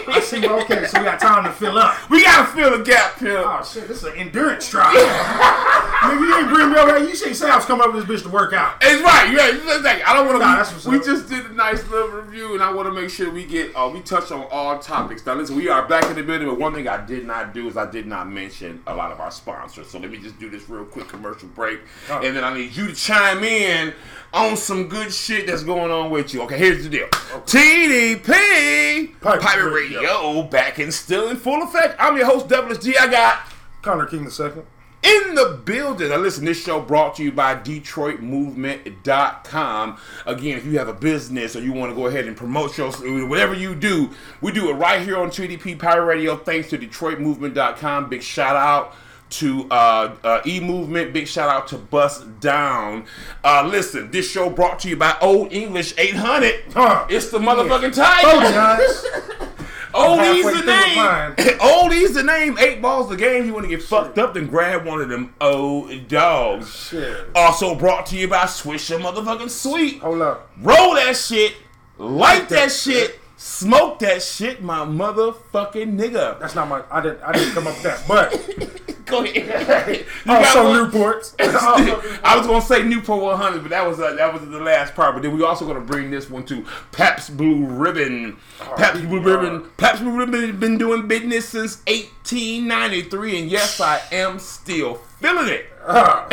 I 0.07 0.19
see. 0.21 0.45
Okay, 0.45 0.85
so 0.85 0.99
we 0.99 1.05
got 1.05 1.19
time 1.19 1.43
to 1.43 1.51
fill 1.51 1.77
up. 1.77 1.95
We 2.09 2.23
gotta 2.23 2.45
fill 2.51 2.77
the 2.77 2.83
gap, 2.83 3.17
Pimp. 3.17 3.45
Oh 3.45 3.63
shit, 3.63 3.87
this 3.87 3.97
is 3.97 4.03
an 4.05 4.15
endurance 4.15 4.67
trial. 4.69 4.93
Nigga, 4.93 6.19
you 6.19 6.37
ain't 6.37 6.49
bring 6.49 6.71
me 6.71 6.77
over 6.77 6.99
here. 6.99 7.09
You 7.09 7.15
say 7.15 7.29
was 7.49 7.65
coming 7.65 7.87
up 7.87 7.93
with 7.93 8.07
this 8.07 8.21
bitch 8.21 8.23
to 8.23 8.29
work 8.29 8.53
out. 8.53 8.75
It's 8.81 9.01
right. 9.03 9.31
Yeah, 9.33 9.49
it's 9.51 9.83
like, 9.83 10.07
I 10.07 10.13
don't 10.13 10.27
want 10.27 10.39
to. 10.39 10.45
Nah, 10.45 10.55
that's 10.57 10.85
we 10.85 10.97
up. 10.97 11.03
just 11.05 11.29
did 11.29 11.45
a 11.45 11.53
nice 11.53 11.87
little 11.89 12.09
review, 12.09 12.53
and 12.53 12.63
I 12.63 12.71
want 12.71 12.87
to 12.87 12.93
make 12.93 13.09
sure 13.09 13.29
we 13.31 13.45
get. 13.45 13.75
Uh, 13.75 13.89
we 13.93 14.01
touch 14.01 14.31
on 14.31 14.47
all 14.51 14.79
topics. 14.79 15.25
Now, 15.25 15.33
listen, 15.35 15.55
we 15.55 15.67
are 15.69 15.87
back 15.87 16.05
in 16.05 16.15
the 16.15 16.23
building, 16.23 16.47
but 16.47 16.59
one 16.59 16.73
thing 16.73 16.87
I 16.87 17.03
did 17.05 17.25
not 17.25 17.53
do 17.53 17.67
is 17.67 17.77
I 17.77 17.89
did 17.89 18.07
not 18.07 18.29
mention 18.29 18.81
a 18.87 18.95
lot 18.95 19.11
of 19.11 19.19
our 19.19 19.31
sponsors. 19.31 19.89
So 19.89 19.99
let 19.99 20.09
me 20.11 20.17
just 20.17 20.39
do 20.39 20.49
this 20.49 20.69
real 20.69 20.85
quick 20.85 21.07
commercial 21.07 21.49
break, 21.49 21.79
Oh. 22.09 22.21
and 22.23 22.35
then 22.35 22.43
I 22.43 22.53
need 22.53 22.75
you 22.75 22.87
to 22.87 22.95
chime 22.95 23.43
in 23.43 23.93
on 24.33 24.57
some 24.57 24.87
good 24.87 25.13
shit 25.13 25.47
that's 25.47 25.63
going 25.63 25.91
on 25.91 26.09
with 26.11 26.33
you. 26.33 26.41
Okay, 26.43 26.57
here's 26.57 26.83
the 26.83 26.89
deal. 26.89 27.07
TDP 27.07 29.19
Pirate 29.21 29.41
Pirate, 29.41 29.71
Radio. 29.71 30.01
Radio 30.01 30.43
back 30.43 30.79
and 30.79 30.93
still 30.93 31.29
in 31.29 31.37
full 31.37 31.63
effect. 31.63 31.95
I'm 31.99 32.17
your 32.17 32.25
host, 32.25 32.47
Devilish 32.47 32.79
G. 32.79 32.95
I 32.97 33.07
got 33.07 33.39
Connor 33.81 34.05
King 34.05 34.25
the 34.25 34.31
second. 34.31 34.63
in 35.03 35.35
the 35.35 35.61
building. 35.63 36.09
Now, 36.09 36.17
listen, 36.17 36.43
this 36.45 36.61
show 36.61 36.81
brought 36.81 37.15
to 37.15 37.23
you 37.23 37.31
by 37.31 37.55
DetroitMovement.com. 37.55 39.97
Again, 40.25 40.57
if 40.57 40.65
you 40.65 40.77
have 40.77 40.87
a 40.89 40.93
business 40.93 41.55
or 41.55 41.61
you 41.61 41.71
want 41.73 41.91
to 41.91 41.95
go 41.95 42.07
ahead 42.07 42.25
and 42.25 42.35
promote 42.35 42.77
your 42.77 42.91
whatever 43.27 43.53
you 43.53 43.73
do, 43.75 44.09
we 44.41 44.51
do 44.51 44.69
it 44.69 44.73
right 44.73 45.01
here 45.01 45.17
on 45.17 45.29
TDP 45.29 45.77
Pirate 45.79 46.05
Radio. 46.05 46.35
Thanks 46.35 46.69
to 46.69 46.77
DetroitMovement.com. 46.77 48.09
Big 48.09 48.21
shout 48.21 48.55
out 48.55 48.95
to 49.31 49.67
uh, 49.69 50.15
uh, 50.23 50.41
E 50.45 50.59
Movement. 50.59 51.13
Big 51.13 51.27
shout 51.27 51.49
out 51.49 51.67
to 51.69 51.77
Bust 51.77 52.39
Down. 52.39 53.05
Uh, 53.43 53.67
listen, 53.69 54.11
this 54.11 54.29
show 54.29 54.49
brought 54.49 54.79
to 54.79 54.89
you 54.89 54.95
by 54.97 55.15
Old 55.21 55.51
English 55.53 55.93
800. 55.97 56.63
Huh. 56.73 57.05
It's 57.09 57.29
the 57.29 57.39
motherfucking 57.39 57.93
Oh, 57.97 58.39
tiger. 58.39 58.51
guys. 58.53 59.05
Oldie's 59.93 60.43
the 60.45 60.65
name. 60.65 61.57
Oldie's 61.61 62.13
the 62.13 62.23
name. 62.23 62.57
Eight 62.59 62.79
balls 62.81 63.09
the 63.09 63.15
game. 63.17 63.45
You 63.45 63.53
want 63.53 63.65
to 63.65 63.69
get 63.69 63.81
fucked 63.81 64.19
up, 64.19 64.35
then 64.35 64.45
grab 64.47 64.85
one 64.85 65.01
of 65.01 65.09
them 65.09 65.33
old 65.41 66.07
dogs. 66.07 66.75
Shit. 66.75 67.25
Also 67.33 67.73
brought 67.73 68.05
to 68.07 68.15
you 68.17 68.27
by 68.27 68.43
Swisher 68.43 68.99
motherfucking 69.01 69.49
Sweet. 69.49 69.99
Hold 70.01 70.21
up. 70.21 70.51
Roll 70.61 70.93
that 70.95 71.15
shit. 71.17 71.55
Light 71.97 72.49
that 72.49 72.71
shit. 72.71 73.19
Smoke 73.41 73.99
that 73.99 74.21
shit, 74.21 74.61
my 74.61 74.79
motherfucking 74.79 75.97
nigga. 75.97 76.37
That's 76.39 76.55
not 76.55 76.67
my. 76.67 76.83
I 76.91 77.01
didn't. 77.01 77.23
I 77.23 77.31
didn't 77.31 77.53
come 77.53 77.67
up 77.67 77.73
with 77.73 77.83
that. 77.83 78.03
But 78.05 78.89
Go 79.09 79.23
ahead. 79.23 80.05
You 80.19 80.25
got 80.25 80.45
also 80.45 80.63
one? 80.65 80.91
Newports. 80.91 81.33
I 81.39 82.37
was 82.37 82.45
gonna 82.45 82.61
say 82.61 82.83
Newport 82.83 83.23
100, 83.23 83.61
but 83.61 83.69
that 83.69 83.87
was 83.87 83.99
uh, 83.99 84.13
that 84.15 84.33
was 84.33 84.47
the 84.47 84.59
last 84.59 84.93
part. 84.93 85.15
But 85.15 85.23
then 85.23 85.35
we 85.35 85.43
also 85.43 85.65
gonna 85.65 85.79
bring 85.79 86.11
this 86.11 86.29
one 86.29 86.45
to 86.45 86.65
Pabst 86.91 87.35
Blue 87.35 87.65
Ribbon. 87.65 88.37
Pabst 88.59 89.07
Blue 89.07 89.21
Ribbon. 89.21 89.69
Pabst 89.77 90.03
Blue 90.03 90.17
Ribbon 90.17 90.59
been 90.59 90.77
doing 90.77 91.07
business 91.07 91.47
since 91.47 91.77
1893, 91.87 93.39
and 93.39 93.49
yes, 93.49 93.79
I 93.79 94.01
am 94.11 94.37
still 94.39 94.95
feeling 94.95 95.47
it. 95.47 95.65
Ah. 95.87 96.27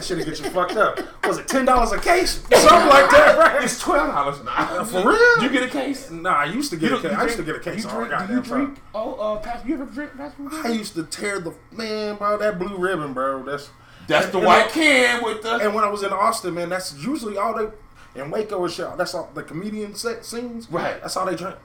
That 0.00 0.06
should 0.06 0.24
get 0.24 0.38
you 0.38 0.50
fucked 0.50 0.76
up. 0.76 0.98
Was 1.26 1.38
it 1.38 1.46
ten 1.48 1.64
dollars 1.64 1.92
a 1.92 1.98
case? 1.98 2.40
Something 2.42 2.88
like 2.88 3.10
that, 3.10 3.36
right? 3.38 3.62
It's 3.64 3.78
twelve 3.80 4.08
dollars 4.12 4.42
now. 4.44 4.84
For 4.90 5.08
real? 5.08 5.42
You 5.42 5.50
get 5.50 5.62
a 5.64 5.68
case? 5.68 6.10
Nah, 6.10 6.30
I 6.30 6.44
used 6.46 6.70
to 6.70 6.76
get 6.76 6.90
You 6.90 6.96
a 6.98 7.02
case. 7.02 7.12
I 7.12 7.24
used 7.24 7.36
to 7.36 7.42
get 7.42 7.56
a 7.56 7.60
case. 7.60 7.84
You 7.84 7.90
all? 7.90 7.98
Do 8.04 8.10
you 8.10 8.10
time. 8.10 8.42
drink? 8.42 8.78
Oh, 8.94 9.14
uh. 9.14 9.60
You 9.66 9.74
ever 9.74 9.84
drink 9.86 10.12
I 10.64 10.68
used 10.68 10.94
to 10.94 11.04
tear 11.04 11.40
the 11.40 11.54
man, 11.72 12.16
bro. 12.16 12.38
That 12.38 12.58
blue 12.58 12.76
ribbon, 12.76 13.12
bro. 13.12 13.42
That's 13.44 13.70
That's 14.08 14.26
and- 14.26 14.34
the 14.34 14.38
and 14.38 14.46
white 14.46 14.66
I- 14.66 14.70
can 14.70 15.22
with 15.24 15.42
the. 15.42 15.56
And 15.56 15.74
when 15.74 15.84
I 15.84 15.88
was 15.88 16.02
in 16.02 16.12
Austin, 16.12 16.54
man, 16.54 16.68
that's 16.70 16.96
usually 16.96 17.36
all 17.36 17.54
they 17.56 17.68
in 18.20 18.30
Waco 18.30 18.64
and 18.64 18.72
shit. 18.72 18.96
That's 18.96 19.14
all 19.14 19.30
the 19.34 19.42
comedian 19.42 19.94
set 19.94 20.24
scenes. 20.24 20.70
Right. 20.70 21.00
That's 21.00 21.16
all 21.16 21.26
they 21.26 21.36
drink. 21.36 21.56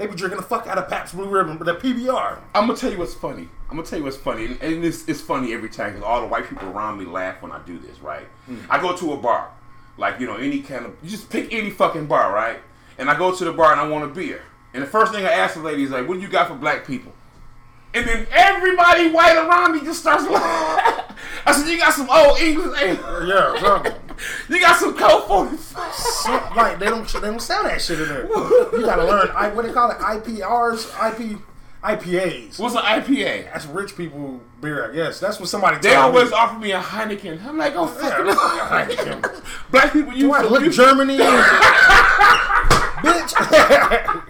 They 0.00 0.06
be 0.06 0.14
drinking 0.14 0.38
the 0.38 0.46
fuck 0.46 0.66
out 0.66 0.78
of 0.78 0.88
Pabst 0.88 1.14
Blue 1.14 1.28
Ribbon, 1.28 1.58
but 1.58 1.66
the 1.66 1.74
PBR. 1.74 2.38
I'm 2.54 2.66
gonna 2.66 2.74
tell 2.74 2.90
you 2.90 2.96
what's 2.96 3.12
funny. 3.12 3.50
I'm 3.68 3.76
gonna 3.76 3.86
tell 3.86 3.98
you 3.98 4.06
what's 4.06 4.16
funny, 4.16 4.46
and, 4.46 4.62
and 4.62 4.82
it's, 4.82 5.06
it's 5.06 5.20
funny 5.20 5.52
every 5.52 5.68
time 5.68 5.92
because 5.92 6.02
all 6.02 6.22
the 6.22 6.26
white 6.26 6.48
people 6.48 6.70
around 6.70 6.98
me 6.98 7.04
laugh 7.04 7.42
when 7.42 7.52
I 7.52 7.58
do 7.66 7.78
this. 7.78 7.98
Right? 7.98 8.26
Hmm. 8.46 8.60
I 8.70 8.80
go 8.80 8.96
to 8.96 9.12
a 9.12 9.18
bar, 9.18 9.50
like 9.98 10.18
you 10.18 10.26
know 10.26 10.36
any 10.36 10.62
kind 10.62 10.86
of 10.86 10.96
you 11.02 11.10
just 11.10 11.28
pick 11.28 11.52
any 11.52 11.68
fucking 11.68 12.06
bar, 12.06 12.32
right? 12.32 12.60
And 12.96 13.10
I 13.10 13.18
go 13.18 13.36
to 13.36 13.44
the 13.44 13.52
bar 13.52 13.72
and 13.72 13.80
I 13.80 13.86
want 13.88 14.06
a 14.06 14.08
beer, 14.08 14.40
and 14.72 14.82
the 14.82 14.86
first 14.86 15.12
thing 15.12 15.26
I 15.26 15.32
ask 15.32 15.52
the 15.52 15.60
lady 15.60 15.82
is 15.82 15.90
like, 15.90 16.08
"What 16.08 16.14
do 16.14 16.20
you 16.22 16.28
got 16.28 16.48
for 16.48 16.54
black 16.54 16.86
people?" 16.86 17.12
And 17.92 18.06
then 18.06 18.26
everybody 18.30 19.10
white 19.10 19.36
around 19.36 19.72
me 19.74 19.80
just 19.80 20.00
starts 20.00 20.24
laughing. 20.28 21.16
I 21.46 21.52
said, 21.52 21.68
"You 21.68 21.78
got 21.78 21.92
some 21.92 22.08
old 22.08 22.38
English? 22.38 22.78
Hey, 22.78 22.94
Yeah, 22.94 23.58
something. 23.60 23.94
you 24.48 24.60
got 24.60 24.76
some 24.78 24.96
Colt 24.96 25.26
45." 25.26 25.92
Some- 25.94 26.54
like 26.56 26.78
they 26.78 26.86
don't 26.86 27.10
they 27.12 27.20
don't 27.20 27.40
sell 27.42 27.64
that 27.64 27.80
shit 27.82 28.00
in 28.00 28.08
there. 28.08 28.26
You 28.26 28.82
gotta 28.84 29.04
learn 29.04 29.30
I, 29.34 29.48
what 29.48 29.64
they 29.66 29.72
call 29.72 29.90
it 29.90 29.98
IPRs, 29.98 30.86
IP 31.10 31.38
IPAs. 31.82 32.58
What's 32.60 32.74
an 32.76 32.82
IPA? 32.82 33.52
That's 33.52 33.66
rich 33.66 33.96
people 33.96 34.40
beer, 34.60 34.90
I 34.90 34.94
guess. 34.94 35.18
That's 35.18 35.40
what 35.40 35.48
somebody. 35.48 35.78
They 35.78 35.94
always 35.96 36.30
me. 36.30 36.36
offer 36.36 36.58
me 36.60 36.72
a 36.72 36.80
Heineken. 36.80 37.42
I'm 37.44 37.56
like, 37.58 37.74
oh 37.74 37.86
fuck 37.86 38.12
Yeah, 38.18 38.28
it. 38.30 38.36
Heineken. 38.98 39.42
Black 39.72 39.92
people, 39.92 40.12
you, 40.12 40.26
Do 40.28 40.32
I 40.34 40.42
look 40.42 40.62
you 40.62 40.70
Germany? 40.70 41.16
Bitch. 43.02 44.26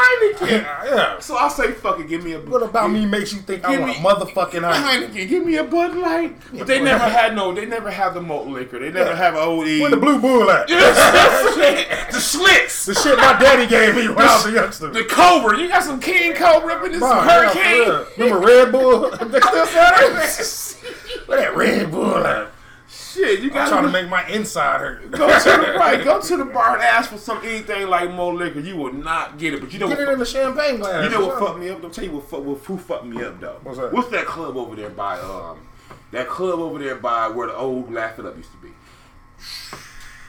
Heineken. 0.00 0.62
yeah. 0.64 1.18
So 1.20 1.36
I'll 1.36 1.50
say, 1.50 1.72
fuck 1.72 2.00
it, 2.00 2.08
give 2.08 2.24
me 2.24 2.32
a. 2.32 2.40
What 2.40 2.62
about 2.62 2.90
me 2.90 3.06
makes 3.06 3.32
you 3.32 3.40
think 3.40 3.64
I 3.64 3.78
want 3.78 3.92
me- 3.92 3.96
a 3.96 4.00
motherfucking 4.00 4.60
Heineken? 4.62 5.08
Heineken, 5.12 5.28
give 5.28 5.44
me 5.44 5.56
a 5.56 5.64
Bud 5.64 5.94
Light. 5.96 6.36
But 6.52 6.66
they 6.66 6.80
never 6.82 7.04
had 7.04 7.34
no, 7.36 7.52
they 7.54 7.66
never 7.66 7.90
have 7.90 8.14
the 8.14 8.20
malt 8.20 8.48
liquor. 8.48 8.78
They 8.78 8.90
never 8.90 9.10
Yeah. 9.10 9.16
have 9.16 9.34
OE. 9.36 9.80
Where 9.80 9.90
the 9.90 9.96
blue 9.96 10.18
bull 10.20 10.50
at? 10.50 10.66
the 10.68 12.18
Schlitz. 12.18 12.84
The 12.86 12.94
shit 12.94 13.16
my 13.18 13.38
daddy 13.38 13.66
gave 13.66 13.94
me 13.96 14.08
when 14.08 14.18
I 14.18 14.36
was 14.36 14.46
a 14.46 14.52
youngster. 14.52 14.88
The 14.90 15.04
Cobra. 15.04 15.58
You 15.58 15.68
got 15.68 15.82
some 15.84 16.00
King 16.00 16.34
Cobra 16.34 16.74
up 16.74 16.84
in 16.86 16.92
this 16.92 17.00
yeah, 17.00 17.22
for 17.22 17.30
hurricane. 17.30 17.80
real. 17.80 18.06
Remember 18.18 18.46
Red 18.46 18.72
Bull? 18.72 19.10
Where 21.26 21.40
that 21.40 21.56
Red 21.56 21.90
Bull 21.90 22.16
at? 22.26 22.50
Shit, 23.12 23.40
you 23.40 23.48
I'm 23.48 23.54
got 23.54 23.68
trying 23.68 23.84
to 23.84 23.90
make 23.90 24.08
my 24.08 24.26
inside 24.28 24.80
hurt. 24.80 25.10
Go 25.10 25.26
to 25.26 25.44
the 25.44 25.72
right, 25.78 26.04
go 26.04 26.20
to 26.20 26.36
the 26.36 26.44
bar 26.44 26.74
and 26.74 26.82
ask 26.82 27.10
for 27.10 27.18
some 27.18 27.38
anything 27.44 27.88
like 27.88 28.10
more 28.12 28.32
liquor. 28.32 28.60
You 28.60 28.76
will 28.76 28.92
not 28.92 29.36
get 29.38 29.54
it. 29.54 29.60
But 29.60 29.72
you 29.72 29.80
know 29.80 29.88
Get 29.88 29.98
what? 29.98 30.08
it 30.08 30.12
in 30.12 30.18
the 30.20 30.26
champagne 30.26 30.78
glass. 30.78 31.04
You 31.04 31.10
know 31.10 31.26
what 31.26 31.36
What's 31.36 31.46
fucked 31.46 31.58
me 31.58 31.70
up? 31.70 31.82
Don't 31.82 31.92
tell 31.92 32.04
you 32.04 32.12
what 32.12 32.28
fuck, 32.28 32.44
what 32.44 32.58
who 32.58 32.78
fucked 32.78 33.04
me 33.06 33.22
up 33.22 33.40
though. 33.40 33.58
What's 33.62 33.78
that? 33.78 33.92
What's 33.92 34.08
that 34.10 34.26
club 34.26 34.56
over 34.56 34.76
there 34.76 34.90
by 34.90 35.18
um 35.18 35.58
that 36.12 36.28
club 36.28 36.60
over 36.60 36.78
there 36.78 36.96
by 36.96 37.28
where 37.28 37.48
the 37.48 37.56
old 37.56 37.92
Laugh 37.92 38.18
It 38.18 38.26
Up 38.26 38.36
used 38.36 38.50
to 38.52 38.58
be? 38.58 38.68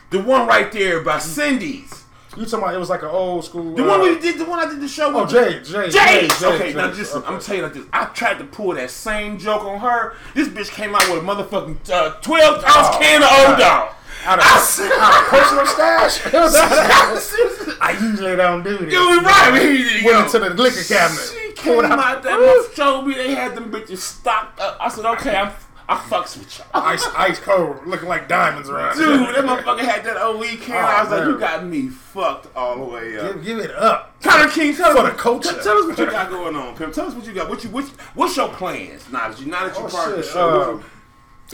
The 0.09 0.19
one 0.23 0.47
right 0.47 0.71
there 0.71 1.01
by 1.01 1.19
Cindy's. 1.19 2.00
You 2.37 2.45
talking 2.45 2.59
about 2.59 2.73
it 2.75 2.77
was 2.79 2.89
like 2.89 3.01
an 3.03 3.09
old 3.09 3.43
school. 3.43 3.75
The 3.75 3.83
uh, 3.83 3.87
one 3.89 4.01
we 4.01 4.17
did, 4.19 4.37
the 4.39 4.45
one 4.45 4.59
I 4.59 4.69
did 4.69 4.79
the 4.79 4.87
show 4.87 5.13
Oh, 5.13 5.21
with. 5.23 5.31
Jay, 5.31 5.59
Jay. 5.63 5.89
Jade. 5.89 5.91
Jade, 5.91 6.31
Jade, 6.31 6.43
okay, 6.43 6.73
now 6.73 6.87
Jade. 6.87 6.95
just 6.95 7.13
Okay. 7.15 7.27
I'm 7.27 7.39
telling 7.41 7.59
you 7.59 7.63
like 7.65 7.73
this. 7.73 7.85
I 7.91 8.05
tried 8.05 8.37
to 8.39 8.45
pull 8.45 8.73
that 8.75 8.89
same 8.89 9.37
joke 9.37 9.63
on 9.65 9.79
her. 9.81 10.15
This 10.33 10.47
bitch 10.47 10.69
came 10.71 10.95
out 10.95 11.01
with 11.09 11.23
a 11.23 11.25
motherfucking 11.25 11.89
uh, 11.91 12.11
12 12.21 12.63
ounce 12.63 12.63
Oh, 12.73 12.97
can 13.01 13.21
of 13.21 13.49
old 13.49 13.59
dog. 13.59 13.95
Out 14.23 14.37
of, 14.39 14.45
I 14.45 14.59
said- 14.59 14.91
out 14.93 15.23
of 15.23 15.29
personal 15.29 15.65
stash. 15.65 16.21
I 17.81 17.97
usually 17.99 18.35
don't 18.35 18.63
do 18.63 18.77
this. 18.77 18.93
You 18.93 18.99
was 18.99 19.23
right. 19.23 19.59
You 20.01 20.05
Went 20.05 20.25
into 20.25 20.39
the 20.39 20.49
liquor 20.61 20.83
cabinet. 20.83 21.19
She 21.33 21.51
came 21.53 21.79
out- 21.85 22.23
that 22.23 22.39
mother 22.39 22.73
showed 22.73 23.01
me 23.07 23.15
they 23.15 23.33
had 23.33 23.55
them 23.55 23.71
bitches 23.71 23.97
stocked 23.97 24.59
up. 24.59 24.77
I 24.79 24.89
said, 24.89 25.05
okay, 25.05 25.35
I'm, 25.35 25.51
I 25.91 25.95
fucks 25.97 26.37
with 26.37 26.57
y'all. 26.57 26.67
Ice, 26.85 27.05
ice 27.17 27.39
cold, 27.39 27.85
looking 27.85 28.07
like 28.07 28.29
diamonds 28.29 28.69
around. 28.69 28.95
Dude, 28.97 29.19
that 29.35 29.43
motherfucker 29.43 29.79
had 29.79 30.05
that 30.05 30.15
OE 30.17 30.41
can. 30.57 30.75
I 30.83 31.03
was 31.03 31.11
Oh, 31.11 31.17
like, 31.17 31.27
you 31.27 31.37
got 31.39 31.65
me 31.65 31.89
fucked 31.89 32.55
all 32.55 32.77
the 32.77 32.83
way 32.85 33.17
up. 33.17 33.33
Give, 33.33 33.43
give 33.43 33.59
it 33.59 33.71
up. 33.75 34.21
Connor 34.21 34.49
King, 34.49 34.73
tell 34.75 34.93
For 34.93 34.99
us 34.99 35.11
the 35.13 35.17
culture. 35.19 35.49
Tell, 35.53 35.63
tell 35.63 35.77
us 35.79 35.87
what 35.87 35.97
you 35.99 36.05
got 36.11 36.29
going 36.29 36.55
on, 36.55 36.75
Pimp. 36.77 36.93
Tell 36.93 37.07
us 37.07 37.13
what 37.13 37.25
you 37.27 37.33
got. 37.33 37.49
What 37.49 37.63
you 37.63 37.69
what, 37.71 37.83
what's 38.15 38.37
your 38.37 38.47
plans 38.49 39.11
now 39.11 39.27
that 39.29 39.39
you 39.41 39.47
now 39.47 39.67
that 39.67 39.77
you 39.77 39.83
Oh, 39.85 39.89
part 39.89 40.11
of 40.11 40.17
the 40.17 40.23
show? 40.23 40.61
uh, 40.61 40.71
you- 40.75 40.83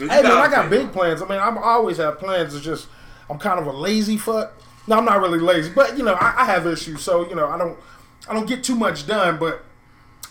you 0.04 0.08
Hey 0.08 0.22
man, 0.22 0.30
I 0.30 0.48
got 0.48 0.70
big 0.70 0.92
plans. 0.92 1.20
I 1.20 1.26
mean, 1.26 1.40
I'm, 1.40 1.58
I 1.58 1.62
always 1.62 1.96
have 1.96 2.20
plans. 2.20 2.54
It's 2.54 2.64
just 2.64 2.86
I'm 3.28 3.38
kind 3.40 3.58
of 3.58 3.66
a 3.66 3.72
lazy 3.72 4.16
fuck. 4.16 4.52
No, 4.86 4.96
I'm 4.98 5.04
not 5.04 5.20
really 5.20 5.40
lazy, 5.40 5.72
but 5.72 5.98
you 5.98 6.04
know, 6.04 6.14
I, 6.14 6.42
I 6.42 6.44
have 6.44 6.64
issues. 6.68 7.02
So 7.02 7.28
you 7.28 7.34
know, 7.34 7.48
I 7.48 7.58
don't 7.58 7.76
I 8.28 8.34
don't 8.34 8.46
get 8.46 8.62
too 8.62 8.76
much 8.76 9.08
done, 9.08 9.38
but 9.40 9.64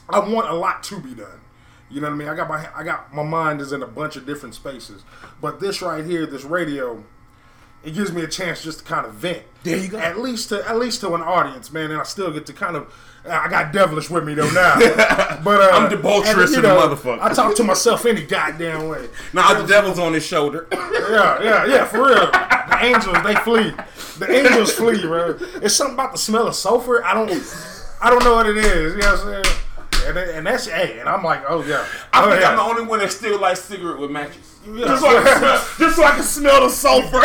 I 0.09 0.19
want 0.19 0.47
a 0.47 0.53
lot 0.53 0.83
to 0.83 1.01
be 1.01 1.13
done. 1.13 1.41
You 1.89 2.01
know 2.01 2.07
what 2.07 2.15
I 2.15 2.17
mean? 2.17 2.27
I 2.27 2.35
got 2.35 2.49
my 2.49 2.67
I 2.75 2.83
got 2.83 3.13
my 3.13 3.23
mind 3.23 3.61
is 3.61 3.71
in 3.71 3.81
a 3.81 3.87
bunch 3.87 4.17
of 4.17 4.25
different 4.25 4.55
spaces, 4.55 5.03
but 5.41 5.59
this 5.59 5.81
right 5.81 6.03
here, 6.03 6.25
this 6.25 6.43
radio, 6.43 7.03
it 7.83 7.93
gives 7.93 8.11
me 8.11 8.23
a 8.23 8.27
chance 8.27 8.61
just 8.61 8.79
to 8.79 8.85
kind 8.85 9.05
of 9.05 9.13
vent. 9.13 9.43
There 9.63 9.77
you 9.77 9.87
go. 9.87 9.97
At 9.97 10.19
least 10.19 10.49
to 10.49 10.67
at 10.67 10.77
least 10.77 11.01
to 11.01 11.13
an 11.15 11.21
audience, 11.21 11.71
man, 11.71 11.91
and 11.91 11.99
I 11.99 12.03
still 12.03 12.31
get 12.31 12.45
to 12.47 12.53
kind 12.53 12.75
of. 12.75 12.93
I 13.25 13.49
got 13.49 13.73
devilish 13.73 14.09
with 14.09 14.23
me 14.23 14.33
though 14.35 14.49
now, 14.51 14.75
but 15.43 15.61
uh, 15.61 15.69
I'm 15.75 15.89
debaucherous 15.89 16.45
and, 16.47 16.55
you 16.55 16.61
know, 16.61 16.77
motherfucker. 16.77 17.19
I 17.19 17.33
talk 17.33 17.55
to 17.55 17.63
myself 17.63 18.05
any 18.05 18.23
goddamn 18.23 18.87
way. 18.87 19.09
Now 19.33 19.53
the 19.53 19.67
devil's 19.67 19.99
on 19.99 20.13
his 20.13 20.25
shoulder. 20.25 20.67
Yeah, 21.07 21.41
yeah, 21.41 21.65
yeah, 21.65 21.85
for 21.85 21.99
real. 21.99 22.29
The 22.29 22.79
angels, 22.81 23.23
they 23.23 23.35
flee. 23.35 23.71
The 24.19 24.29
angels 24.29 24.73
flee, 24.73 25.01
bro. 25.03 25.37
It's 25.61 25.73
something 25.73 25.93
about 25.93 26.11
the 26.11 26.17
smell 26.17 26.47
of 26.49 26.55
sulfur. 26.55 27.01
I 27.01 27.13
don't, 27.13 27.29
I 28.01 28.09
don't 28.09 28.25
know 28.25 28.35
what 28.35 28.45
it 28.45 28.57
is. 28.57 28.95
You 28.95 28.99
know 28.99 29.15
what 29.15 29.37
I'm 29.37 29.43
saying? 29.43 29.57
And, 30.07 30.17
and 30.17 30.47
that's 30.47 30.67
hey, 30.67 30.99
and 30.99 31.09
I'm 31.09 31.23
like, 31.23 31.43
oh 31.47 31.63
yeah, 31.63 31.85
I 32.13 32.23
oh 32.25 32.29
think 32.29 32.41
yeah. 32.41 32.49
I'm 32.49 32.57
the 32.57 32.63
only 32.63 32.85
one 32.85 32.99
that 32.99 33.11
still 33.11 33.39
likes 33.39 33.61
cigarette 33.61 33.99
with 33.99 34.11
matches. 34.11 34.55
Yeah. 34.65 34.85
Just, 34.85 35.01
so 35.01 35.07
I 35.07 35.23
can 35.23 35.37
smell, 35.37 35.65
just 35.79 35.95
so 35.95 36.03
I 36.03 36.11
can 36.11 36.23
smell 36.23 36.61
the 36.61 36.69
sulfur. 36.69 37.19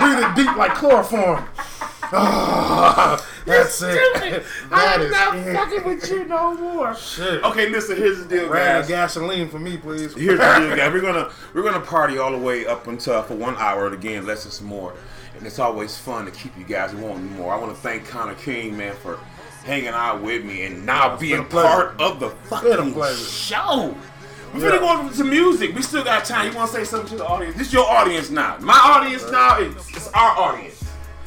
Breathe 0.00 0.24
it 0.24 0.36
deep 0.36 0.56
like 0.56 0.74
chloroform. 0.74 1.48
Ah, 2.12 3.24
that's 3.46 3.82
it. 3.82 4.44
That 4.70 5.00
I'm 5.00 5.10
not 5.10 5.36
it. 5.36 5.54
fucking 5.54 5.84
with 5.84 6.10
you 6.10 6.24
no 6.24 6.54
more. 6.54 6.94
Shit. 6.94 7.42
Okay, 7.44 7.68
listen. 7.68 7.96
Here's 7.96 8.18
the 8.24 8.28
deal, 8.28 8.48
Rag 8.48 8.82
guys. 8.82 8.88
gasoline 8.88 9.48
for 9.48 9.58
me, 9.58 9.76
please. 9.76 10.14
Here's 10.14 10.38
the 10.38 10.58
deal, 10.58 10.76
guys. 10.76 10.92
We're 10.92 11.00
gonna 11.00 11.30
we're 11.54 11.62
gonna 11.62 11.80
party 11.80 12.18
all 12.18 12.32
the 12.32 12.38
way 12.38 12.66
up 12.66 12.86
until 12.86 13.22
for 13.22 13.34
one 13.34 13.56
hour 13.56 13.86
and 13.86 13.94
again, 13.94 14.26
less 14.26 14.46
is 14.46 14.60
more. 14.60 14.94
And 15.36 15.46
it's 15.46 15.58
always 15.58 15.96
fun 15.96 16.24
to 16.26 16.30
keep 16.30 16.56
you 16.58 16.64
guys 16.64 16.94
wanting 16.94 17.32
more. 17.36 17.52
I 17.52 17.58
want 17.58 17.74
to 17.74 17.80
thank 17.80 18.06
Connor 18.06 18.34
King, 18.34 18.76
man, 18.76 18.94
for 18.96 19.18
hanging 19.64 19.88
out 19.88 20.22
with 20.22 20.44
me 20.44 20.64
and 20.64 20.84
now 20.86 21.10
been 21.10 21.18
being 21.20 21.44
pleasure. 21.46 21.68
part 21.94 22.00
of 22.00 22.20
the 22.20 22.30
fucking 22.48 22.94
show. 23.16 23.94
We're 24.54 24.64
Yeah. 24.72 24.78
gonna 24.80 25.08
go 25.08 25.16
to 25.16 25.24
music. 25.24 25.74
We 25.76 25.82
still 25.82 26.02
got 26.02 26.24
time. 26.24 26.50
You 26.50 26.56
want 26.56 26.70
to 26.72 26.76
say 26.78 26.84
something 26.84 27.10
to 27.10 27.16
the 27.16 27.26
audience? 27.26 27.56
This 27.56 27.72
your 27.72 27.88
audience 27.88 28.30
now. 28.30 28.56
My 28.60 28.78
audience 28.78 29.30
now 29.30 29.58
is 29.58 29.74
it's 29.90 30.08
our 30.08 30.36
audience. 30.36 30.82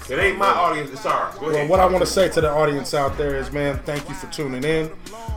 It 0.10 0.20
ain't 0.20 0.38
my 0.38 0.48
audience. 0.50 0.92
It's 0.92 1.06
ours. 1.06 1.36
Well, 1.40 1.66
what 1.68 1.80
I 1.80 1.86
want 1.86 2.00
to 2.04 2.06
say 2.06 2.28
to 2.28 2.42
the 2.42 2.50
audience 2.52 2.94
out 2.94 3.18
there 3.18 3.36
is, 3.38 3.54
man, 3.54 3.80
thank 3.86 4.08
you 4.10 4.16
for 4.16 4.28
tuning 4.28 4.64
in. 4.66 4.92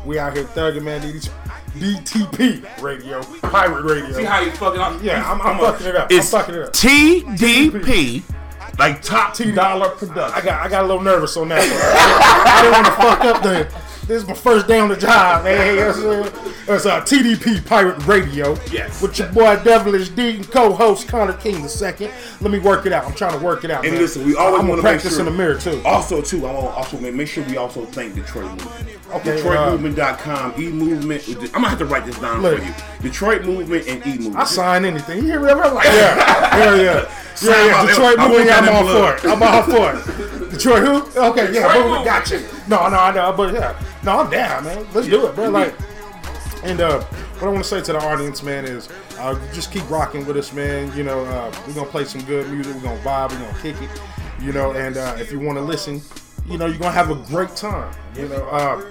We 0.05 0.19
out 0.19 0.35
here 0.37 0.43
thugging, 0.45 0.83
man. 0.83 1.03
DTP 1.79 2.65
radio, 2.83 3.23
pirate 3.43 3.85
radio. 3.85 4.13
See 4.17 4.25
how 4.25 4.41
you 4.41 4.51
fucking 4.53 4.81
up? 4.81 5.01
Yeah, 5.03 5.31
I'm, 5.31 5.41
I'm 5.43 5.61
on. 5.61 5.73
fucking 5.73 5.87
it 5.87 5.95
up. 5.97 6.11
It's 6.11 6.33
I'm 6.35 6.41
fucking 6.41 6.55
it 6.57 6.63
up. 6.63 6.73
TDP, 6.73 8.23
like 8.79 9.03
top 9.03 9.35
T 9.35 9.53
dollar 9.53 9.91
production. 9.91 10.35
I 10.35 10.45
got 10.45 10.67
I 10.67 10.69
got 10.69 10.85
a 10.85 10.87
little 10.87 11.03
nervous 11.03 11.37
on 11.37 11.49
that. 11.49 11.59
One. 11.59 11.79
I 12.47 12.63
didn't 12.63 12.73
want 12.73 12.87
to 12.87 12.93
fuck 12.93 13.21
up 13.25 13.43
the. 13.43 13.87
This 14.07 14.23
is 14.23 14.29
my 14.29 14.35
first 14.35 14.69
day 14.69 14.79
on 14.79 14.89
the 14.89 14.97
job, 14.97 15.43
man. 15.43 15.75
You 15.75 15.81
know 15.81 15.87
what 15.89 15.97
I'm 15.97 16.33
saying? 16.33 16.55
It's 16.69 16.87
uh, 16.87 17.01
TDP 17.01 17.67
Pirate 17.67 18.07
Radio. 18.07 18.57
Yes. 18.71 19.03
With 19.03 19.19
your 19.19 19.33
boy 19.33 19.57
Devilish 19.65 20.11
D 20.11 20.37
and 20.37 20.49
co-host 20.49 21.09
Connor 21.09 21.33
King 21.33 21.61
the 21.63 21.69
second. 21.69 22.13
Let 22.41 22.53
me 22.53 22.61
work 22.61 22.87
it 22.87 22.93
out. 22.93 23.05
I'm 23.05 23.15
trying 23.15 23.37
to 23.37 23.45
work 23.45 23.65
it 23.65 23.71
out. 23.73 23.85
And 23.85 23.95
man. 23.95 24.03
listen, 24.03 24.25
we 24.25 24.37
always 24.37 24.61
I'm 24.61 24.69
want 24.69 24.81
gonna 24.81 24.95
to 24.95 24.95
make 24.95 25.03
practice 25.03 25.11
sure 25.13 25.21
in 25.21 25.27
the 25.27 25.33
mirror 25.37 25.59
too. 25.59 25.83
Also, 25.85 26.23
too, 26.23 26.47
I 26.47 26.53
want 26.53 26.67
to 26.67 26.71
also 26.73 27.01
make, 27.01 27.15
make 27.15 27.27
sure 27.27 27.43
we 27.45 27.57
also 27.57 27.85
thank 27.87 28.15
Detroit 28.15 28.51
Movement. 28.51 28.96
Okay, 29.13 29.41
DetroitMovement.com, 29.41 30.61
E 30.61 30.69
Movement. 30.69 31.29
I'm 31.29 31.51
gonna 31.53 31.69
have 31.69 31.79
to 31.79 31.85
write 31.87 32.07
this 32.07 32.19
down 32.19 32.43
Look. 32.43 32.59
for 32.59 32.65
you. 32.65 32.75
Detroit 33.03 33.45
Movement 33.45 33.87
and 33.87 34.05
E 34.07 34.11
Movement. 34.19 34.37
I 34.37 34.45
sign 34.45 34.85
anything. 34.85 35.19
You 35.19 35.25
hear 35.27 35.41
me? 35.41 35.51
I'm 35.51 35.75
like, 35.75 35.85
yeah, 35.85 36.57
yeah, 36.75 36.75
yeah. 36.83 37.35
Sign 37.35 37.51
Yeah, 37.53 37.67
yeah. 37.67 37.87
Detroit 37.87 38.19
I 38.19 38.23
want 38.27 38.33
movie, 38.33 38.45
that 38.47 38.63
I'm 38.65 38.75
all 38.75 38.83
blood. 38.83 39.21
for 39.21 39.27
it. 39.27 39.31
I'm 39.33 39.43
all 39.43 39.63
for 39.63 40.45
it. 40.47 40.51
Detroit 40.51 40.83
who? 40.83 41.21
Okay, 41.21 41.53
yeah, 41.55 41.67
Detroit 41.69 41.87
movie. 41.91 42.05
gotcha. 42.05 42.41
No, 42.69 42.89
no, 42.89 42.99
I 42.99 43.15
know, 43.15 43.33
but 43.37 43.55
yeah, 43.55 43.81
no, 44.03 44.21
I'm 44.21 44.31
down, 44.31 44.65
man. 44.65 44.87
Let's 44.93 45.07
do 45.09 45.27
it, 45.29 45.35
bro. 45.37 45.51
Like, 45.51 45.75
and 46.65 46.81
uh, 46.81 47.01
what 47.03 47.45
I 47.49 47.51
want 47.53 47.63
to 47.63 47.69
say 47.69 47.81
to 47.83 47.93
the 47.93 48.01
audience, 48.01 48.43
man, 48.43 48.65
is 48.65 48.89
uh, 49.19 49.39
just 49.53 49.71
keep 49.73 49.89
rocking 49.89 50.27
with 50.27 50.37
us, 50.37 50.53
man. 50.53 50.95
You 50.97 51.05
know, 51.05 51.25
uh, 51.27 51.55
we're 51.67 51.75
gonna 51.75 51.87
play 51.91 52.05
some 52.05 52.23
good 52.25 52.51
music. 52.51 52.75
We're 52.75 52.83
gonna 52.83 53.01
vibe. 53.03 53.31
We're 53.31 53.47
gonna 53.47 53.59
kick 53.63 53.77
it. 53.81 53.91
You 54.41 54.53
know, 54.53 54.73
and 54.73 54.97
uh, 54.97 55.15
if 55.19 55.31
you 55.31 55.39
want 55.39 55.59
to 55.59 55.63
listen, 55.63 56.01
you 56.49 56.59
know, 56.59 56.67
you're 56.67 56.79
gonna 56.79 56.93
have 56.93 57.11
a 57.11 57.15
great 57.29 57.55
time. 57.57 57.95
You 58.15 58.29
know, 58.29 58.47
uh, 58.49 58.83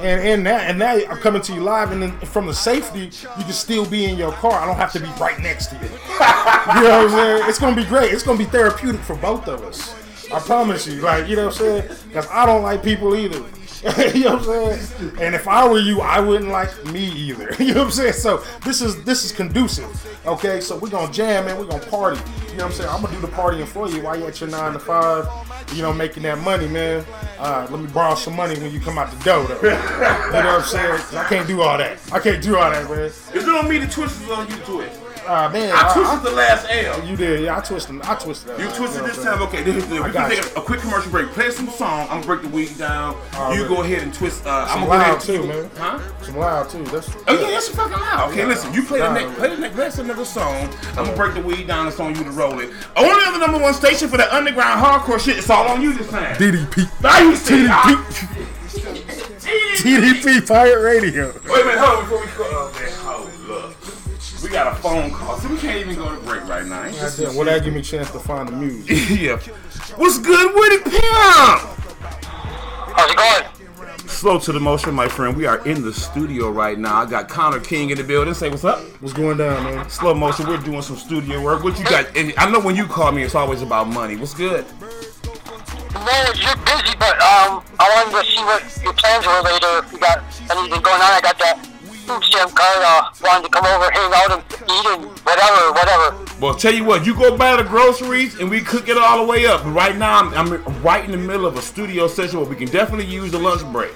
and 0.00 0.20
and 0.20 0.44
now 0.44 0.58
and 0.58 0.78
now 0.78 0.94
I'm 0.94 1.18
coming 1.18 1.42
to 1.42 1.52
you 1.52 1.60
live, 1.60 1.90
and 1.92 2.02
then 2.02 2.12
from 2.20 2.46
the 2.46 2.54
safety, 2.54 3.00
you 3.00 3.44
can 3.44 3.52
still 3.52 3.88
be 3.88 4.04
in 4.04 4.16
your 4.16 4.32
car. 4.32 4.52
I 4.52 4.66
don't 4.66 4.76
have 4.76 4.92
to 4.92 5.00
be 5.00 5.08
right 5.20 5.38
next 5.40 5.66
to 5.68 5.76
you. 5.76 5.82
you 5.82 5.88
know 5.88 5.94
what 5.94 7.04
I'm 7.04 7.10
saying? 7.10 7.48
It's 7.48 7.58
gonna 7.58 7.76
be 7.76 7.84
great. 7.84 8.12
It's 8.12 8.22
gonna 8.22 8.38
be 8.38 8.44
therapeutic 8.44 9.00
for 9.00 9.16
both 9.16 9.48
of 9.48 9.62
us. 9.62 9.94
I 10.32 10.40
promise 10.40 10.86
you. 10.86 11.00
Like, 11.00 11.28
you 11.28 11.36
know 11.36 11.46
what 11.46 11.60
I'm 11.60 11.82
saying? 11.82 11.98
Because 12.08 12.28
I 12.30 12.46
don't 12.46 12.62
like 12.62 12.82
people 12.82 13.16
either. 13.16 13.44
you 14.14 14.24
know 14.24 14.36
what 14.36 14.48
I'm 14.48 14.78
saying? 14.80 15.12
And 15.20 15.34
if 15.34 15.46
I 15.46 15.66
were 15.66 15.78
you, 15.78 16.00
I 16.00 16.18
wouldn't 16.18 16.50
like 16.50 16.84
me 16.86 17.04
either. 17.06 17.54
You 17.58 17.74
know 17.74 17.80
what 17.80 17.86
I'm 17.86 17.92
saying? 17.92 18.12
So 18.14 18.42
this 18.64 18.80
is 18.80 19.02
this 19.04 19.24
is 19.24 19.32
conducive. 19.32 19.86
Okay, 20.26 20.60
so 20.60 20.76
we're 20.76 20.90
gonna 20.90 21.12
jam, 21.12 21.46
man. 21.46 21.58
We're 21.58 21.66
gonna 21.66 21.84
party. 21.86 22.20
You 22.50 22.56
know 22.56 22.64
what 22.64 22.72
I'm 22.72 22.72
saying? 22.72 22.90
I'm 22.90 23.02
gonna 23.02 23.14
do 23.14 23.20
the 23.20 23.28
partying 23.28 23.66
for 23.66 23.88
you 23.88 24.02
while 24.02 24.18
you're 24.18 24.28
at 24.28 24.40
your 24.40 24.50
nine 24.50 24.72
to 24.72 24.78
five. 24.78 25.26
You 25.72 25.82
know, 25.82 25.92
making 25.92 26.22
that 26.24 26.38
money, 26.38 26.66
man. 26.66 27.04
Uh, 27.38 27.66
let 27.70 27.80
me 27.80 27.86
borrow 27.88 28.14
some 28.14 28.34
money 28.34 28.58
when 28.58 28.72
you 28.72 28.80
come 28.80 28.98
out 28.98 29.10
the 29.10 29.24
door, 29.24 29.44
though. 29.46 29.54
you 29.62 29.70
know 29.70 29.76
what 29.76 30.44
I'm 30.46 30.62
saying? 30.62 31.00
I 31.16 31.28
can't 31.28 31.46
do 31.46 31.62
all 31.62 31.78
that. 31.78 31.98
I 32.10 32.18
can't 32.18 32.42
do 32.42 32.56
all 32.56 32.70
that, 32.70 32.88
man. 32.88 33.04
If 33.04 33.34
you 33.34 33.42
don't 33.42 33.68
the 33.68 33.86
twist 33.86 34.22
is 34.22 34.30
on 34.30 34.48
you 34.48 34.56
twist. 34.56 34.97
Uh, 35.28 35.46
man, 35.52 35.70
I 35.74 35.92
twisted 35.92 36.22
the 36.22 36.34
last 36.34 36.66
L. 36.70 37.04
You 37.06 37.14
did, 37.14 37.42
yeah. 37.44 37.58
I 37.58 37.60
twisted. 37.60 38.00
I 38.00 38.14
twisted. 38.14 38.48
that, 38.48 38.60
You 38.60 38.68
twisted 38.74 39.04
this 39.04 39.22
time. 39.22 39.42
Okay, 39.42 39.62
this 39.62 39.76
is 39.76 39.86
the, 39.90 39.96
I 39.96 40.06
we 40.06 40.12
can 40.12 40.30
take 40.30 40.42
you. 40.42 40.50
a, 40.56 40.60
a 40.60 40.62
quick 40.64 40.80
commercial 40.80 41.10
break. 41.10 41.28
Play 41.32 41.50
some 41.50 41.68
song. 41.68 42.08
I'm 42.08 42.22
gonna 42.22 42.26
break 42.26 42.42
the 42.42 42.48
weed 42.48 42.78
down. 42.78 43.14
All 43.34 43.54
you 43.54 43.60
right. 43.62 43.68
go 43.68 43.82
ahead 43.82 44.02
and 44.04 44.14
twist. 44.14 44.46
Uh, 44.46 44.64
I'm 44.66 44.68
Some 44.68 44.88
gonna 44.88 44.88
go 44.88 44.92
ahead 44.94 45.08
loud 45.12 45.28
and 45.28 45.42
too, 45.42 45.46
man. 45.46 45.70
Huh? 45.76 46.22
Some 46.24 46.36
loud 46.38 46.70
too. 46.70 46.84
That's 46.84 47.10
Oh 47.28 47.40
yeah, 47.40 47.50
that's 47.50 47.68
fucking 47.68 47.92
loud. 48.00 48.30
Okay, 48.30 48.40
Yeah. 48.40 48.46
listen. 48.46 48.72
You 48.72 48.82
play 48.84 49.00
the 49.00 49.08
Nah, 49.08 49.14
next, 49.20 49.34
play 49.38 49.48
the 49.50 49.56
next, 49.58 49.76
that's 49.76 49.98
another 49.98 50.24
song. 50.24 50.70
I'm 50.96 51.04
gonna 51.04 51.14
break 51.16 51.34
the 51.34 51.42
weed 51.42 51.66
down. 51.66 51.88
It's 51.88 52.00
on 52.00 52.14
you 52.16 52.24
to 52.24 52.30
roll 52.30 52.58
it. 52.60 52.70
Only 52.96 53.24
other 53.26 53.38
number 53.38 53.58
one 53.58 53.74
station 53.74 54.08
for 54.08 54.16
the 54.16 54.34
underground 54.34 54.82
hardcore 54.82 55.20
shit. 55.20 55.36
It's 55.36 55.50
all 55.50 55.68
on 55.68 55.82
you 55.82 55.92
this 55.92 56.08
time. 56.08 56.36
DDP. 56.36 56.88
Now 57.02 57.18
you 57.20 57.36
see 57.36 57.64
it. 57.66 57.70
TDP. 57.70 59.24
TDP 59.78 60.46
Pirate 60.48 60.82
Radio. 60.82 61.26
Wait 61.28 61.36
a 61.62 61.64
minute, 61.64 61.78
hold 61.78 61.98
on 61.98 62.04
before 62.04 62.20
we 62.20 62.26
go. 62.26 62.44
Oh 62.50 62.72
man, 62.74 62.92
hold 62.92 63.07
up. 63.07 63.07
We 64.48 64.54
got 64.54 64.72
a 64.72 64.76
phone 64.76 65.10
call, 65.10 65.36
so 65.38 65.46
we 65.50 65.58
can't 65.58 65.76
even 65.76 65.96
go 65.96 66.14
to 66.14 66.18
break 66.22 66.42
right 66.48 66.64
now. 66.64 66.82
Ain't 66.82 66.96
this 66.96 67.18
Goddamn, 67.18 67.36
well, 67.36 67.44
that 67.44 67.64
give 67.64 67.74
me 67.74 67.80
a 67.80 67.82
chance 67.82 68.10
to 68.12 68.18
find 68.18 68.48
the 68.48 68.52
music. 68.52 69.10
yeah. 69.20 69.36
What's 69.96 70.18
good 70.18 70.54
with 70.54 70.72
it, 70.72 70.84
pimp? 70.84 71.04
How's 72.96 73.10
it 73.10 73.16
going? 73.18 74.08
Slow 74.08 74.38
to 74.38 74.52
the 74.52 74.58
motion, 74.58 74.94
my 74.94 75.06
friend. 75.06 75.36
We 75.36 75.44
are 75.44 75.62
in 75.66 75.82
the 75.82 75.92
studio 75.92 76.50
right 76.50 76.78
now. 76.78 77.02
I 77.02 77.04
got 77.04 77.28
Connor 77.28 77.60
King 77.60 77.90
in 77.90 77.98
the 77.98 78.04
building. 78.04 78.32
Say 78.32 78.48
what's 78.48 78.64
up. 78.64 78.80
What's 79.02 79.12
going 79.12 79.36
down, 79.36 79.64
man? 79.64 79.90
Slow 79.90 80.14
motion. 80.14 80.46
We're 80.46 80.56
doing 80.56 80.80
some 80.80 80.96
studio 80.96 81.42
work. 81.42 81.62
What 81.62 81.78
you 81.78 81.84
got? 81.84 82.16
And 82.16 82.32
I 82.38 82.50
know 82.50 82.58
when 82.58 82.74
you 82.74 82.86
call 82.86 83.12
me, 83.12 83.24
it's 83.24 83.34
always 83.34 83.60
about 83.60 83.88
money. 83.88 84.16
What's 84.16 84.32
good? 84.32 84.64
No, 84.80 86.32
you're 86.34 86.56
busy, 86.64 86.96
but 86.98 87.20
um, 87.20 87.62
I 87.78 87.84
wanted 87.84 88.24
to 88.24 88.30
see 88.32 88.42
what 88.44 88.82
your 88.82 88.94
plans 88.94 89.26
were 89.26 89.42
later. 89.42 89.84
If 89.84 89.92
you 89.92 89.98
got 89.98 90.24
anything 90.50 90.80
going 90.80 91.02
on, 91.02 91.12
I 91.12 91.20
got 91.22 91.38
that 91.38 91.68
card. 92.08 92.82
Uh, 92.82 93.10
wanted 93.22 93.44
to 93.44 93.50
come 93.50 93.66
over, 93.66 93.90
hang 93.90 94.12
out, 94.14 94.32
and 94.32 94.42
eat, 94.70 94.86
and 94.86 95.04
whatever, 95.20 95.72
whatever. 95.72 96.24
Well, 96.40 96.54
tell 96.54 96.74
you 96.74 96.84
what, 96.84 97.04
you 97.04 97.14
go 97.14 97.36
buy 97.36 97.56
the 97.56 97.64
groceries 97.64 98.38
and 98.38 98.48
we 98.48 98.60
cook 98.60 98.88
it 98.88 98.96
all 98.96 99.24
the 99.24 99.30
way 99.30 99.46
up. 99.46 99.64
But 99.64 99.72
right 99.72 99.96
now, 99.96 100.18
I'm, 100.20 100.32
I'm 100.34 100.82
right 100.82 101.04
in 101.04 101.10
the 101.10 101.18
middle 101.18 101.46
of 101.46 101.56
a 101.56 101.62
studio 101.62 102.06
session 102.06 102.40
where 102.40 102.48
we 102.48 102.56
can 102.56 102.68
definitely 102.68 103.06
use 103.06 103.32
the 103.32 103.38
lunch 103.38 103.64
break. 103.72 103.92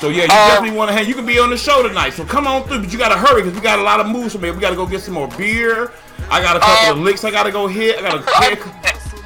So 0.00 0.08
yeah, 0.08 0.22
you 0.22 0.28
definitely 0.28 0.76
want 0.76 0.88
to 0.90 0.94
hang. 0.94 1.06
You 1.06 1.14
can 1.14 1.26
be 1.26 1.38
on 1.38 1.50
the 1.50 1.58
show 1.58 1.86
tonight. 1.86 2.10
So 2.10 2.24
come 2.24 2.46
on 2.46 2.64
through, 2.64 2.80
but 2.80 2.92
you 2.92 2.98
gotta 2.98 3.18
hurry 3.18 3.42
because 3.42 3.54
we 3.54 3.60
got 3.60 3.78
a 3.78 3.82
lot 3.82 4.00
of 4.00 4.06
moves 4.08 4.32
to 4.32 4.38
make. 4.38 4.54
We 4.54 4.60
gotta 4.60 4.76
go 4.76 4.86
get 4.86 5.02
some 5.02 5.14
more 5.14 5.28
beer. 5.28 5.92
I 6.30 6.40
got 6.40 6.56
a 6.56 6.60
couple 6.60 6.92
of 6.92 6.98
licks 7.00 7.22
I 7.22 7.30
gotta 7.30 7.52
go 7.52 7.66
hit. 7.66 7.98
I 7.98 8.02
gotta 8.02 8.56
kick, 8.56 8.66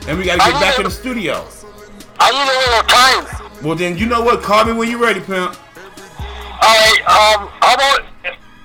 and 0.09 0.19
we 0.19 0.25
gotta 0.25 0.39
get 0.39 0.61
back 0.61 0.79
in 0.79 0.85
the 0.85 0.91
studio. 0.91 1.47
I 2.19 2.31
need 2.33 2.51
a 2.51 2.59
little 2.59 2.89
time. 2.89 3.65
Well 3.65 3.77
then, 3.77 3.97
you 3.97 4.07
know 4.07 4.23
what? 4.23 4.43
Call 4.43 4.65
me 4.65 4.73
when 4.73 4.91
you're 4.91 4.99
ready, 4.99 5.21
pimp. 5.21 5.57
Alright, 6.63 7.01
um, 7.01 7.49
how 7.61 7.75
about 7.75 8.01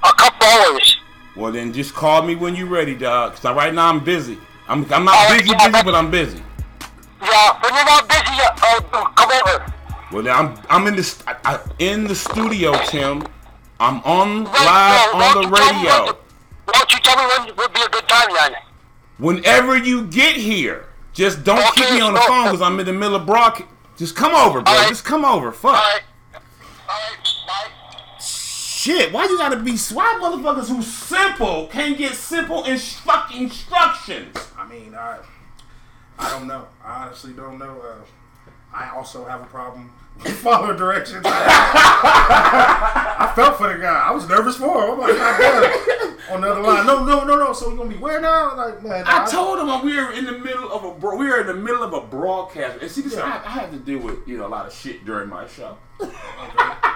a 0.03 0.13
couple 0.17 0.47
hours? 0.47 0.97
Well 1.35 1.51
then, 1.51 1.73
just 1.73 1.93
call 1.93 2.21
me 2.21 2.35
when 2.35 2.55
you're 2.55 2.67
ready, 2.67 2.95
dog. 2.95 3.35
Cause 3.35 3.43
right 3.55 3.73
now 3.73 3.89
I'm 3.89 4.03
busy. 4.03 4.37
I'm 4.67 4.85
I'm 4.93 5.05
not 5.05 5.29
busy, 5.29 5.53
busy, 5.55 5.83
but 5.83 5.95
I'm 5.95 6.11
busy. 6.11 6.43
Yeah, 7.21 7.59
when 7.61 7.73
you're 7.73 7.85
not 7.85 8.07
busy, 8.07 8.23
uh, 8.23 8.79
uh, 8.93 9.09
come 9.11 9.31
over. 9.31 9.73
Well, 10.11 10.23
then 10.23 10.35
I'm 10.35 10.59
I'm 10.69 10.87
in 10.87 10.95
the 10.95 11.03
st- 11.03 11.27
I, 11.27 11.55
I, 11.55 11.59
in 11.79 12.05
the 12.05 12.15
studio, 12.15 12.73
Tim. 12.85 13.23
I'm 13.79 14.01
on 14.03 14.43
live 14.43 15.15
on 15.15 15.41
the 15.41 15.49
radio. 15.49 16.13
Why 16.65 16.73
don't 16.73 16.91
you 16.91 16.99
tell 16.99 17.17
me 17.17 17.23
when 17.45 17.55
would 17.55 17.73
be 17.73 17.81
a 17.81 17.89
good 17.89 18.07
time 18.07 18.29
then? 18.33 18.53
Whenever 19.17 19.77
you 19.77 20.07
get 20.07 20.35
here, 20.35 20.87
just 21.13 21.43
don't 21.43 21.63
keep 21.75 21.89
me 21.91 22.01
on 22.01 22.13
the 22.13 22.19
phone 22.21 22.45
because 22.45 22.61
I'm 22.61 22.79
in 22.79 22.85
the 22.85 22.93
middle 22.93 23.15
of 23.15 23.25
broadcast. 23.25 23.69
Just 23.97 24.15
come 24.15 24.33
over, 24.33 24.61
bro. 24.61 24.73
Just 24.87 25.03
come 25.03 25.25
over. 25.25 25.51
Fuck. 25.51 26.03
Shit, 28.80 29.11
why 29.11 29.25
you 29.25 29.38
gotta 29.38 29.57
be 29.57 29.75
why 29.91 30.17
motherfuckers 30.21 30.69
who 30.69 30.82
simple 30.82 31.67
can't 31.67 31.97
get 31.97 32.13
simple 32.13 32.63
in 32.63 32.80
instructions? 33.36 34.38
I 34.57 34.65
mean, 34.69 34.95
I, 34.95 35.17
I 36.17 36.30
don't 36.30 36.47
know. 36.47 36.65
I 36.82 37.03
honestly 37.03 37.34
don't 37.34 37.59
know. 37.59 37.82
Uh, 37.82 37.95
I 38.73 38.91
also 38.95 39.25
have 39.25 39.41
a 39.41 39.47
problem 39.47 39.91
with 40.23 40.32
following 40.43 40.77
directions. 40.77 41.23
I 41.27 41.34
felt 43.36 43.57
for 43.57 43.67
the 43.67 43.80
guy. 43.80 44.01
I 44.01 44.11
was 44.11 44.30
nervous 44.30 44.55
for 44.55 44.86
him. 44.86 44.91
I'm 44.91 44.99
like, 45.01 45.17
God. 45.17 46.15
On 46.32 46.39
the 46.39 46.49
other 46.49 46.61
line, 46.61 46.88
no, 46.88 47.03
no, 47.03 47.25
no, 47.25 47.36
no. 47.36 47.51
So 47.51 47.69
we 47.69 47.75
gonna 47.75 47.89
be 47.89 47.97
where 47.97 48.21
now? 48.21 48.55
Like, 48.55 48.82
man, 48.82 49.03
I 49.05 49.25
told 49.25 49.59
him 49.59 49.67
we 49.86 49.97
were 49.97 50.13
in 50.13 50.23
the 50.23 50.39
middle 50.39 50.71
of 50.71 50.86
a 50.86 50.91
bro- 50.97 51.17
we 51.17 51.25
were 51.25 51.41
in 51.41 51.47
the 51.47 51.53
middle 51.53 51.84
of 51.84 51.91
a 51.91 51.99
broadcast. 52.07 52.82
And 52.82 52.89
see, 52.89 53.01
this, 53.01 53.17
I, 53.17 53.43
I 53.43 53.49
have 53.49 53.71
to 53.71 53.77
deal 53.77 53.99
with 53.99 54.25
you 54.25 54.38
know 54.38 54.47
a 54.47 54.47
lot 54.47 54.65
of 54.67 54.73
shit 54.73 55.03
during 55.03 55.27
my 55.27 55.47
show. 55.47 55.77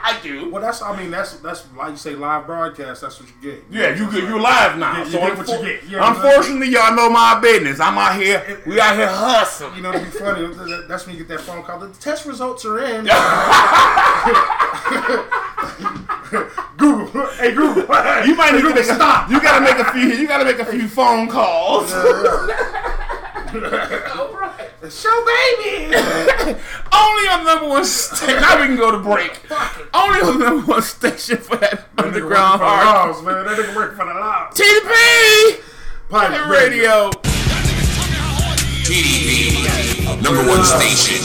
I 0.05 0.19
do. 0.21 0.49
Well, 0.49 0.61
that's. 0.61 0.81
I 0.81 0.97
mean, 0.99 1.11
that's 1.11 1.37
that's 1.37 1.63
like 1.77 1.91
you 1.91 1.97
say, 1.97 2.13
live 2.15 2.45
broadcast. 2.45 3.01
That's 3.01 3.19
what 3.21 3.29
you 3.29 3.35
get. 3.51 3.63
Yeah, 3.71 3.95
you 3.95 4.11
get, 4.11 4.23
You're 4.27 4.39
live 4.39 4.77
now. 4.77 4.97
You, 4.99 5.05
you 5.05 5.11
so 5.11 5.19
get 5.19 5.37
what 5.37 5.47
you 5.47 5.53
unfor- 5.55 5.65
get. 5.65 5.83
Yeah, 5.89 6.09
unfortunately, 6.09 6.69
y'all 6.69 6.93
know 6.93 7.09
my 7.09 7.39
business. 7.39 7.79
I'm 7.79 7.97
out 7.97 8.21
here. 8.21 8.61
We 8.65 8.81
out 8.81 8.97
here 8.97 9.07
hustling. 9.07 9.75
You 9.75 9.81
know, 9.81 9.93
to 9.93 9.99
be 9.99 10.05
funny, 10.05 10.53
that's 10.89 11.05
when 11.07 11.15
you 11.15 11.23
get 11.23 11.29
that 11.29 11.39
phone 11.41 11.63
call. 11.63 11.79
The 11.79 11.89
test 11.93 12.25
results 12.25 12.65
are 12.65 12.79
in. 12.83 13.05
Google, 16.77 17.27
hey 17.37 17.53
Google, 17.53 17.83
You 17.83 18.35
might 18.35 18.51
Hey, 18.51 18.55
need 18.57 18.61
to 18.63 18.69
make 18.69 18.77
a, 18.79 18.83
stop. 18.83 19.29
You 19.29 19.39
gotta 19.41 19.63
make 19.63 19.77
a 19.79 19.91
few. 19.91 20.01
You 20.07 20.27
gotta 20.27 20.45
make 20.45 20.59
a 20.59 20.65
few 20.65 20.87
phone 20.87 21.27
calls. 21.29 21.91
Oh, 23.55 24.32
Show 24.89 25.25
baby. 25.25 25.95
Only 25.95 27.27
on 27.29 27.45
number 27.45 27.69
one 27.69 27.85
station. 27.85 28.41
Now 28.41 28.59
we 28.59 28.67
can 28.67 28.75
go 28.75 28.91
to 28.91 28.99
break. 28.99 29.39
Only 29.93 30.19
on 30.19 30.39
number 30.39 30.73
one 30.73 30.81
station 30.81 31.37
for 31.37 31.55
that 31.55 31.87
underground 31.97 32.59
for 32.59 32.65
the 32.65 32.69
hard. 32.69 33.15
laws, 33.15 33.23
man. 33.23 33.45
That 33.45 33.57
nigga 33.57 33.75
work 33.77 33.95
for 33.95 34.03
the 34.03 34.13
laws. 34.13 34.53
TDP. 34.53 35.61
Pirate 36.09 36.49
Radio. 36.49 37.11
TDP, 38.83 40.21
number 40.21 40.45
one 40.49 40.65
station. 40.65 41.23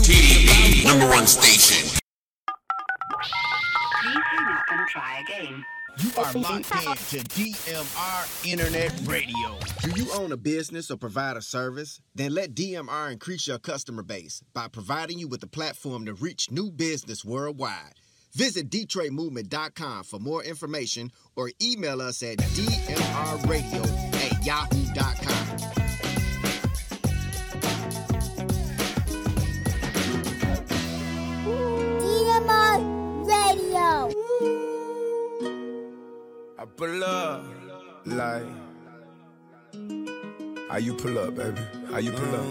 TDP, 0.00 0.84
number 0.86 1.06
one 1.08 1.26
station. 1.26 2.00
Please 4.00 4.24
hang 4.32 4.56
up 4.56 4.64
and 4.70 4.88
try 4.88 5.24
again. 5.28 5.64
You 5.98 6.10
are 6.16 6.32
locked 6.32 6.72
in 6.74 7.20
to 7.20 7.28
DMR 7.28 8.50
Internet 8.50 8.94
Radio. 9.04 9.58
Do 9.82 9.90
you 10.00 10.10
own 10.14 10.32
a 10.32 10.36
business 10.38 10.90
or 10.90 10.96
provide 10.96 11.36
a 11.36 11.42
service? 11.42 12.00
Then 12.14 12.34
let 12.34 12.54
DMR 12.54 13.12
increase 13.12 13.46
your 13.46 13.58
customer 13.58 14.02
base 14.02 14.42
by 14.54 14.68
providing 14.68 15.18
you 15.18 15.28
with 15.28 15.42
a 15.42 15.46
platform 15.46 16.06
to 16.06 16.14
reach 16.14 16.50
new 16.50 16.70
business 16.70 17.24
worldwide. 17.24 17.92
Visit 18.34 18.70
DetroitMovement.com 18.70 20.04
for 20.04 20.18
more 20.18 20.42
information 20.42 21.10
or 21.36 21.50
email 21.60 22.00
us 22.00 22.22
at 22.22 22.38
DMRradio 22.38 23.84
at 24.14 24.46
yahoo.com. 24.46 25.41
I 36.62 36.64
pull 36.64 37.02
up 37.02 37.44
like 38.06 38.44
how 40.70 40.76
you 40.78 40.94
pull 40.94 41.18
up, 41.18 41.34
baby? 41.34 41.60
How 41.90 41.98
you 41.98 42.12
pull 42.12 42.34
up? 42.36 42.44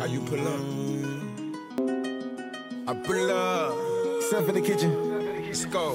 How 0.00 0.06
you 0.06 0.20
pull 0.22 0.48
up? 0.48 0.60
I 2.88 2.94
pull 2.94 3.30
up. 3.30 4.22
Step 4.24 4.48
in 4.48 4.54
the 4.56 4.60
kitchen. 4.60 4.90
Let's 5.46 5.66
go. 5.66 5.94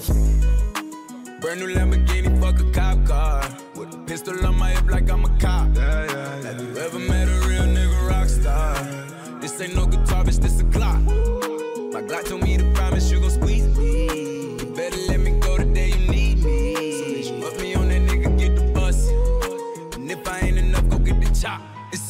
Brand 1.42 1.60
new 1.60 1.68
Lamborghini, 1.76 2.40
fuck 2.40 2.62
a 2.62 2.72
cop 2.72 3.06
car. 3.06 3.44
With 3.76 3.94
a 3.94 3.98
pistol 4.06 4.46
on 4.46 4.58
my 4.58 4.70
hip 4.70 4.90
like 4.90 5.12
I'm 5.12 5.26
a 5.26 5.38
cop. 5.38 5.76
Yeah, 5.76 6.06
yeah, 6.06 6.44
Have 6.44 6.62
you 6.62 6.78
ever 6.78 7.00
met 7.00 7.28
a 7.28 7.46
real 7.46 7.64
nigga 7.64 8.08
rock 8.08 8.30
star? 8.30 8.74
This 9.42 9.60
ain't 9.60 9.76
no 9.76 9.86
guitar, 9.86 10.24
bitch, 10.24 10.40
this 10.40 10.62
a 10.62 10.64
Glock. 10.64 11.04
My 11.92 12.02
Glock 12.02 12.24
told 12.30 12.44
me 12.44 12.56
to 12.56 12.64
promise 12.72 13.12
you 13.12 13.20
gon' 13.20 13.32
squeeze 13.32 13.71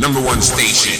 number 0.00 0.20
one 0.20 0.40
station. 0.40 0.96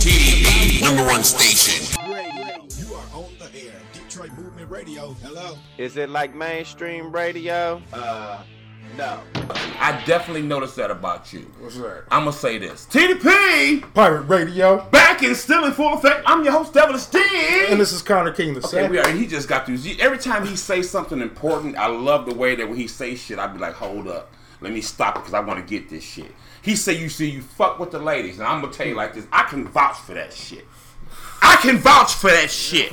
TDP, 0.00 0.82
number 0.82 1.04
one 1.04 1.22
station. 1.22 1.84
You 2.78 2.94
are 2.94 3.04
on 3.12 3.30
the 3.38 3.66
air. 3.66 3.80
Detroit 3.92 4.32
Movement 4.32 4.70
Radio. 4.70 5.12
Hello. 5.22 5.58
Is 5.76 5.96
it 5.98 6.08
like 6.08 6.34
mainstream 6.34 7.12
radio? 7.12 7.82
Uh, 7.92 8.42
no. 8.96 9.20
I 9.80 10.02
definitely 10.06 10.42
noticed 10.42 10.76
that 10.76 10.90
about 10.90 11.32
you. 11.32 11.40
What's 11.60 11.76
that? 11.78 12.04
I'm 12.10 12.22
gonna 12.24 12.32
say 12.32 12.58
this. 12.58 12.86
TDP 12.90 13.92
Pirate 13.94 14.22
Radio. 14.22 14.82
back 14.90 15.22
and 15.22 15.36
still 15.36 15.64
in 15.64 15.72
full 15.72 15.94
effect. 15.94 16.22
I'm 16.26 16.42
your 16.44 16.52
host, 16.52 16.74
Devilish 16.74 17.06
D. 17.06 17.22
And 17.68 17.80
this 17.80 17.92
is 17.92 18.02
Connor 18.02 18.32
King 18.32 18.54
the 18.54 18.66
Okay, 18.66 18.88
we 18.88 18.98
are. 18.98 19.08
He 19.10 19.26
just 19.26 19.48
got 19.48 19.66
through. 19.66 19.78
Every 20.00 20.18
time 20.18 20.46
he 20.46 20.56
says 20.56 20.90
something 20.90 21.20
important, 21.20 21.76
I 21.76 21.86
love 21.86 22.26
the 22.26 22.34
way 22.34 22.54
that 22.56 22.66
when 22.68 22.76
he 22.76 22.88
says 22.88 23.20
shit, 23.20 23.38
I 23.38 23.46
be 23.46 23.58
like, 23.58 23.74
hold 23.74 24.08
up, 24.08 24.32
let 24.60 24.72
me 24.72 24.80
stop 24.80 25.16
it 25.16 25.20
because 25.20 25.34
I 25.34 25.40
want 25.40 25.58
to 25.60 25.66
get 25.68 25.88
this 25.88 26.04
shit. 26.04 26.34
He 26.62 26.76
say, 26.76 26.98
you 26.98 27.08
see, 27.08 27.30
you 27.30 27.42
fuck 27.42 27.78
with 27.78 27.92
the 27.92 27.98
ladies, 27.98 28.38
and 28.38 28.46
I'm 28.46 28.60
gonna 28.60 28.72
tell 28.72 28.86
you 28.86 28.94
like 28.94 29.14
this, 29.14 29.26
I 29.32 29.44
can 29.44 29.66
vouch 29.68 29.98
for 29.98 30.14
that 30.14 30.32
shit. 30.32 30.66
I 31.40 31.56
can 31.56 31.78
vouch 31.78 32.14
for 32.14 32.30
that 32.30 32.50
shit. 32.50 32.92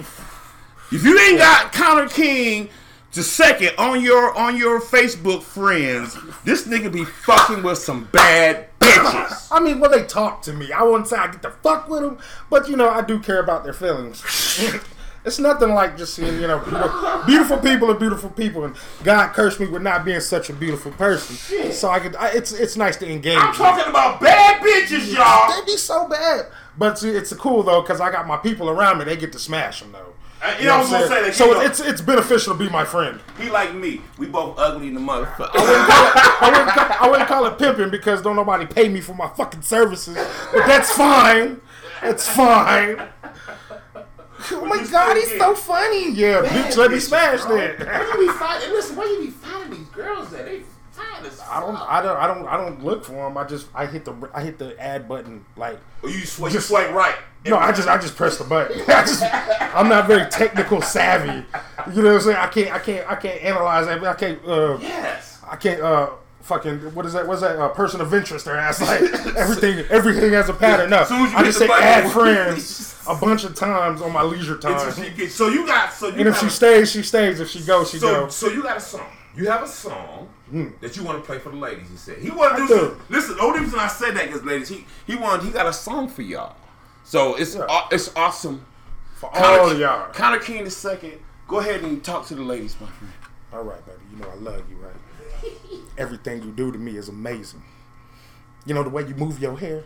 If 0.92 1.04
you 1.04 1.20
ain't 1.20 1.40
got 1.40 1.74
Connor 1.74 2.08
King 2.08 2.70
to 3.16 3.24
second 3.24 3.72
on 3.78 4.02
your 4.02 4.38
on 4.38 4.58
your 4.58 4.82
Facebook 4.82 5.42
friends, 5.42 6.18
this 6.44 6.68
nigga 6.68 6.92
be 6.92 7.06
fucking 7.06 7.64
with 7.64 7.78
some 7.78 8.10
bad 8.12 8.68
bitches. 8.78 9.48
I 9.52 9.62
mean, 9.62 9.80
well, 9.80 9.90
they 9.90 10.04
talk 10.04 10.42
to 10.44 10.54
me. 10.54 10.74
I 10.74 10.84
wouldn't 10.84 11.08
say 11.08 11.16
I 11.16 11.32
get 11.32 11.42
to 11.44 11.52
fuck 11.52 11.88
with 11.88 12.02
them, 12.02 12.18
but 12.50 12.68
you 12.68 12.76
know, 12.76 12.90
I 12.90 13.02
do 13.02 13.20
care 13.20 13.40
about 13.40 13.64
their 13.64 13.72
feelings. 13.72 14.22
it's 15.26 15.40
nothing 15.40 15.70
like 15.70 15.98
just 15.98 16.14
seeing, 16.14 16.42
you 16.42 16.48
know, 16.48 16.60
beautiful, 16.60 17.24
beautiful 17.26 17.58
people 17.60 17.90
are 17.90 17.98
beautiful 17.98 18.30
people, 18.32 18.66
and 18.66 18.76
God 19.06 19.32
cursed 19.32 19.62
me 19.62 19.68
with 19.68 19.82
not 19.82 20.04
being 20.04 20.20
such 20.20 20.50
a 20.50 20.54
beautiful 20.54 20.92
person. 20.92 21.72
So 21.72 21.90
I 21.90 22.02
could, 22.02 22.18
I, 22.18 22.32
it's 22.32 22.52
it's 22.52 22.76
nice 22.76 22.98
to 22.98 23.10
engage. 23.10 23.38
I'm 23.38 23.48
with. 23.48 23.58
talking 23.58 23.90
about 23.90 24.20
bad 24.20 24.62
bitches, 24.62 25.14
y'all. 25.16 25.58
They 25.58 25.66
be 25.66 25.78
so 25.78 26.06
bad, 26.10 26.48
but 26.78 27.00
see, 27.00 27.12
it's 27.12 27.32
cool 27.32 27.64
though 27.64 27.82
because 27.82 28.02
I 28.02 28.12
got 28.12 28.28
my 28.28 28.36
people 28.36 28.70
around 28.70 28.98
me. 28.98 29.06
They 29.06 29.16
get 29.16 29.32
to 29.32 29.40
smash 29.40 29.80
them 29.80 29.94
though. 29.94 30.15
Uh, 30.46 30.50
you 30.58 30.64
You 30.64 30.66
know, 30.68 30.76
I 30.76 30.78
was 30.80 30.92
what 30.92 30.92
gonna 30.92 31.04
I'm 31.04 31.10
say 31.10 31.16
saying? 31.16 31.26
that. 31.26 31.36
So 31.36 31.46
you 31.46 31.54
know, 31.54 31.62
it's 31.62 31.80
it's 31.80 32.02
beneficial 32.02 32.54
to 32.54 32.60
be 32.60 32.70
my 32.70 32.86
friend. 32.86 33.20
He 33.40 33.50
like 33.50 33.74
me. 33.74 34.02
We 34.18 34.28
both 34.28 34.58
ugly 34.60 34.88
in 34.88 34.94
the 34.94 35.00
motherfucker. 35.00 35.50
I 35.56 36.50
wouldn't, 36.52 36.70
call, 36.70 36.98
I 37.08 37.10
wouldn't 37.10 37.28
call 37.30 37.46
it 37.48 37.58
pimping 37.58 37.90
because 37.90 38.22
don't 38.22 38.36
nobody 38.36 38.66
pay 38.66 38.88
me 38.90 39.02
for 39.02 39.14
my 39.16 39.28
fucking 39.30 39.62
services. 39.64 40.16
But 40.54 40.68
that's 40.68 40.92
fine. 40.92 41.62
It's 42.04 42.28
fine. 42.28 43.02
Oh 44.52 44.66
my 44.66 44.86
god, 44.92 45.16
he's 45.18 45.38
so 45.38 45.56
funny. 45.56 46.12
Yeah, 46.12 46.44
bitch, 46.44 46.78
let 46.78 46.92
me 46.92 47.00
smash 47.00 47.42
that. 47.46 47.80
Why 47.80 48.14
you 48.22 48.28
be 48.28 48.34
fighting? 48.38 48.70
Listen, 48.72 48.96
why 48.96 49.06
you 49.06 49.20
be 49.26 49.32
fighting 49.32 49.72
these 49.72 49.88
girls? 49.90 50.30
That 50.32 50.46
they 50.46 50.60
fine 50.60 50.62
as 50.62 50.75
I 51.56 51.60
don't, 51.62 51.76
I 51.76 52.02
don't, 52.02 52.18
I 52.18 52.28
don't, 52.28 52.48
I 52.48 52.58
don't 52.58 52.84
look 52.84 53.06
for 53.06 53.14
them. 53.14 53.38
I 53.38 53.46
just, 53.46 53.68
I 53.74 53.86
hit 53.86 54.04
the, 54.06 54.14
I 54.34 54.42
hit 54.44 54.58
the 54.58 54.78
add 54.80 55.08
button 55.08 55.46
like. 55.56 55.80
Oh, 56.04 56.08
you 56.08 56.26
swipe, 56.26 56.52
you 56.54 56.60
swipe 56.60 56.92
right. 56.92 57.16
No, 57.46 57.58
I 57.58 57.72
just, 57.72 57.88
I 57.88 57.98
just 57.98 58.16
press 58.16 58.38
the 58.38 58.44
button. 58.44 58.82
I 58.88 59.02
just, 59.06 59.24
I'm 59.76 59.88
not 59.88 60.08
very 60.08 60.30
technical 60.30 60.82
savvy. 60.82 61.46
You 61.96 62.02
know 62.02 62.10
what 62.10 62.16
I'm 62.16 62.22
saying? 62.22 62.38
I 62.38 62.48
can't, 62.48 62.72
I 62.74 62.80
can't, 62.80 63.12
I 63.12 63.16
can't 63.16 63.42
analyze 63.42 63.86
that. 63.88 64.04
I 64.04 64.14
can't. 64.16 64.46
Uh, 64.46 64.78
Yes. 64.82 65.40
I 65.50 65.56
can't. 65.56 65.82
uh 65.82 66.10
Fucking 66.42 66.94
what 66.94 67.08
is 67.08 67.14
that? 67.14 67.26
What's 67.28 67.42
that? 67.42 67.58
Uh, 67.58 67.70
person 67.70 68.02
of 68.02 68.14
interest? 68.14 68.46
Their 68.46 68.56
ass 68.56 68.80
like 68.80 69.02
everything. 69.36 69.84
Everything 69.90 70.32
has 70.34 70.48
a 70.48 70.54
pattern. 70.54 70.92
No, 70.92 71.04
Soon 71.04 71.26
as 71.26 71.32
you 71.32 71.38
I 71.40 71.44
just 71.44 71.58
say 71.58 71.68
add 71.68 72.12
friends 72.12 73.04
a 73.08 73.16
bunch 73.16 73.46
of 73.46 73.56
times 73.56 74.00
on 74.00 74.12
my 74.12 74.22
leisure 74.22 74.56
time. 74.58 74.74
Until 74.74 75.04
she 75.06 75.10
gets- 75.10 75.34
So 75.34 75.48
you 75.48 75.66
got 75.66 75.92
so 75.92 76.10
you 76.10 76.20
And 76.20 76.28
if 76.28 76.40
she 76.40 76.50
stays, 76.50 76.92
she 76.92 77.02
stays. 77.02 77.40
If 77.40 77.50
she 77.50 77.62
goes, 77.64 77.90
she 77.90 77.98
so, 77.98 78.26
goes. 78.26 78.36
so 78.36 78.50
you 78.52 78.62
got 78.62 78.78
a 78.78 78.80
song. 78.80 79.08
You 79.36 79.48
have 79.48 79.64
a 79.64 79.68
song 79.68 80.30
hmm. 80.50 80.70
that 80.82 80.96
you 80.96 81.04
want 81.04 81.20
to 81.20 81.26
play 81.26 81.40
for 81.40 81.50
the 81.50 81.58
ladies. 81.58 81.90
He 81.90 81.98
said 81.98 82.20
he 82.20 82.32
want 82.32 82.58
to 82.58 82.68
do. 82.68 82.80
Some, 82.80 83.02
listen, 83.10 83.36
the 83.36 83.42
only 83.42 83.60
reason 83.62 83.80
I 83.80 83.88
said 83.88 84.16
that 84.16 84.30
is 84.30 84.44
ladies, 84.44 84.70
he 84.70 84.86
he 85.06 85.16
wanted 85.16 85.46
he 85.46 85.52
got 85.52 85.66
a 85.66 85.74
song 85.74 86.08
for 86.08 86.22
y'all. 86.22 86.56
So 87.04 87.36
it's 87.36 87.56
aw- 87.56 87.88
it's 87.92 88.16
awesome 88.16 88.66
For 89.16 89.30
all 89.36 89.70
of 89.70 89.80
y'all. 89.80 90.12
Connor 90.12 90.40
King 90.40 90.64
the 90.64 90.72
second. 90.72 91.20
Go 91.48 91.60
ahead 91.60 91.82
and 91.84 92.04
talk 92.04 92.26
to 92.28 92.36
the 92.36 92.42
ladies, 92.42 92.76
my 92.82 92.88
friend. 92.88 93.14
All 93.54 93.64
right, 93.64 93.86
baby. 93.86 94.00
You 94.12 94.18
know 94.18 94.30
I 94.30 94.36
love 94.36 94.64
you, 94.70 94.78
right? 94.78 95.54
Everything 95.98 96.42
you 96.42 96.52
do 96.52 96.72
to 96.72 96.78
me 96.78 96.98
is 96.98 97.10
amazing. 97.10 97.62
You 98.66 98.74
know 98.74 98.84
the 98.84 98.90
way 98.90 99.06
you 99.06 99.14
move 99.16 99.40
your 99.40 99.58
hair, 99.58 99.84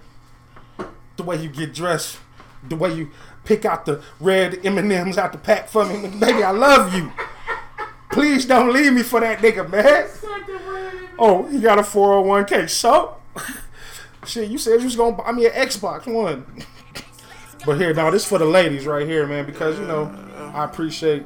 the 1.18 1.24
way 1.24 1.42
you 1.42 1.50
get 1.50 1.74
dressed, 1.74 2.20
the 2.68 2.76
way 2.76 2.94
you 2.94 3.12
pick 3.44 3.66
out 3.66 3.86
the 3.86 4.02
red 4.20 4.66
M 4.66 4.78
and 4.78 4.92
M's 4.92 5.18
out 5.18 5.34
the 5.34 5.38
pack 5.38 5.68
for 5.68 5.86
me, 5.86 6.08
baby. 6.08 6.44
I 6.44 6.52
love 6.52 6.94
you. 6.94 7.12
Please 8.10 8.46
don't 8.46 8.74
leave 8.74 8.94
me 8.94 9.04
for 9.04 9.20
that 9.20 9.40
nigga, 9.40 9.70
man. 9.70 10.08
Oh, 11.18 11.46
he 11.48 11.60
got 11.60 11.78
a 11.80 11.84
401k. 11.84 12.70
So, 12.70 13.18
shit, 14.26 14.50
you 14.50 14.58
said 14.58 14.80
you 14.80 14.86
was 14.86 14.96
gonna 14.96 15.16
buy 15.16 15.32
me 15.32 15.46
an 15.46 15.52
Xbox 15.52 16.12
One. 16.12 16.46
But 17.66 17.78
here, 17.78 17.94
now 17.94 18.10
this 18.10 18.26
for 18.26 18.38
the 18.38 18.46
ladies 18.46 18.86
right 18.86 19.06
here, 19.06 19.28
man, 19.28 19.46
because 19.46 19.78
you 19.78 19.86
know 19.86 20.14
I 20.54 20.64
appreciate 20.64 21.24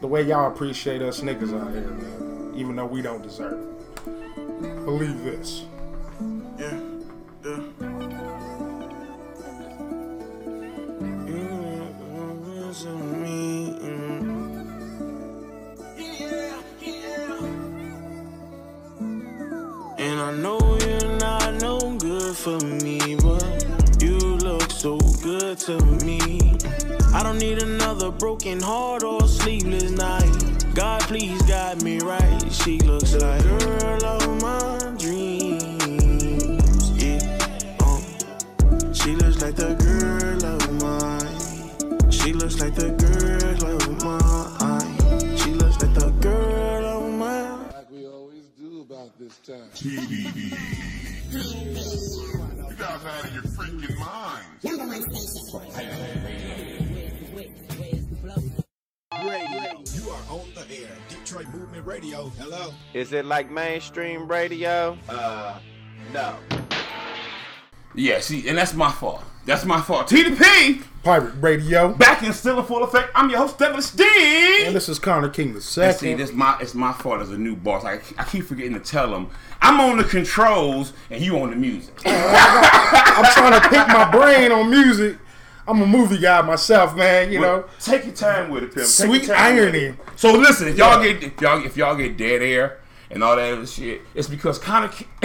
the 0.00 0.06
way 0.06 0.22
y'all 0.22 0.52
appreciate 0.52 1.00
us 1.00 1.20
niggas 1.20 1.58
out 1.58 1.72
here, 1.72 1.88
man. 1.88 2.52
Even 2.56 2.76
though 2.76 2.86
we 2.86 3.02
don't 3.02 3.22
deserve 3.22 3.60
it. 3.60 4.84
Believe 4.84 5.22
this. 5.22 5.64
Yeah, 6.58 6.80
yeah. 7.44 7.85
Don't 27.38 27.50
need 27.50 27.62
another 27.62 28.10
broken 28.10 28.62
heart 28.62 29.02
or 29.02 29.20
sleepless 29.28 29.90
night. 29.90 30.74
God, 30.74 31.02
please 31.02 31.42
guide 31.42 31.82
me 31.82 31.98
right. 31.98 32.50
She 32.50 32.78
looks 32.78 33.12
like 33.12 33.42
the 33.42 33.76
girl 33.78 34.04
of 34.06 34.40
my 34.40 34.78
dreams. 34.96 36.90
Yeah, 36.92 37.76
uh. 37.80 38.94
she 38.94 39.14
looks 39.16 39.42
like 39.42 39.54
the 39.54 39.74
girl 39.74 40.46
of 40.46 40.72
mine. 40.80 42.10
She 42.10 42.32
looks 42.32 42.58
like 42.58 42.74
the 42.74 42.92
girl 43.04 43.66
of 43.70 44.02
mine. 44.02 45.36
She 45.36 45.50
looks 45.50 45.82
like 45.82 45.92
the 45.92 46.10
girl 46.22 46.86
of 46.86 47.12
mine. 47.18 47.68
Like 47.74 47.90
we 47.90 48.06
always 48.06 48.48
do 48.58 48.80
about 48.80 49.18
this 49.18 49.36
time. 49.40 49.68
TDP. 49.74 50.56
You 51.32 52.76
guys 52.78 53.04
out 53.04 53.24
of 53.24 53.34
your 53.34 53.42
freaking 53.42 53.98
minds. 53.98 54.64
Number 54.64 54.86
one 54.86 55.02
station. 55.02 56.35
Radio. 61.86 62.32
Hello. 62.36 62.74
Is 62.94 63.12
it 63.12 63.24
like 63.24 63.48
mainstream 63.48 64.26
radio? 64.26 64.98
Uh, 65.08 65.56
no. 66.12 66.36
Yeah, 67.94 68.18
see, 68.18 68.48
and 68.48 68.58
that's 68.58 68.74
my 68.74 68.90
fault. 68.90 69.22
That's 69.44 69.64
my 69.64 69.80
fault. 69.80 70.08
TDP, 70.08 70.82
Pirate 71.04 71.34
Radio. 71.40 71.94
back 71.94 72.24
in 72.24 72.32
still 72.32 72.58
in 72.58 72.64
full 72.64 72.82
effect. 72.82 73.12
I'm 73.14 73.30
your 73.30 73.38
host, 73.38 73.58
Devilish 73.58 73.90
D. 73.90 74.04
And 74.66 74.74
this 74.74 74.88
is 74.88 74.98
Connor 74.98 75.28
King 75.28 75.54
the 75.54 75.60
second. 75.60 76.00
see, 76.00 76.14
this 76.14 76.32
my 76.32 76.58
it's 76.60 76.74
my 76.74 76.92
fault 76.92 77.20
as 77.20 77.30
a 77.30 77.38
new 77.38 77.54
boss. 77.54 77.84
I, 77.84 78.00
I 78.18 78.24
keep 78.24 78.46
forgetting 78.46 78.74
to 78.74 78.80
tell 78.80 79.14
him 79.14 79.30
I'm 79.62 79.78
on 79.80 79.98
the 79.98 80.04
controls 80.04 80.92
and 81.10 81.22
you 81.22 81.38
on 81.38 81.50
the 81.50 81.56
music. 81.56 81.94
I'm 82.04 83.24
trying 83.32 83.60
to 83.62 83.68
pick 83.68 83.86
my 83.86 84.10
brain 84.10 84.50
on 84.50 84.68
music. 84.68 85.18
I'm 85.68 85.82
a 85.82 85.86
movie 85.86 86.18
guy 86.18 86.42
myself, 86.42 86.94
man. 86.96 87.32
You 87.32 87.40
know, 87.40 87.64
take 87.80 88.04
your 88.04 88.14
time 88.14 88.50
with 88.50 88.62
it, 88.64 88.74
pimp. 88.74 88.86
Sweet 88.86 89.24
your 89.24 89.34
time 89.36 89.56
with 89.56 89.64
irony. 89.74 89.94
So 90.16 90.32
listen, 90.32 90.68
if 90.68 90.76
y'all 90.78 91.04
Yeah. 91.04 91.12
get 91.12 91.22
if 91.24 91.40
y'all 91.40 91.64
if 91.64 91.76
y'all 91.76 91.96
get 91.96 92.16
dead 92.16 92.42
air 92.42 92.78
and 93.10 93.22
all 93.24 93.36
that 93.36 93.52
other 93.52 93.66
shit, 93.66 94.02
it's 94.14 94.28
because 94.28 94.58
Connor 94.58 94.90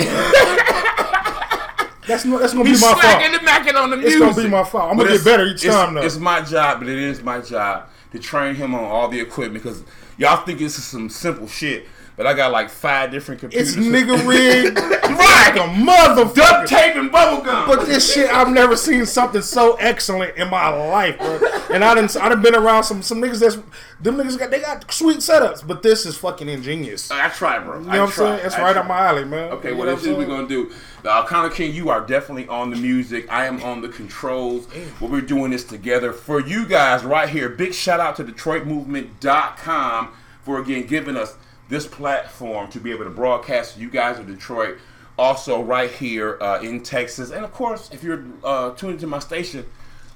that's 2.07 2.25
no, 2.25 2.39
that's 2.39 2.53
gonna 2.53 2.67
he's 2.67 2.79
be 2.81 2.85
my 2.87 2.91
fault. 2.93 3.01
slacking 3.01 3.31
the 3.73 3.77
on 3.79 3.89
the 3.91 3.97
music. 3.97 4.13
It's 4.21 4.35
gonna 4.35 4.43
be 4.47 4.49
my 4.49 4.63
fault. 4.63 4.91
I'm 4.91 4.97
But 4.97 5.03
gonna 5.05 5.15
get 5.17 5.25
better 5.25 5.45
each 5.45 5.63
time, 5.63 5.93
though. 5.93 6.01
It's 6.01 6.17
my 6.17 6.41
job, 6.41 6.79
but 6.79 6.89
it 6.89 6.97
is 6.97 7.21
my 7.21 7.39
job 7.41 7.89
to 8.11 8.19
train 8.19 8.55
him 8.55 8.73
on 8.75 8.83
all 8.83 9.07
the 9.07 9.19
equipment 9.19 9.63
because 9.63 9.83
y'all 10.17 10.43
think 10.45 10.59
this 10.59 10.77
is 10.77 10.83
some 10.83 11.09
simple 11.09 11.47
shit. 11.47 11.87
But 12.21 12.27
I 12.29 12.33
got 12.35 12.51
like 12.51 12.69
five 12.69 13.09
different 13.09 13.41
computers. 13.41 13.75
It's 13.75 13.83
nigga 13.83 14.27
rigged 14.27 14.77
right, 14.77 15.55
like 15.55 15.55
a 15.55 15.67
motherfucker. 15.73 16.35
duct 16.35 16.69
tape 16.69 16.95
and 16.95 17.11
bubble 17.11 17.43
gum. 17.43 17.67
But 17.67 17.87
this 17.87 18.13
shit, 18.13 18.29
I've 18.29 18.49
never 18.49 18.75
seen 18.75 19.07
something 19.07 19.41
so 19.41 19.73
excellent 19.79 20.37
in 20.37 20.47
my 20.47 20.67
life, 20.69 21.17
bro. 21.17 21.39
And 21.73 21.83
I 21.83 21.95
done, 21.95 22.07
I 22.21 22.29
done 22.29 22.43
been 22.43 22.53
around 22.53 22.83
some 22.83 23.01
some 23.01 23.19
niggas 23.23 23.39
that's 23.39 23.55
them 23.99 24.17
niggas 24.17 24.37
got 24.37 24.51
they 24.51 24.59
got 24.59 24.93
sweet 24.93 25.17
setups, 25.17 25.65
but 25.65 25.81
this 25.81 26.05
is 26.05 26.15
fucking 26.15 26.47
ingenious. 26.47 27.09
I 27.09 27.27
try, 27.29 27.57
bro. 27.57 27.79
You 27.79 27.85
know 27.87 27.91
I 27.91 27.99
what 28.01 28.09
I'm 28.09 28.11
saying? 28.11 28.45
It's 28.45 28.53
I 28.53 28.61
right 28.61 28.73
try. 28.73 28.81
up 28.83 28.87
my 28.87 28.99
alley, 29.07 29.25
man. 29.25 29.51
Okay, 29.53 29.69
You 29.71 29.77
well, 29.77 29.87
know 29.87 29.95
this 29.95 30.03
is 30.05 30.09
what 30.09 30.17
what 30.19 30.23
I'm 30.25 30.29
we're 30.29 30.35
gonna 30.47 30.47
do. 30.47 30.71
Uh, 31.03 31.25
Connor 31.25 31.49
King, 31.49 31.73
you 31.73 31.89
are 31.89 32.01
definitely 32.05 32.47
on 32.49 32.69
the 32.69 32.75
music. 32.75 33.31
I 33.31 33.47
am 33.47 33.63
on 33.63 33.81
the 33.81 33.89
controls. 33.89 34.67
Well, 34.99 35.09
we're 35.09 35.21
doing 35.21 35.49
this 35.49 35.63
together 35.63 36.13
for 36.13 36.39
you 36.39 36.67
guys 36.67 37.03
right 37.03 37.29
here. 37.29 37.49
Big 37.49 37.73
shout 37.73 37.99
out 37.99 38.15
to 38.17 38.23
DetroitMovement.com 38.23 40.09
for 40.43 40.59
again 40.59 40.85
giving 40.85 41.17
us 41.17 41.35
this 41.71 41.87
platform 41.87 42.69
to 42.69 42.79
be 42.79 42.91
able 42.91 43.05
to 43.05 43.09
broadcast 43.09 43.79
you 43.79 43.89
guys 43.89 44.19
in 44.19 44.27
Detroit. 44.27 44.77
Also, 45.17 45.63
right 45.63 45.89
here 45.91 46.37
uh, 46.41 46.59
in 46.61 46.83
Texas, 46.83 47.31
and 47.31 47.43
of 47.43 47.51
course, 47.53 47.89
if 47.91 48.03
you're 48.03 48.23
uh, 48.43 48.71
tuned 48.71 48.93
into 48.95 49.07
my 49.07 49.19
station, 49.19 49.65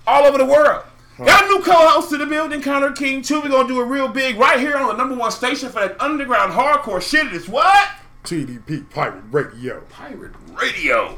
all 0.06 0.26
over 0.26 0.38
the 0.38 0.46
world. 0.46 0.84
Got 1.18 1.46
a 1.46 1.48
new 1.48 1.62
co-host 1.62 2.10
to 2.10 2.18
the 2.18 2.26
building, 2.26 2.62
Connor 2.62 2.92
King. 2.92 3.22
Too. 3.22 3.40
We're 3.40 3.50
gonna 3.50 3.68
do 3.68 3.82
it 3.82 3.86
real 3.86 4.10
big 4.10 4.38
right 4.38 4.60
here 4.60 4.76
on 4.76 4.88
the 4.88 4.94
number 4.94 5.16
one 5.16 5.32
station 5.32 5.70
for 5.70 5.80
that 5.80 6.00
underground 6.02 6.52
hardcore 6.52 7.02
shit. 7.02 7.34
It's 7.34 7.48
what? 7.48 7.90
TDP 8.24 8.90
Pirate 8.90 9.24
Radio. 9.32 9.82
Pirate 9.90 10.34
Radio. 10.60 11.18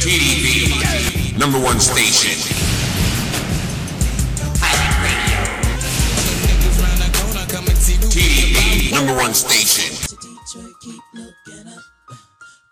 TDP. 0.00 1.38
Number 1.38 1.60
one 1.60 1.78
station. 1.78 2.65
Number 8.96 9.14
one 9.16 9.34
station. 9.34 9.94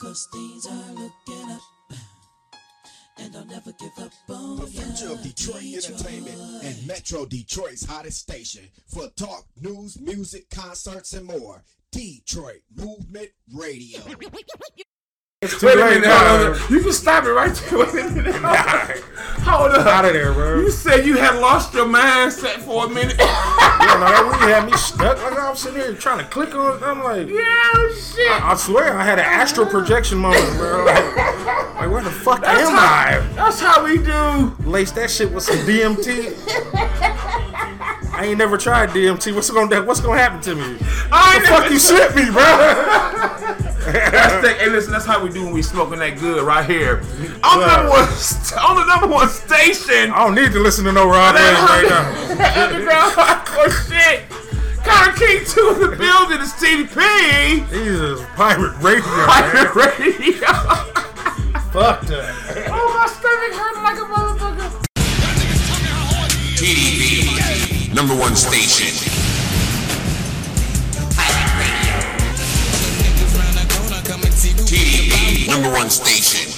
Cause 0.01 0.27
things 0.33 0.67
are 0.67 0.93
looking 0.95 1.51
up. 1.51 1.61
And 3.19 3.37
I'll 3.37 3.45
never 3.45 3.73
give 3.73 3.93
up 3.99 4.11
on 4.31 4.57
The 4.57 4.67
future 4.67 5.13
of 5.13 5.23
Detroit 5.23 5.63
entertainment 5.63 6.65
and 6.65 6.87
Metro 6.87 7.27
Detroit's 7.27 7.85
hottest 7.85 8.21
station 8.21 8.71
for 8.87 9.09
talk, 9.17 9.45
news, 9.61 10.01
music, 10.01 10.49
concerts, 10.49 11.13
and 11.13 11.27
more. 11.27 11.63
Detroit 11.93 12.63
Movement 12.75 13.29
Radio. 13.53 14.01
It's 15.45 15.61
too 15.61 15.67
Wait 15.67 15.77
late 15.77 15.85
minute, 16.01 16.07
now. 16.09 16.39
hold 16.39 16.57
on. 16.57 16.73
You 16.73 16.81
can 16.83 16.93
stop 16.93 17.25
it 17.25 17.31
right 17.33 17.55
there. 17.55 17.79
Wait 17.79 17.95
a 17.95 18.11
minute. 18.11 18.35
Hold 19.45 19.73
up. 19.73 19.87
Out 19.87 20.07
of 20.07 20.15
there, 20.15 20.33
bro. 20.33 20.61
You 20.61 20.71
said 20.71 21.05
you 21.05 21.19
had 21.19 21.39
lost 21.39 21.75
your 21.75 21.85
mindset 21.85 22.61
for 22.65 22.87
a 22.87 22.89
minute. 22.89 23.17
Yeah, 23.85 23.95
no, 24.01 24.07
that 24.07 24.39
really 24.41 24.53
had 24.53 24.65
me 24.71 24.73
stuck. 24.79 25.21
Like 25.23 25.39
I'm 25.39 25.55
sitting 25.57 25.81
here 25.81 25.93
trying 25.95 26.19
to 26.19 26.25
click 26.25 26.55
on. 26.55 26.79
it. 26.79 26.83
I'm 26.83 27.03
like, 27.03 27.29
yeah, 27.29 27.45
oh, 27.45 27.95
shit. 28.15 28.31
I, 28.31 28.53
I 28.53 28.55
swear 28.55 28.97
I 28.97 29.05
had 29.05 29.19
an 29.19 29.25
astral 29.27 29.67
projection 29.67 30.17
moment, 30.19 30.57
bro. 30.57 30.85
Like, 30.85 31.17
like, 31.75 31.91
where 31.91 32.03
the 32.03 32.11
fuck 32.11 32.41
That's 32.41 32.67
am 32.67 32.75
how, 32.75 32.79
I? 32.81 33.33
that's 33.35 33.61
how 33.61 33.85
we 33.85 33.99
do. 33.99 34.55
Lace 34.71 34.93
that 34.93 35.11
shit 35.11 35.31
with 35.31 35.43
some 35.45 35.59
DMT. 35.59 36.35
I 38.15 38.27
ain't 38.27 38.39
never 38.39 38.57
tried 38.57 38.91
DMT. 38.91 39.35
What's 39.35 39.51
gonna 39.51 39.83
What's 39.83 40.01
gonna 40.01 40.19
happen 40.19 40.41
to 40.43 40.55
me? 40.55 40.79
I 41.13 41.39
the 41.41 41.47
fuck 41.49 41.71
you 41.71 41.79
sent 41.79 42.15
me, 42.17 42.31
bro? 42.31 43.61
That's 43.85 44.47
the, 44.47 44.55
hey, 44.55 44.71
listen, 44.71 44.93
that's 44.93 45.05
how 45.05 45.23
we 45.23 45.29
do 45.31 45.45
when 45.45 45.53
we 45.53 45.63
smoking 45.63 45.99
that 45.99 46.19
good 46.19 46.43
right 46.45 46.65
here. 46.65 47.03
On 47.43 47.61
the 47.61 47.67
number 47.67 47.91
one, 47.91 48.09
st- 48.13 48.61
on 48.65 48.77
the 48.77 48.85
number 48.87 49.07
one 49.09 49.29
station. 49.29 50.11
I 50.11 50.25
don't 50.25 50.35
need 50.35 50.53
to 50.53 50.61
listen 50.61 50.85
to 50.87 50.93
no 50.93 51.07
Rod 51.09 51.35
Wave 51.35 51.45
right 51.45 51.87
now. 51.89 52.65
Underground 52.65 53.13
hardcore 53.13 53.71
shit. 53.89 54.23
Connor 54.85 55.13
King 55.17 55.45
2 55.47 55.85
in 55.85 55.91
the 55.91 55.97
building 55.97 56.41
is 56.41 56.53
TDP. 56.55 57.69
Jesus, 57.71 58.25
pirate 58.37 58.77
radio. 58.81 59.03
Pirate 59.03 59.75
man. 59.75 59.99
Radio. 59.99 60.47
Fuck 61.73 62.03
that. 62.07 62.69
Oh, 62.71 62.89
my 62.95 63.07
stomach 63.09 63.53
hurt 63.57 63.77
like 63.83 63.97
a 63.97 64.07
motherfucker. 64.09 64.85
TDP. 66.57 67.95
Number 67.95 68.15
one 68.15 68.37
station. 68.37 69.34
TDP. 74.75 75.49
Number 75.49 75.71
one 75.71 75.89
station. 75.89 76.51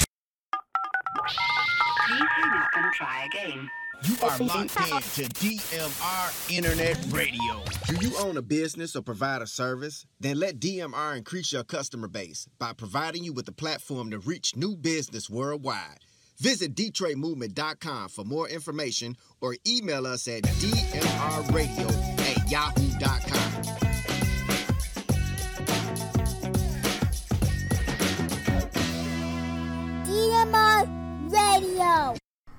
Please 2.07 2.29
hang 2.31 2.51
up 2.59 2.71
and 2.75 2.93
try 2.95 3.27
again. 3.27 3.71
You 4.05 4.17
are 4.23 4.39
locked 4.39 4.81
in 4.81 5.27
to 5.27 5.35
DMR 5.35 6.57
Internet 6.57 6.99
Radio. 7.11 7.63
Do 7.89 7.97
you 8.01 8.17
own 8.19 8.39
a 8.39 8.43
business 8.43 8.97
or 8.97 9.03
provide 9.03 9.43
a 9.43 9.47
service? 9.47 10.07
Then 10.19 10.39
let 10.39 10.59
DMR 10.59 11.17
increase 11.17 11.53
your 11.53 11.65
customer 11.65 12.09
base 12.09 12.49
by 12.59 12.73
providing 12.73 13.23
you 13.23 13.35
with 13.35 13.49
a 13.49 13.53
platform 13.53 14.11
to 14.13 14.19
reach 14.19 14.57
new 14.57 14.77
business 14.77 15.29
worldwide. 15.29 15.99
Visit 16.39 16.75
DetroitMovement.com 16.75 18.09
for 18.09 18.25
more 18.25 18.49
information 18.49 19.17
or 19.43 19.57
email 19.67 20.07
us 20.07 20.27
at 20.29 20.43
DMRradio 20.43 21.91
at 22.21 22.51
yahoo.com. 22.51 23.76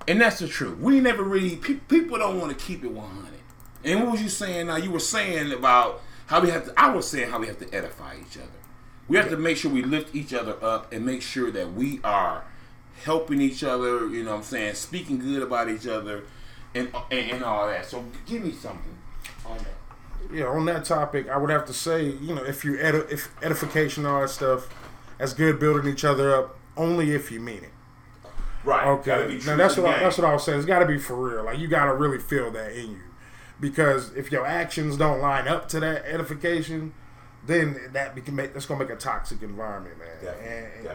And 0.08 0.18
that's 0.22 0.38
the 0.38 0.48
truth. 0.48 0.78
We 0.78 1.00
never 1.00 1.22
really, 1.22 1.56
pe- 1.56 1.74
people 1.74 2.16
don't 2.18 2.40
want 2.40 2.58
to 2.58 2.64
keep 2.64 2.82
it 2.82 2.90
100. 2.90 3.32
And 3.84 4.00
what 4.02 4.12
was 4.12 4.22
you 4.22 4.30
saying 4.30 4.68
now? 4.68 4.76
You 4.76 4.90
were 4.90 4.98
saying 4.98 5.52
about 5.52 6.00
how 6.26 6.40
we 6.40 6.48
have 6.48 6.64
to, 6.64 6.72
I 6.80 6.88
was 6.90 7.06
saying 7.06 7.30
how 7.30 7.38
we 7.38 7.46
have 7.46 7.58
to 7.58 7.72
edify 7.74 8.16
each 8.18 8.38
other. 8.38 8.48
We 9.06 9.18
have 9.18 9.28
to 9.28 9.36
make 9.36 9.58
sure 9.58 9.70
we 9.70 9.82
lift 9.82 10.14
each 10.14 10.32
other 10.32 10.56
up 10.64 10.92
and 10.92 11.04
make 11.04 11.20
sure 11.20 11.50
that 11.50 11.74
we 11.74 12.00
are 12.02 12.44
helping 13.04 13.40
each 13.40 13.62
other, 13.62 14.08
you 14.08 14.24
know 14.24 14.30
what 14.30 14.38
I'm 14.38 14.42
saying, 14.44 14.74
speaking 14.74 15.18
good 15.18 15.42
about 15.42 15.68
each 15.68 15.86
other 15.86 16.24
and, 16.74 16.90
and, 17.10 17.30
and 17.30 17.44
all 17.44 17.66
that. 17.66 17.84
So 17.84 18.04
give 18.26 18.42
me 18.42 18.52
something 18.52 18.96
on 19.44 19.58
that. 19.58 20.34
Yeah, 20.34 20.46
on 20.46 20.64
that 20.66 20.86
topic, 20.86 21.28
I 21.28 21.36
would 21.36 21.50
have 21.50 21.66
to 21.66 21.74
say, 21.74 22.06
you 22.06 22.34
know, 22.34 22.42
if 22.42 22.64
you 22.64 22.74
edi- 22.74 23.12
if 23.12 23.30
edification, 23.42 24.04
all 24.06 24.22
that 24.22 24.30
stuff, 24.30 24.68
that's 25.18 25.32
good 25.34 25.60
building 25.60 25.90
each 25.90 26.04
other 26.04 26.34
up, 26.34 26.58
only 26.76 27.12
if 27.12 27.30
you 27.30 27.40
mean 27.40 27.58
it. 27.64 27.70
Right. 28.64 28.86
Okay. 28.86 29.38
Now 29.46 29.56
that's 29.56 29.76
what 29.76 29.86
I, 29.86 30.00
that's 30.00 30.18
what 30.18 30.26
I 30.26 30.32
was 30.32 30.44
saying. 30.44 30.58
It's 30.58 30.66
got 30.66 30.80
to 30.80 30.86
be 30.86 30.98
for 30.98 31.14
real. 31.16 31.44
Like 31.44 31.58
you 31.58 31.68
got 31.68 31.86
to 31.86 31.94
really 31.94 32.18
feel 32.18 32.50
that 32.52 32.72
in 32.72 32.90
you, 32.92 33.00
because 33.60 34.12
if 34.14 34.30
your 34.32 34.44
actions 34.46 34.96
don't 34.96 35.20
line 35.20 35.48
up 35.48 35.68
to 35.70 35.80
that 35.80 36.04
edification, 36.04 36.92
then 37.46 37.78
that 37.92 38.14
can 38.24 38.34
make 38.34 38.52
that's 38.52 38.66
gonna 38.66 38.80
make 38.80 38.90
a 38.90 38.96
toxic 38.96 39.42
environment, 39.42 39.98
man. 39.98 40.08
Definitely, 40.22 40.90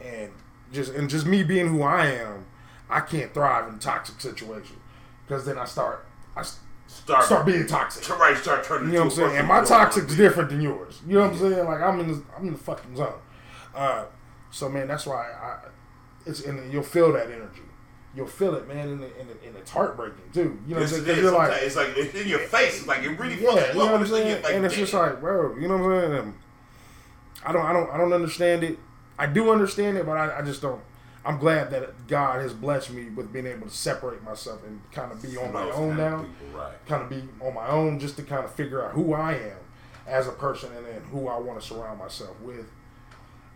and, 0.00 0.06
and 0.06 0.32
just 0.72 0.92
and 0.92 1.10
just 1.10 1.26
me 1.26 1.42
being 1.42 1.68
who 1.68 1.82
I 1.82 2.06
am, 2.06 2.46
I 2.88 3.00
can't 3.00 3.34
thrive 3.34 3.68
in 3.68 3.74
a 3.74 3.78
toxic 3.78 4.20
situations 4.20 4.78
because 5.26 5.44
then 5.44 5.58
I 5.58 5.64
start 5.64 6.06
I 6.36 6.42
Start- 6.86 7.24
start 7.24 7.46
being 7.46 7.66
toxic. 7.68 8.08
Right, 8.18 8.36
start 8.36 8.64
turning 8.64 8.88
You 8.88 8.94
know 8.94 9.04
what 9.04 9.12
I'm 9.12 9.16
saying? 9.16 9.36
And 9.36 9.46
my 9.46 9.62
toxic's 9.62 10.16
different 10.16 10.50
than 10.50 10.60
yours. 10.60 11.00
You 11.06 11.14
know 11.14 11.20
what 11.28 11.32
I'm 11.34 11.38
saying? 11.38 11.64
Like 11.64 11.80
I'm 11.80 12.00
in 12.00 12.08
the, 12.08 12.22
I'm 12.36 12.46
in 12.48 12.52
the 12.52 12.58
fucking 12.58 12.96
zone. 12.96 13.14
Uh, 13.72 14.06
so 14.50 14.68
man, 14.68 14.88
that's 14.88 15.06
why 15.06 15.30
I 15.30 15.58
it's 16.26 16.42
and 16.44 16.72
you'll 16.72 16.82
feel 16.82 17.12
that 17.12 17.26
energy. 17.30 17.62
you'll 18.14 18.26
feel 18.26 18.54
it, 18.56 18.66
man, 18.68 18.88
and, 18.88 19.02
and, 19.04 19.30
and 19.46 19.56
it's 19.56 19.70
heartbreaking 19.70 20.30
too. 20.32 20.58
You 20.66 20.74
know 20.74 20.80
what 20.80 20.90
Yes, 20.90 20.92
I'm 20.98 21.08
it 21.08 21.14
saying? 21.14 21.34
like, 21.34 21.62
it's 21.62 21.76
like 21.76 21.88
it's 21.96 22.14
in 22.14 22.28
your 22.28 22.38
face. 22.40 22.78
It's 22.78 22.86
like 22.86 23.02
it 23.02 23.18
really 23.18 23.34
yeah, 23.42 23.68
you 23.72 23.74
know 23.78 23.86
what 23.86 23.86
I'm 23.86 23.92
when 23.92 24.02
it's 24.02 24.10
in 24.10 24.16
your 24.18 24.26
saying? 24.26 24.42
like, 24.42 24.54
and 24.54 24.64
it's 24.66 24.74
just 24.74 24.92
like, 24.94 25.20
bro, 25.20 25.56
you 25.56 25.68
know 25.68 25.76
what 25.78 25.92
I'm 25.92 26.10
saying? 26.12 26.34
I 27.44 27.52
don't, 27.52 27.64
I 27.64 27.72
don't, 27.72 27.90
I 27.90 27.96
don't 27.96 28.12
understand 28.12 28.64
it. 28.64 28.78
I 29.18 29.26
do 29.26 29.50
understand 29.50 29.96
it, 29.96 30.04
but 30.06 30.16
I, 30.16 30.38
I 30.38 30.42
just 30.42 30.60
don't. 30.62 30.80
I'm 31.24 31.38
glad 31.38 31.70
that 31.70 32.06
God 32.08 32.40
has 32.40 32.52
blessed 32.54 32.90
me 32.92 33.10
with 33.10 33.30
being 33.32 33.46
able 33.46 33.66
to 33.68 33.72
separate 33.74 34.22
myself 34.22 34.62
and 34.66 34.80
kind 34.90 35.12
of 35.12 35.20
be 35.22 35.36
on 35.36 35.52
my 35.52 35.70
own 35.70 35.96
now. 35.96 36.22
people, 36.22 36.58
right. 36.58 36.72
Kind 36.86 37.02
of 37.02 37.10
be 37.10 37.22
on 37.44 37.52
my 37.54 37.68
own, 37.68 37.98
just 38.00 38.16
to 38.16 38.22
kind 38.22 38.44
of 38.44 38.54
figure 38.54 38.82
out 38.84 38.92
who 38.92 39.12
I 39.12 39.34
am 39.34 39.58
as 40.06 40.26
a 40.26 40.32
person 40.32 40.72
and 40.74 40.86
then 40.86 41.02
who 41.12 41.28
I 41.28 41.38
want 41.38 41.60
to 41.60 41.66
surround 41.66 41.98
myself 41.98 42.40
with. 42.40 42.66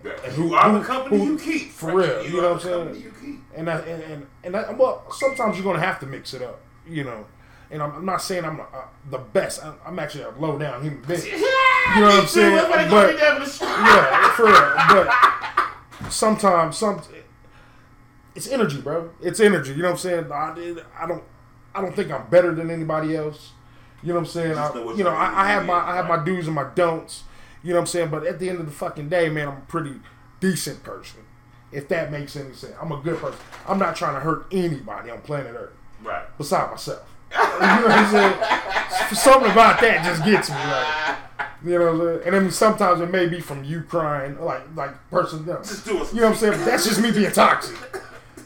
And 0.05 0.37
You 0.37 0.55
are 0.55 0.79
the 0.79 0.85
company 0.85 1.25
you 1.25 1.39
keep. 1.39 1.71
For 1.71 1.93
real, 1.95 2.23
you, 2.23 2.37
You 2.37 2.43
know 2.43 2.53
what 2.53 2.65
I'm 2.67 2.93
saying? 2.93 3.03
you 3.03 3.13
keep. 3.21 3.41
And 3.55 3.71
I, 3.71 3.79
and 3.81 4.03
and, 4.03 4.27
and 4.45 4.57
I, 4.57 4.73
well, 4.73 5.11
sometimes 5.13 5.57
you're 5.57 5.65
gonna 5.65 5.85
have 5.85 6.01
to 6.01 6.07
mix 6.07 6.35
it 6.35 6.43
up, 6.43 6.61
you 6.87 7.05
know. 7.05 7.27
And 7.71 7.83
I'm, 7.83 7.93
I'm 7.97 8.05
not 8.05 8.21
saying 8.23 8.45
I'm 8.45 8.61
uh, 8.61 8.65
the 9.11 9.19
best. 9.19 9.65
I'm, 9.65 9.75
I'm 9.87 9.99
actually 9.99 10.25
a 10.25 10.31
low 10.31 10.59
down 10.59 10.83
human 10.83 11.03
being. 11.03 11.21
You 11.95 12.01
know 12.01 12.07
what 12.07 12.21
I'm 12.21 12.27
saying? 12.27 12.71
But 12.71 13.19
yeah, 13.19 14.31
for 14.33 14.45
real. 14.47 14.55
But 14.89 16.11
sometimes 16.11 16.79
some 16.79 17.03
it's 18.35 18.49
energy, 18.49 18.81
bro. 18.81 19.11
It's 19.23 19.39
energy. 19.39 19.73
You 19.73 19.83
know 19.83 19.89
what 19.91 19.93
I'm 19.93 19.99
saying? 19.99 20.33
I, 20.33 20.77
I 20.99 21.07
don't 21.07 21.23
I 21.75 21.81
don't 21.83 21.95
think 21.95 22.11
I'm 22.11 22.29
better 22.31 22.55
than 22.55 22.71
anybody 22.71 23.17
else. 23.17 23.53
You 24.03 24.09
know 24.09 24.15
what 24.15 24.21
I'm 24.21 24.27
saying? 24.27 24.59
I, 24.59 24.75
you 24.97 25.05
know, 25.05 25.11
I, 25.11 25.45
I 25.45 25.49
have 25.49 25.67
my 25.67 25.75
I 25.75 25.97
have 25.97 26.09
my 26.09 26.23
do's 26.25 26.47
and 26.47 26.55
my 26.55 26.69
don'ts. 26.75 27.25
You 27.65 27.71
know 27.71 27.77
what 27.77 27.81
I'm 27.81 27.87
saying? 27.87 28.11
But 28.11 28.27
at 28.27 28.39
the 28.39 28.49
end 28.51 28.61
of 28.61 28.67
the 28.67 28.73
fucking 28.73 29.09
day, 29.09 29.29
man, 29.31 29.49
I'm 29.49 29.57
a 29.57 29.61
pretty 29.63 29.95
decent 30.39 30.85
person. 30.85 31.21
If 31.73 31.89
that 31.89 32.13
makes 32.13 32.37
any 32.37 32.53
sense. 32.53 32.75
I'm 32.81 32.93
a 32.93 32.99
good 32.99 33.19
person. 33.19 33.41
I'm 33.67 33.79
not 33.81 33.97
trying 33.97 34.15
to 34.15 34.21
hurt 34.21 34.47
anybody 34.53 35.11
on 35.11 35.21
planet 35.23 35.55
Earth. 35.57 35.73
Right. 36.05 36.25
Beside 36.39 36.71
myself. 36.71 37.03
you 37.33 37.39
know 37.41 37.49
what 37.59 37.91
I'm 37.91 38.11
saying? 38.13 39.15
Something 39.15 39.51
about 39.51 39.81
that 39.81 40.05
just 40.05 40.25
gets 40.25 40.51
me. 40.51 40.57
Like, 40.57 41.49
you 41.65 41.79
know 41.79 41.85
what 41.87 41.93
I'm 41.95 42.19
saying? 42.19 42.23
And 42.27 42.35
then 42.45 42.51
sometimes 42.53 43.01
it 43.01 43.11
may 43.11 43.27
be 43.27 43.41
from 43.41 43.65
you 43.65 43.81
crying, 43.83 44.39
like 44.41 44.63
like 44.77 44.93
person. 45.11 45.41
You 45.41 45.55
know, 45.55 45.59
Just 45.59 45.85
do 45.87 46.03
it. 46.03 46.13
you 46.13 46.21
know 46.21 46.27
what 46.27 46.33
I'm 46.35 46.39
saying? 46.39 46.59
But 46.59 46.65
that's 46.67 46.85
just 46.85 47.01
me 47.01 47.11
being 47.11 47.33
toxic. 47.33 47.77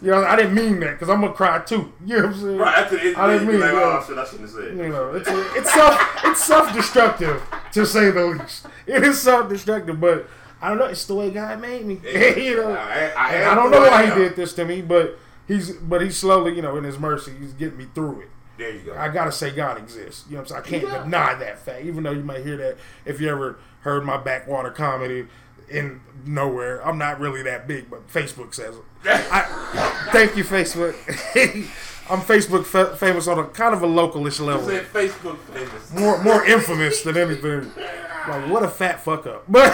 You 0.01 0.11
know, 0.13 0.25
I 0.25 0.37
didn't 0.37 0.55
mean 0.55 0.81
that 0.81 0.93
because 0.93 1.09
I'm 1.09 1.21
gonna 1.21 1.33
cry 1.33 1.59
too. 1.61 1.93
You 2.07 2.17
know 2.19 2.27
what 2.27 2.35
I'm 2.35 2.41
saying? 2.41 2.57
Right 2.59 2.79
after 2.79 2.97
the 2.97 3.03
end, 3.09 3.17
I 3.17 3.33
didn't 3.33 3.47
you 3.47 3.53
mean 3.53 3.61
like, 3.61 3.73
yeah. 3.73 4.01
oh 4.01 4.05
shit, 4.07 4.19
I 4.19 4.25
shouldn't 4.25 4.41
have 4.43 4.51
said. 4.51 4.77
You 4.77 4.89
know, 4.89 5.15
it's 5.15 5.29
it's 5.57 5.73
self 5.75 6.01
it's 6.25 6.45
self 6.45 6.73
destructive 6.73 7.43
to 7.73 7.87
say 7.87 8.11
the 8.11 8.27
least. 8.27 8.67
It 8.87 9.03
is 9.03 9.21
self 9.21 9.49
destructive, 9.49 10.01
but 10.01 10.29
I 10.63 10.69
don't 10.71 10.79
know. 10.79 10.87
It's 10.87 11.05
the 11.05 11.15
way 11.15 11.31
God 11.31 11.61
made 11.61 11.85
me. 11.85 12.01
you 12.05 12.57
know, 12.57 12.73
I- 12.73 13.13
I 13.17 13.35
And 13.35 13.45
I 13.51 13.55
don't 13.55 13.71
know 13.71 13.81
why 13.83 14.07
he 14.07 14.15
did 14.15 14.37
this 14.37 14.53
to 14.55 14.65
me, 14.65 14.83
but 14.83 15.19
he's 15.47 15.73
but 15.73 16.01
he's 16.03 16.17
slowly, 16.17 16.55
you 16.55 16.63
know, 16.63 16.77
in 16.77 16.85
his 16.85 16.99
mercy, 16.99 17.33
he's 17.39 17.53
getting 17.53 17.79
me 17.79 17.87
through 17.95 18.21
it. 18.23 18.29
There 18.57 18.71
you 18.75 18.81
go. 18.81 18.97
I 18.97 19.09
gotta 19.09 19.31
say 19.33 19.51
God 19.53 19.79
exists. 19.79 20.25
You 20.29 20.35
know 20.37 20.43
what 20.43 20.51
I'm 20.53 20.65
saying? 20.65 20.81
I 20.81 20.81
can't 20.81 20.93
Yeah. 20.95 21.03
deny 21.05 21.35
that 21.35 21.59
fact, 21.61 21.85
even 21.85 22.03
though 22.03 22.11
you 22.13 22.25
might 22.25 22.45
hear 22.45 22.57
that 22.57 22.77
if 23.05 23.21
you 23.21 23.29
ever 23.29 23.59
heard 23.83 24.05
my 24.05 24.17
backwater 24.17 24.71
comedy 24.71 25.29
in 25.71 26.01
nowhere. 26.25 26.87
I'm 26.87 26.99
not 26.99 27.21
really 27.21 27.43
that 27.43 27.67
big, 27.69 27.91
but 27.91 28.07
Facebook 28.09 28.55
says 28.55 28.77
it. 28.77 28.83
I, 29.05 30.09
thank 30.13 30.37
you, 30.37 30.45
Facebook. 30.45 30.95
I'm 32.11 32.21
Facebook 32.21 32.65
fa- 32.65 32.97
famous 32.97 33.29
on 33.29 33.39
a 33.39 33.45
kind 33.45 33.75
of 33.75 33.83
a 33.83 33.87
localish 33.87 34.39
You 34.39 34.47
level 34.47 34.67
said 34.67 34.85
Facebook 34.87 35.39
famous. 35.39 35.93
more 35.93 36.23
more 36.23 36.45
infamous 36.47 37.03
than 37.03 37.17
anything. 37.17 37.71
Like 38.29 38.51
what 38.51 38.63
a 38.63 38.69
fat 38.69 39.01
fuck 39.03 39.27
up, 39.27 39.45
but 39.49 39.73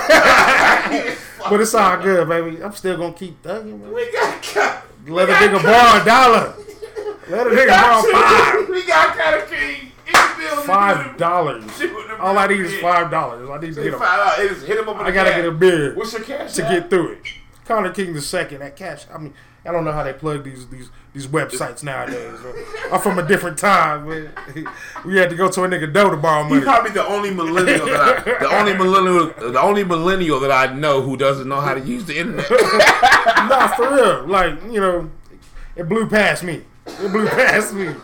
but 1.49 1.61
it's 1.61 1.75
all 1.75 1.97
good, 2.01 2.29
baby. 2.29 2.63
I'm 2.63 2.73
still 2.73 2.97
gonna 2.97 3.13
keep 3.13 3.43
thugging. 3.43 3.81
Man. 3.81 3.93
We 3.93 4.13
got 4.13 4.41
cut. 4.45 4.85
Let 5.09 5.29
a 5.29 5.33
we 5.33 5.39
got 5.39 5.43
nigga 5.43 5.63
borrow 5.65 6.03
a 6.03 6.05
dollar. 6.05 6.55
Let 7.29 7.47
a 7.49 7.51
nigga 7.51 7.69
borrow 7.69 8.13
five. 8.13 8.69
We 8.69 8.87
got 8.87 9.49
King 9.49 9.81
in 9.81 9.81
the 9.81 9.81
building. 9.81 9.94
Five 10.65 11.17
dollars. 11.17 11.65
All 12.21 12.39
I 12.39 12.47
need 12.47 12.61
is 12.61 12.81
five 12.81 13.11
dollars. 13.11 13.49
I 13.49 13.59
need 13.59 13.75
to 13.75 13.83
get 13.83 13.95
a. 13.95 13.99
five 13.99 14.39
dollars. 14.39 14.63
Hit 14.63 14.79
him 14.79 14.89
up. 14.89 14.97
I 14.97 15.11
gotta 15.11 15.31
get 15.31 15.45
a 15.45 15.53
beer 15.53 15.95
What's 15.95 16.13
your 16.13 16.23
cash 16.23 16.55
to 16.55 16.63
get 16.63 16.91
through 16.91 17.13
it. 17.13 17.23
Connor 17.65 17.93
King 17.93 18.13
the 18.13 18.21
second 18.21 18.63
at 18.63 18.77
cash. 18.77 19.07
I 19.13 19.19
mean, 19.19 19.33
I 19.67 19.73
don't 19.73 19.85
know 19.85 19.93
how 19.93 20.03
they 20.03 20.13
plug 20.13 20.45
these 20.45 20.69
these 20.69 20.91
these 21.15 21.27
websites 21.27 21.83
nowadays. 21.83 22.39
I'm 22.93 23.01
from 23.01 23.19
a 23.19 23.27
different 23.27 23.59
time. 23.59 24.09
Man. 24.09 24.33
We 25.05 25.17
had 25.17 25.31
to 25.31 25.37
go 25.37 25.51
to 25.51 25.65
a 25.65 25.69
nigga 25.69 25.93
door 25.93 26.11
to 26.11 26.17
borrow 26.17 26.45
money. 26.49 26.63
probably 26.63 26.91
the 26.91 27.07
only 27.07 27.31
millennial 27.31 27.87
that 27.87 28.27
I, 28.27 28.39
the 28.39 28.51
only 28.51 28.73
millennial, 28.83 29.51
the 29.53 29.61
only 29.61 29.85
millennial 29.85 30.41
that 30.41 30.51
I 30.51 30.73
know 30.75 31.03
who 31.03 31.17
doesn't 31.17 31.47
know 31.49 31.61
how 31.61 31.75
to 31.75 31.81
use 31.81 32.05
the 32.07 32.19
internet. 32.19 32.51
nah, 32.51 33.69
for 33.69 33.95
real. 33.95 34.27
Like, 34.27 34.63
you 34.65 34.81
know, 34.81 35.11
it 35.77 35.89
blew 35.89 36.09
past 36.09 36.43
me. 36.43 36.63
It 36.87 37.13
blew 37.13 37.29
past 37.29 37.75
me. 37.75 37.95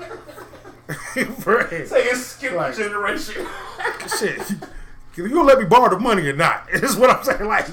For 1.41 1.67
real. 1.71 1.87
Say 1.87 2.03
it's 2.05 2.27
skip 2.27 2.53
Like- 2.53 2.77
generation. 2.77 3.47
Shit. 4.19 4.51
You 5.17 5.29
gonna 5.29 5.43
let 5.43 5.59
me 5.59 5.65
borrow 5.67 5.91
the 5.91 5.99
money 5.99 6.27
or 6.29 6.33
not? 6.35 6.69
Is 6.73 6.97
what 6.97 7.11
I'm 7.11 7.23
saying. 7.23 7.45
Like, 7.45 7.67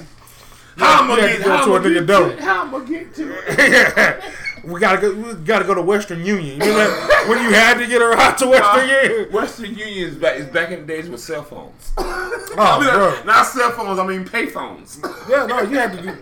How 0.76 1.02
I'm 1.02 1.08
you 1.10 1.16
gonna 1.16 1.28
get? 1.28 1.36
to 1.38 1.44
go 1.44 1.50
How 1.56 1.64
to 1.64 1.72
a 1.72 1.76
I'm 1.76 1.82
nigga 1.82 1.94
get 1.94 2.06
door. 2.06 2.28
to 2.28 2.32
it? 2.34 2.40
How 2.40 2.62
I'm 2.64 2.70
gonna 2.70 2.84
get 2.84 3.14
to 3.14 3.34
it? 3.46 4.24
we 4.64 4.80
gotta 4.80 5.00
go. 5.00 5.14
We 5.14 5.32
gotta 5.44 5.64
go 5.64 5.74
to 5.74 5.80
Western 5.82 6.24
Union. 6.26 6.60
You 6.60 6.66
know 6.66 7.08
when 7.26 7.42
you 7.42 7.50
had 7.54 7.78
to 7.78 7.86
get 7.86 8.02
her 8.02 8.12
out 8.14 8.36
to 8.38 8.48
Western 8.48 8.88
Union. 8.88 9.32
Western 9.32 9.74
Union 9.74 10.08
is 10.10 10.16
back, 10.16 10.36
is 10.38 10.46
back 10.48 10.70
in 10.72 10.80
the 10.80 10.86
days 10.86 11.08
with 11.08 11.20
cell 11.20 11.42
phones. 11.42 11.92
Oh, 11.96 12.54
I 12.58 12.80
mean, 12.80 12.90
bro. 12.90 13.22
Not 13.24 13.46
cell 13.46 13.70
phones, 13.70 13.98
I 13.98 14.06
mean 14.06 14.24
pay 14.26 14.46
phones. 14.46 15.00
Yeah, 15.28 15.46
no, 15.46 15.62
you 15.62 15.78
had 15.78 15.92
to 15.92 16.02
do. 16.02 16.16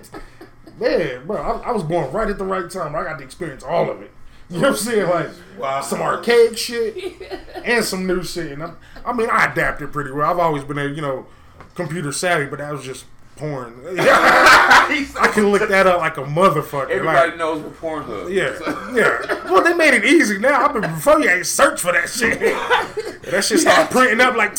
Man, 0.78 1.26
bro, 1.26 1.38
I, 1.42 1.70
I 1.70 1.72
was 1.72 1.82
born 1.82 2.12
right 2.12 2.28
at 2.28 2.38
the 2.38 2.44
right 2.44 2.70
time. 2.70 2.94
I 2.94 3.03
got 3.03 3.18
to 3.18 3.24
experience 3.24 3.64
all 3.64 3.90
of 3.90 4.01
it. 4.03 4.12
You 4.51 4.61
know 4.61 4.68
what 4.70 4.78
I'm 4.78 4.84
saying? 4.84 5.09
Like 5.09 5.28
Wow. 5.59 5.80
some 5.80 6.01
archaic 6.03 6.57
shit 6.59 7.20
and 7.64 7.84
some 7.84 8.07
new 8.07 8.22
shit. 8.22 8.53
And 8.53 8.62
I, 8.62 8.72
I 9.05 9.12
mean, 9.12 9.28
I 9.30 9.47
adapted 9.51 9.92
pretty 9.92 10.11
well. 10.12 10.30
I've 10.30 10.38
always 10.38 10.62
been 10.64 10.78
a 10.78 10.84
you 10.86 11.01
know 11.03 11.26
computer 11.74 12.12
savvy, 12.12 12.47
but 12.47 12.59
that 12.61 12.72
was 12.72 12.84
just 12.84 13.07
porn. 13.37 13.74
I 13.99 15.30
can 15.32 15.51
look 15.51 15.68
that 15.68 15.87
up 15.87 16.01
like 16.01 16.16
a 16.16 16.22
motherfucker. 16.22 16.91
Everybody 16.91 17.30
like, 17.30 17.39
knows 17.39 17.62
what 17.62 17.74
Pornhub. 17.80 18.32
Yeah, 18.32 18.49
is. 18.51 18.61
yeah. 18.97 19.51
Well, 19.51 19.62
they 19.62 19.74
made 19.74 19.95
it 19.95 20.05
easy 20.05 20.39
now. 20.39 20.66
I 20.66 20.72
mean, 20.72 20.82
before 20.82 21.20
you 21.20 21.28
to 21.28 21.45
search 21.45 21.80
for 21.80 21.93
that 21.93 22.09
shit. 22.09 22.41
That 23.30 23.45
shit 23.45 23.61
started 23.61 23.91
printing 23.91 24.20
up 24.20 24.37
like 24.37 24.53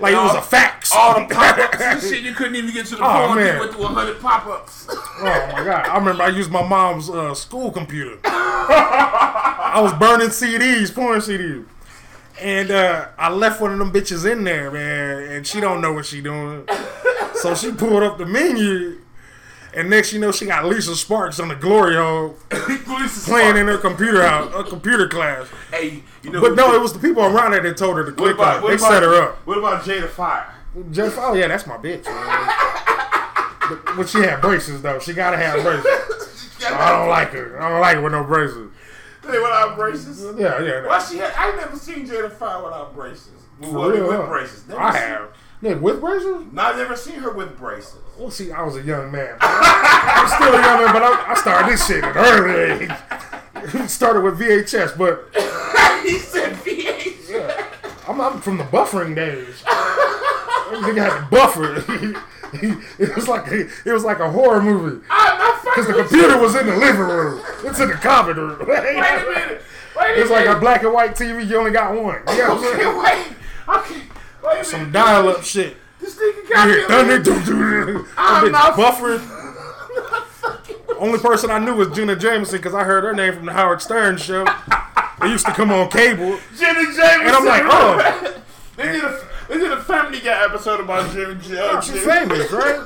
like 0.00 0.14
it 0.14 0.16
was 0.16 0.34
a 0.34 0.42
fax. 0.42 0.92
All 0.94 1.20
the 1.20 1.34
pop-ups 1.34 2.08
shit, 2.08 2.22
you 2.22 2.32
couldn't 2.32 2.56
even 2.56 2.72
get 2.72 2.86
to 2.86 2.96
the 2.96 3.04
Oh, 3.04 3.26
porn. 3.26 3.38
man. 3.38 3.54
You 3.54 3.60
went 3.60 3.72
through 3.72 3.82
100 3.82 4.20
pop-ups. 4.20 4.86
Oh 4.88 5.48
my 5.52 5.64
god! 5.64 5.86
I 5.86 5.98
remember 5.98 6.22
I 6.22 6.28
used 6.28 6.50
my 6.50 6.66
mom's 6.66 7.10
uh, 7.10 7.34
school 7.34 7.70
computer. 7.70 8.18
I 8.24 9.80
was 9.82 9.92
burning 9.94 10.28
CDs, 10.28 10.94
porn 10.94 11.20
CDs, 11.20 11.66
and 12.40 12.70
uh, 12.70 13.08
I 13.18 13.30
left 13.30 13.60
one 13.60 13.72
of 13.72 13.78
them 13.78 13.92
bitches 13.92 14.30
in 14.30 14.44
there, 14.44 14.70
man. 14.70 15.24
And 15.24 15.46
she 15.46 15.60
don't 15.60 15.80
know 15.80 15.92
what 15.92 16.06
she 16.06 16.20
doing, 16.22 16.64
so 17.40 17.54
she 17.54 17.72
pulled 17.72 18.02
up 18.02 18.18
the 18.18 18.26
menu, 18.26 19.00
and 19.74 19.88
next 19.90 20.12
you 20.12 20.18
know 20.20 20.32
she 20.32 20.46
got 20.46 20.64
Lisa 20.64 20.94
Sparks 20.96 21.38
on 21.40 21.48
the 21.48 21.54
glory 21.56 21.96
hole 21.96 22.36
playing 23.26 23.56
in 23.56 23.66
her 23.66 23.78
computer 23.78 24.22
house, 24.26 24.52
a 24.54 24.64
computer 24.64 25.08
class. 25.08 25.46
Hey, 25.70 26.02
you 26.22 26.30
know 26.30 26.40
But 26.40 26.50
who- 26.50 26.56
no, 26.56 26.74
it 26.74 26.80
was 26.80 26.92
the 26.92 26.98
people 26.98 27.22
around 27.24 27.52
her 27.52 27.60
that 27.62 27.76
told 27.76 27.96
her 27.96 28.04
to 28.04 28.10
What 28.10 28.16
click 28.16 28.34
about, 28.36 28.58
on. 28.58 28.64
it. 28.64 28.68
They 28.68 28.74
about, 28.74 28.90
set 28.92 29.02
her 29.02 29.14
up. 29.22 29.46
What 29.46 29.58
about 29.58 29.82
Jada 29.84 30.08
Fire? 30.08 30.54
Jeff, 30.90 31.16
oh 31.18 31.34
yeah, 31.34 31.48
that's 31.48 31.66
my 31.66 31.76
bitch. 31.76 32.04
Man. 32.04 33.78
but, 33.84 33.96
but 33.96 34.08
she 34.08 34.18
had 34.18 34.40
braces 34.40 34.80
though. 34.82 34.98
She 34.98 35.12
gotta 35.12 35.36
have 35.36 35.62
braces. 35.62 35.86
I 36.66 36.90
don't 36.98 37.08
like 37.08 37.28
her. 37.30 37.60
I 37.60 37.68
don't 37.70 37.80
like 37.80 37.96
her 37.96 38.02
with 38.02 38.12
no 38.12 38.24
braces. 38.24 38.70
Hey, 39.22 39.38
without 39.38 39.76
braces? 39.76 40.24
Yeah, 40.38 40.60
yeah. 40.62 40.86
Why 40.86 40.98
she 41.00 41.18
had, 41.18 41.32
I 41.36 41.54
never 41.56 41.76
seen 41.76 42.06
Jada 42.06 42.32
Fire 42.32 42.62
without 42.64 42.94
braces. 42.94 43.28
For 43.60 43.70
Well, 43.72 43.90
real, 43.90 44.08
with 44.08 44.28
braces. 44.28 44.66
Never 44.68 44.80
I 44.80 44.92
seen- 44.92 45.00
have. 45.02 45.28
Nigga, 45.62 45.80
with 45.80 46.00
braces? 46.00 46.44
No, 46.52 46.62
I've 46.62 46.76
never 46.76 46.94
seen 46.94 47.16
her 47.16 47.32
with 47.32 47.56
braces. 47.58 47.98
Well, 48.16 48.30
see, 48.30 48.52
I 48.52 48.62
was 48.62 48.76
a 48.76 48.82
young 48.82 49.10
man. 49.10 49.36
I'm 49.40 50.28
still 50.28 50.54
a 50.54 50.60
young 50.60 50.84
man, 50.84 50.92
but 50.92 51.02
I, 51.02 51.32
I 51.32 51.34
started 51.34 51.72
this 51.72 51.86
shit 51.86 52.04
at 52.04 52.16
an 52.16 52.24
early 52.24 52.84
age. 52.84 52.90
It 53.60 53.90
started 53.90 54.22
with 54.22 54.38
VHS, 54.38 54.96
but 54.96 55.28
he 56.04 56.18
said 56.18 56.54
VH. 56.54 58.08
I'm, 58.08 58.20
I'm 58.20 58.40
from 58.40 58.56
the 58.56 58.62
buffering 58.62 59.16
days. 59.16 59.62
Nigga 59.64 60.98
had 60.98 61.18
to 61.18 61.26
buffer. 61.28 61.84
it 63.02 63.16
was 63.16 63.26
like 63.26 63.50
a, 63.50 63.68
it 63.84 63.92
was 63.92 64.04
like 64.04 64.20
a 64.20 64.30
horror 64.30 64.62
movie 64.62 65.00
because 65.64 65.86
the 65.86 65.94
computer 65.94 66.36
you. 66.36 66.40
was 66.40 66.54
in 66.54 66.66
the 66.66 66.76
living 66.76 67.00
room. 67.00 67.42
It's 67.64 67.80
in 67.80 67.88
the 67.88 67.94
common 67.94 68.36
room. 68.36 68.58
Wait 68.60 68.78
a 68.78 68.82
minute. 68.82 69.62
Wait 69.96 70.18
a 70.18 70.20
It's 70.20 70.30
like 70.30 70.46
a 70.46 70.58
black 70.58 70.82
and 70.82 70.92
white 70.92 71.16
TV. 71.16 71.46
You 71.46 71.56
only 71.56 71.72
got 71.72 71.94
one. 71.94 72.20
You 72.28 72.38
know 72.38 72.58
Okay, 72.58 72.86
wait. 72.96 73.76
Okay. 73.76 74.02
Some 74.62 74.92
dial-up 74.92 75.42
shit. 75.42 75.76
This 76.00 76.16
nigga 76.16 76.48
got 76.50 76.88
thunder. 76.88 78.06
I'm 78.16 78.52
not- 78.52 78.74
buffering. 78.74 79.34
Only 80.98 81.18
person 81.20 81.50
I 81.50 81.58
knew 81.58 81.74
was 81.76 81.88
Jenna 81.96 82.16
Jameson 82.16 82.58
because 82.58 82.74
I 82.74 82.82
heard 82.84 83.04
her 83.04 83.14
name 83.14 83.34
from 83.34 83.46
the 83.46 83.52
Howard 83.52 83.80
Stern 83.80 84.16
show. 84.16 84.44
It 85.22 85.28
used 85.28 85.46
to 85.46 85.52
come 85.52 85.70
on 85.70 85.88
cable. 85.90 86.38
Jimmy 86.56 86.84
James. 86.86 86.98
And 86.98 87.30
I'm 87.30 87.44
like, 87.44 87.62
oh. 87.66 88.40
They 88.76 88.84
did 88.92 89.04
a 89.04 89.20
they 89.48 89.58
did 89.58 89.70
a 89.72 89.80
Family 89.82 90.20
Guy 90.20 90.44
episode 90.44 90.80
about 90.80 91.10
Jimmy 91.12 91.34
James. 91.36 91.58
Oh, 91.60 91.80
she's 91.80 92.04
famous, 92.04 92.50
right? 92.52 92.80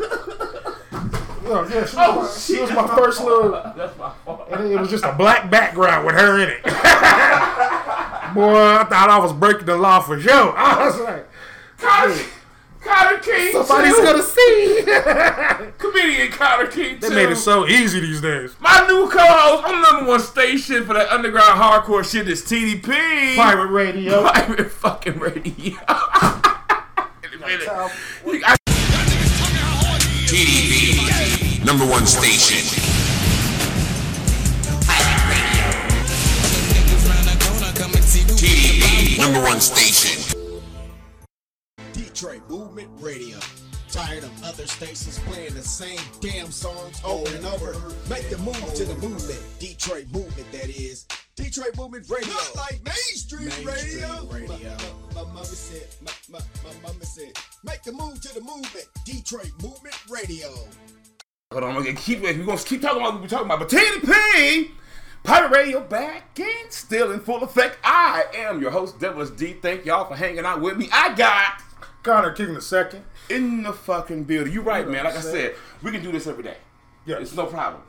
Oh, 1.44 1.68
yeah, 1.72 1.84
she, 1.86 1.96
Oh, 1.98 2.18
was, 2.18 2.46
she 2.46 2.60
was 2.60 2.70
my 2.70 2.86
first 2.96 3.20
little. 3.22 3.50
That's 3.50 3.96
my 3.98 4.12
fault. 4.24 4.46
And 4.50 4.70
it 4.72 4.78
was 4.78 4.88
just 4.90 5.04
a 5.04 5.12
black 5.12 5.50
background 5.50 6.06
with 6.06 6.14
her 6.14 6.38
in 6.40 6.48
it. 6.50 6.62
Boy, 8.34 8.54
I 8.78 8.84
thought 8.88 9.08
I 9.10 9.18
was 9.18 9.32
breaking 9.32 9.66
the 9.66 9.76
law 9.76 10.00
for 10.00 10.18
sure. 10.20 10.54
I 10.56 10.84
was 10.86 10.98
like, 11.00 11.26
Connor, 11.82 12.16
Connor 12.80 13.18
King. 13.18 13.52
somebody's 13.52 13.96
too. 13.96 14.02
gonna 14.02 14.22
see. 14.22 14.82
Comedian 15.78 16.30
Connor 16.32 16.66
King. 16.68 16.98
they 17.00 17.08
too. 17.08 17.14
made 17.14 17.28
it 17.30 17.36
so 17.36 17.66
easy 17.66 18.00
these 18.00 18.20
days. 18.20 18.54
My 18.60 18.84
new 18.88 19.08
co-host 19.10 19.64
on 19.64 19.82
number 19.82 20.10
one 20.10 20.20
station 20.20 20.84
for 20.84 20.94
that 20.94 21.08
underground 21.10 21.60
hardcore 21.60 22.04
shit 22.08 22.28
is 22.28 22.42
TDP. 22.42 23.36
Pirate 23.36 23.66
radio. 23.70 24.22
Pirate 24.30 24.70
fucking 24.70 25.18
radio. 25.18 25.42
Wait 25.52 25.76
a 27.34 27.38
minute. 27.46 27.68
I- 27.68 28.56
TDP, 30.32 31.64
number 31.64 31.84
one 31.84 32.06
station. 32.06 32.56
Pirate 34.86 35.24
radio. 35.28 35.62
TDP, 38.38 39.18
number 39.18 39.40
one 39.42 39.60
station. 39.60 40.31
Detroit 41.92 42.42
Movement 42.48 42.88
Radio. 43.00 43.38
Tired 43.90 44.24
of 44.24 44.44
other 44.44 44.66
stations 44.66 45.18
playing 45.26 45.52
the 45.52 45.60
same 45.60 46.00
damn 46.20 46.50
songs 46.50 47.00
over 47.04 47.28
and 47.36 47.44
over? 47.44 47.74
Make 48.08 48.30
the 48.30 48.38
move 48.38 48.74
to 48.74 48.84
the 48.86 48.94
movement. 49.06 49.38
Detroit 49.58 50.06
Movement, 50.10 50.50
that 50.52 50.70
is. 50.70 51.06
Detroit 51.36 51.76
Movement 51.76 52.08
Radio. 52.08 52.32
Not 52.32 52.56
like 52.56 52.80
mainstream, 52.84 53.50
radio. 53.66 54.26
radio. 54.30 54.76
My, 55.14 55.22
my, 55.22 55.22
my 55.22 55.32
mama 55.32 55.44
said, 55.44 55.86
my, 56.00 56.12
my, 56.30 56.38
my 56.64 56.88
mama 56.88 57.04
said, 57.04 57.32
make 57.64 57.82
the 57.82 57.92
move 57.92 58.18
to 58.22 58.32
the 58.32 58.40
movement. 58.40 58.86
Detroit 59.04 59.52
Movement 59.62 59.96
Radio. 60.08 60.48
Hold 61.52 61.64
on, 61.64 61.76
I'm 61.76 61.82
gonna 61.82 61.94
keep 61.94 62.22
we're 62.22 62.32
gonna 62.32 62.58
keep 62.58 62.80
talking 62.80 63.02
about 63.02 63.12
what 63.12 63.22
we're 63.22 63.28
talking 63.28 63.46
about. 63.46 63.58
But 63.58 63.68
TDP, 63.68 64.70
Pirate 65.22 65.50
Radio 65.50 65.80
back 65.80 66.40
and 66.40 66.72
still 66.72 67.12
in 67.12 67.20
full 67.20 67.42
effect. 67.42 67.76
I 67.84 68.24
am 68.34 68.62
your 68.62 68.70
host, 68.70 68.98
Devilish 68.98 69.30
D. 69.30 69.52
Thank 69.60 69.84
y'all 69.84 70.06
for 70.06 70.16
hanging 70.16 70.46
out 70.46 70.62
with 70.62 70.78
me. 70.78 70.88
I 70.90 71.14
got 71.14 71.60
Connor 72.02 72.32
King 72.32 72.54
the 72.54 72.60
second. 72.60 73.04
in 73.28 73.62
the 73.62 73.72
fucking 73.72 74.24
building. 74.24 74.52
You're 74.52 74.62
right, 74.62 74.86
man. 74.88 75.04
Like 75.04 75.16
I 75.16 75.20
said, 75.20 75.54
we 75.82 75.90
can 75.92 76.02
do 76.02 76.10
this 76.12 76.26
every 76.26 76.42
day. 76.42 76.56
Yeah. 77.06 77.16
It's 77.18 77.34
no 77.34 77.46
problem. 77.46 77.82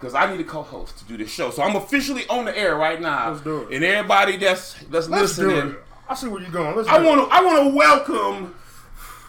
Cause 0.00 0.14
I 0.14 0.30
need 0.30 0.40
a 0.40 0.44
co-host 0.44 0.98
to 0.98 1.04
do 1.04 1.16
this 1.16 1.30
show. 1.30 1.50
So 1.50 1.62
I'm 1.62 1.76
officially 1.76 2.26
on 2.28 2.44
the 2.44 2.56
air 2.58 2.76
right 2.76 3.00
now. 3.00 3.30
Let's 3.30 3.42
do 3.42 3.62
it. 3.62 3.74
And 3.74 3.84
everybody 3.84 4.36
that's 4.36 4.74
that's 4.90 5.08
Let's 5.08 5.36
do 5.36 5.46
listening. 5.50 5.70
it. 5.76 5.78
I 6.08 6.14
see 6.14 6.28
where 6.28 6.42
you're 6.42 6.50
going. 6.50 6.76
Let's 6.76 6.88
I 6.88 6.98
do 6.98 7.04
it. 7.04 7.08
wanna 7.08 7.22
I 7.30 7.42
wanna 7.42 7.68
welcome 7.74 8.54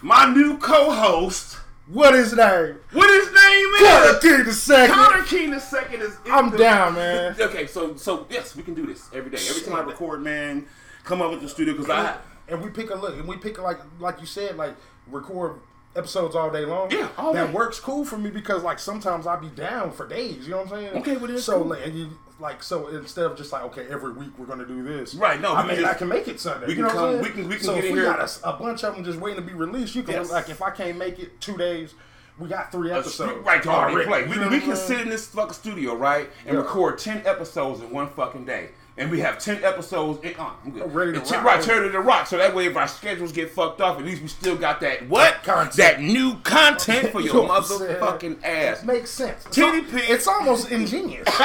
my 0.02 0.26
new 0.34 0.58
co-host. 0.58 1.58
What 1.86 2.14
is 2.14 2.30
his 2.30 2.36
name? 2.36 2.76
What 2.92 3.08
his 3.08 3.32
name 3.32 3.74
is? 3.74 3.88
Connor 3.88 4.18
King 4.18 4.44
the 4.44 4.52
second. 4.52 4.94
Connor 4.94 5.22
King 5.22 5.50
the 5.52 5.60
second 5.60 6.02
is. 6.02 6.16
in 6.26 6.32
I'm 6.32 6.50
the- 6.50 6.58
down, 6.58 6.94
man. 6.96 7.36
Okay, 7.40 7.66
so 7.68 7.96
so 7.96 8.26
yes, 8.28 8.54
we 8.56 8.62
can 8.62 8.74
do 8.74 8.84
this 8.86 9.08
every 9.14 9.30
day. 9.30 9.38
Every 9.48 9.62
time 9.62 9.76
I 9.76 9.80
record, 9.80 10.20
man, 10.22 10.66
come 11.04 11.22
up 11.22 11.30
with 11.30 11.40
the 11.40 11.48
studio 11.48 11.72
because 11.74 11.88
I 11.90 12.16
and 12.48 12.62
we 12.62 12.70
pick 12.70 12.90
a 12.90 12.94
look, 12.94 13.16
and 13.16 13.26
we 13.26 13.36
pick 13.36 13.60
like 13.60 13.78
like 13.98 14.20
you 14.20 14.26
said, 14.26 14.56
like 14.56 14.74
record 15.10 15.60
episodes 15.94 16.34
all 16.36 16.50
day 16.50 16.64
long. 16.64 16.90
Yeah, 16.90 17.08
all 17.16 17.32
that 17.32 17.46
day. 17.48 17.52
works 17.52 17.80
cool 17.80 18.04
for 18.04 18.18
me 18.18 18.30
because 18.30 18.62
like 18.62 18.78
sometimes 18.78 19.26
I 19.26 19.36
be 19.36 19.48
down 19.48 19.92
for 19.92 20.06
days. 20.06 20.44
You 20.46 20.50
know 20.52 20.56
what 20.62 20.72
I'm 20.72 20.80
saying? 20.80 20.96
Okay, 20.98 21.16
well, 21.16 21.38
so 21.38 21.58
cool. 21.60 21.68
like, 21.68 21.86
and 21.86 21.94
you 21.98 22.10
like 22.38 22.62
so 22.62 22.88
instead 22.88 23.24
of 23.24 23.34
just 23.36 23.50
like 23.50 23.62
okay 23.62 23.86
every 23.88 24.12
week 24.12 24.28
we're 24.38 24.44
gonna 24.46 24.66
do 24.66 24.82
this. 24.82 25.14
Right, 25.14 25.40
no, 25.40 25.54
I 25.54 25.66
mean 25.66 25.76
can 25.76 25.84
I 25.86 25.94
can 25.94 26.08
make 26.08 26.28
it 26.28 26.38
Sunday. 26.38 26.66
we 26.66 26.74
you 26.74 26.84
can 26.84 26.94
know 26.94 27.00
what 27.02 27.08
I'm 27.08 27.14
come- 27.14 27.22
we 27.22 27.30
can- 27.30 27.48
we 27.48 27.54
can 27.56 27.64
so 27.64 27.74
get 27.74 27.84
if 27.84 27.90
in 27.90 27.96
we 27.96 28.00
here- 28.02 28.12
got 28.12 28.40
a, 28.44 28.48
a 28.50 28.52
bunch 28.58 28.84
of 28.84 28.94
them 28.94 29.04
just 29.04 29.18
waiting 29.18 29.40
to 29.40 29.46
be 29.46 29.54
released. 29.54 29.94
You 29.94 30.02
can 30.02 30.14
Yes. 30.14 30.30
like 30.30 30.50
if 30.50 30.60
I 30.60 30.70
can't 30.70 30.98
make 30.98 31.18
it 31.18 31.40
two 31.40 31.56
days, 31.56 31.94
we 32.38 32.46
got 32.50 32.70
three 32.70 32.92
episodes. 32.92 33.42
right 33.46 33.62
to 33.62 33.70
already 33.70 34.04
play. 34.06 34.24
We, 34.26 34.38
we 34.48 34.60
can 34.60 34.76
sit 34.76 35.00
in 35.00 35.08
this 35.08 35.26
fucking 35.28 35.54
studio 35.54 35.94
right 35.94 36.28
and 36.44 36.56
Yeah. 36.56 36.60
record 36.62 36.98
ten 36.98 37.22
episodes 37.26 37.80
in 37.80 37.88
one 37.88 38.08
fucking 38.10 38.44
day. 38.44 38.68
And 38.98 39.10
we 39.10 39.20
have 39.20 39.38
ten 39.38 39.62
episodes 39.62 40.24
in, 40.24 40.34
uh, 40.38 40.52
I'm 40.64 40.70
good. 40.70 40.94
Ready 40.94 41.12
to 41.12 41.18
And 41.18 41.26
ten- 41.28 41.44
rock. 41.44 41.56
right, 41.58 41.66
ready 41.66 41.90
to 41.92 42.00
rock. 42.00 42.26
So 42.28 42.38
that 42.38 42.54
way, 42.54 42.64
if 42.66 42.76
our 42.78 42.88
schedules 42.88 43.30
get 43.30 43.50
fucked 43.50 43.82
up, 43.82 43.98
at 43.98 44.04
least 44.06 44.22
we 44.22 44.28
still 44.28 44.56
got 44.56 44.80
that 44.80 45.06
what 45.06 45.42
Content. 45.42 45.74
that 45.76 46.00
new 46.00 46.36
content 46.44 47.12
for 47.12 47.20
You 47.20 47.26
your 47.32 47.34
know 47.42 47.42
what 47.48 47.58
I'm 47.58 47.64
saying? 47.64 47.96
motherfucking 48.00 48.42
ass. 48.42 48.82
Makes 48.84 49.10
sense. 49.10 49.44
It's 49.44 49.56
TDP. 49.58 49.92
al- 50.08 50.14
It's 50.14 50.26
almost 50.26 50.70
ingenious. 50.70 51.28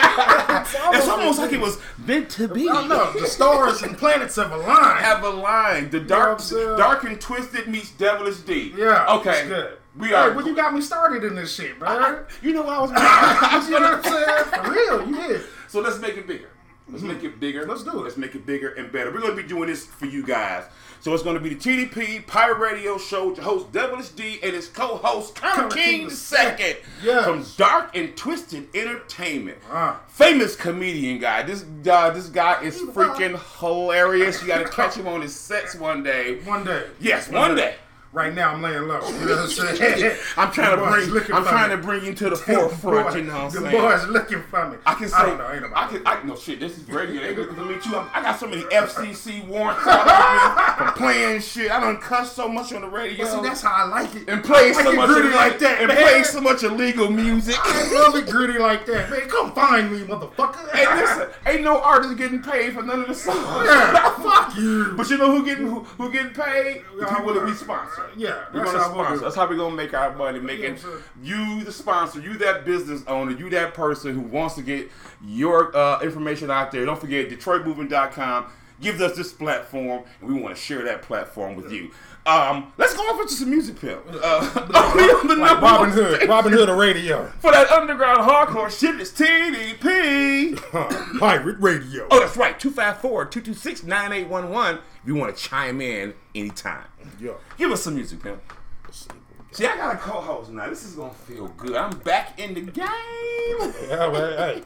It's 0.94 1.08
almost 1.08 1.40
like 1.40 1.52
it 1.54 1.60
was 1.60 1.78
meant 2.06 2.30
to 2.32 2.48
be. 2.48 2.70
I 2.70 2.88
know 2.88 3.12
the 3.14 3.28
stars 3.28 3.82
and 3.82 3.98
planets 3.98 4.36
have 4.38 4.52
aligned. 4.52 5.00
have 5.00 5.24
a 5.24 5.30
line. 5.30 5.90
The 5.90 6.00
dark, 6.00 6.40
what 6.40 6.54
I'm 6.54 6.78
dark 6.78 7.04
and 7.04 7.20
twisted 7.20 7.68
meets 7.68 7.92
Devilish 7.92 8.38
D. 8.38 8.74
Yeah. 8.78 9.06
Okay. 9.16 9.40
It's 9.40 9.48
good. 9.48 9.78
We 9.98 10.08
Hey, 10.10 10.14
are. 10.14 10.32
when 10.32 10.46
you 10.46 10.56
got 10.56 10.74
me 10.74 10.80
started 10.82 11.24
in 11.26 11.36
this 11.36 11.54
shit, 11.54 11.80
man. 11.82 11.90
I- 11.90 12.20
you 12.42 12.54
know 12.54 12.62
what 12.64 12.74
I 12.74 12.82
was. 12.82 12.90
you 13.70 13.80
know 13.80 13.98
what 13.98 14.06
I'm 14.06 14.12
saying? 14.12 14.64
For 14.66 14.72
real, 14.72 15.08
you 15.10 15.16
did. 15.28 15.42
So 15.68 15.82
let's 15.82 16.00
make 16.00 16.16
it 16.16 16.26
bigger. 16.28 16.48
Let's 16.92 17.04
make 17.04 17.24
it 17.24 17.40
bigger. 17.40 17.66
Let's 17.66 17.84
do 17.84 17.92
it. 18.00 18.04
Let's 18.04 18.18
make 18.18 18.36
it 18.36 18.46
bigger 18.46 18.70
and 18.74 18.92
better. 18.92 19.12
We're 19.12 19.22
going 19.22 19.36
to 19.36 19.42
be 19.42 19.48
doing 19.48 19.68
this 19.70 19.86
for 19.86 20.06
you 20.08 20.24
guys. 20.26 20.66
So 21.00 21.14
it's 21.14 21.24
going 21.24 21.36
to 21.36 21.42
be 21.42 21.54
the 21.54 21.56
TDP 21.56 22.28
Pirate 22.28 22.60
Radio 22.60 22.98
Show 22.98 23.30
with 23.30 23.38
your 23.38 23.46
host 23.46 23.72
Devilish 23.72 24.10
D 24.10 24.40
and 24.44 24.54
his 24.54 24.68
co-host 24.68 25.34
Connor 25.36 25.70
King 25.70 26.00
King 26.02 26.10
second 26.12 26.78
Yes. 27.04 27.26
from 27.26 27.44
Dark 27.58 27.96
and 27.96 28.16
Twisted 28.16 28.68
Entertainment. 28.76 29.58
Ah. 29.72 30.00
Famous 30.10 30.56
comedian 30.56 31.18
guy. 31.18 31.42
This 31.44 31.66
uh, 31.90 32.12
this 32.12 32.28
guy 32.28 32.62
is 32.62 32.80
freaking 32.82 33.40
hilarious. 33.60 34.42
You 34.42 34.48
got 34.50 34.60
to 34.60 34.70
catch 34.70 34.94
him 34.96 35.08
on 35.08 35.22
his 35.22 35.36
sets 35.36 35.74
one 35.76 36.04
day. 36.04 36.40
One 36.44 36.64
day. 36.66 36.84
Yes, 37.00 37.30
one 37.30 37.56
day. 37.56 37.76
Right 38.14 38.34
now, 38.36 38.52
I'm 38.54 38.62
laying 38.62 38.90
low. 38.90 39.00
You 39.08 39.26
know 39.26 39.36
what 39.38 39.40
I'm 39.40 39.48
saying? 39.78 40.18
I'm 40.38 40.52
trying 40.52 40.78
The 40.78 40.84
to 40.86 40.92
bring. 41.22 41.34
I'm 41.34 41.44
trying 41.46 41.70
me. 41.70 41.76
to 41.78 41.82
bring 41.82 42.04
you 42.04 42.14
to 42.16 42.24
the 42.26 42.30
The 42.36 42.38
forefront. 42.42 43.08
boy- 43.12 43.16
You 43.16 43.24
know 43.24 43.34
what 43.34 43.42
I'm 43.56 43.64
the 43.64 43.70
saying? 43.72 43.82
boys 43.82 44.08
looking 44.10 44.44
for 44.44 44.70
me. 44.70 44.78
I 44.86 44.94
can 44.96 45.08
say. 45.08 45.16
I 45.16 45.26
don't 45.28 45.38
know. 45.38 45.50
Ain't 45.50 45.66
I 45.74 45.88
can. 45.88 46.02
I 46.06 46.22
no 46.24 46.36
shit. 46.36 46.60
This 46.60 46.78
is 46.78 46.86
radio. 46.90 47.22
They 47.22 47.34
looking 47.34 47.56
for 47.56 47.64
me 47.64 47.76
too. 47.82 47.96
I'm, 47.96 48.10
I 48.14 48.22
got 48.22 48.38
so 48.38 48.48
many 48.48 48.64
FCC 48.64 49.48
warrants 49.48 49.88
out 49.88 50.08
on 50.10 50.86
me 50.86 50.92
for 50.92 50.98
playing 50.98 51.40
shit. 51.40 51.72
I 51.72 51.80
don't 51.80 52.02
cuss 52.02 52.34
so 52.34 52.50
much 52.50 52.74
on 52.74 52.82
the 52.82 52.90
radio. 52.90 53.24
But 53.24 53.32
see, 53.34 53.42
that's 53.48 53.62
how 53.62 53.72
I 53.72 53.84
like 53.88 54.14
it. 54.14 54.28
and 54.28 54.44
play 54.44 54.74
so 54.74 54.92
much 54.92 55.08
gritty 55.08 55.30
like 55.30 55.60
that, 55.60 55.82
and 55.82 55.90
play 55.90 56.24
so 56.24 56.42
much 56.42 56.64
illegal 56.64 57.10
music. 57.10 57.56
I 57.60 57.94
love 57.94 58.16
it 58.18 58.30
gritty 58.30 58.60
like 58.60 58.86
that, 58.88 59.10
man. 59.10 59.22
Come 59.30 59.54
find 59.54 59.90
me, 59.90 60.00
motherfucker. 60.04 60.70
Hey, 60.72 60.86
listen, 61.02 61.30
ain't 61.46 61.64
no 61.64 61.80
artist 61.82 62.18
getting 62.18 62.42
paid 62.44 62.74
for 62.74 62.82
none 62.84 63.00
of 63.04 63.08
the 63.08 63.16
songs. 63.16 63.38
Yeah, 63.66 64.10
fuck 64.22 64.58
you. 64.58 64.96
But 64.98 65.10
you 65.10 65.18
know 65.18 65.32
who 65.32 65.46
getting 65.46 65.68
who, 65.68 65.80
who 65.80 66.12
getting 66.12 66.34
paid? 66.34 66.84
The 67.00 67.06
people 67.06 67.34
that 67.36 67.46
we 67.46 67.54
sponsor. 67.54 68.01
Yeah, 68.16 68.46
We're 68.54 68.62
that's 68.62 68.72
gonna 68.74 68.84
sponsor. 68.86 69.24
That's 69.24 69.36
how 69.36 69.48
we're 69.48 69.58
gonna 69.58 69.76
make 69.76 69.94
our 69.94 70.14
money. 70.16 70.40
Making 70.40 70.76
Yeah, 70.76 70.98
you 71.24 71.64
the 71.64 71.72
sponsor, 71.72 72.20
you 72.20 72.38
that 72.40 72.66
business 72.66 73.04
owner, 73.08 73.32
you 73.32 73.50
that 73.52 73.74
person 73.74 74.14
who 74.14 74.22
wants 74.22 74.56
to 74.56 74.62
get 74.62 74.92
your 75.24 75.76
uh, 75.76 76.02
information 76.02 76.52
out 76.52 76.72
there. 76.72 76.86
Don't 76.86 77.00
forget 77.00 77.30
DetroitMovement.com 77.30 78.48
gives 78.82 79.00
us 79.02 79.16
this 79.16 79.32
platform, 79.32 80.04
and 80.20 80.30
we 80.34 80.40
want 80.40 80.56
to 80.56 80.62
share 80.62 80.84
that 80.84 81.04
platform 81.04 81.56
with 81.56 81.72
you. 81.72 81.92
Um, 82.24 82.72
let's 82.78 82.94
go 82.94 83.02
off 83.02 83.20
into 83.20 83.34
some 83.34 83.50
music, 83.50 83.82
pimp. 83.82 84.00
Uh, 84.08 84.48
only 84.56 85.04
on 85.12 85.28
the 85.28 85.36
Like 85.38 85.54
number 85.54 85.66
Robin 85.66 85.90
Hood. 85.90 86.14
station 86.16 86.30
Robin 86.30 86.54
Hood 86.54 86.70
of 86.70 86.78
radio. 86.78 87.26
for 87.40 87.52
that 87.52 87.72
underground 87.72 88.20
hardcore 88.20 88.70
shit 88.70 89.00
is 89.02 89.12
TDP. 89.12 90.56
Pirate 91.20 91.58
radio. 91.60 92.08
Oh, 92.12 92.20
that's 92.20 92.38
right. 92.38 92.60
254-226-9811 92.60 94.74
if 94.76 94.82
you 95.08 95.16
want 95.16 95.36
to 95.36 95.44
chime 95.44 95.82
in 95.82 96.14
anytime. 96.36 96.86
Yeah. 97.20 97.32
Give 97.58 97.72
us 97.72 97.82
some 97.84 97.96
music, 97.96 98.22
pimp. 98.22 98.40
See, 99.54 99.66
I 99.66 99.76
got 99.76 99.96
a 99.96 99.98
co-host 99.98 100.52
now. 100.52 100.70
This 100.70 100.86
is 100.86 100.94
gonna 100.96 101.12
feel 101.14 101.48
good. 101.58 101.76
I'm 101.76 101.98
back 102.00 102.40
in 102.40 102.54
the 102.54 102.62
game. 102.62 102.86
Yeah, 103.90 104.08
well, 104.08 104.38
hey. 104.38 104.62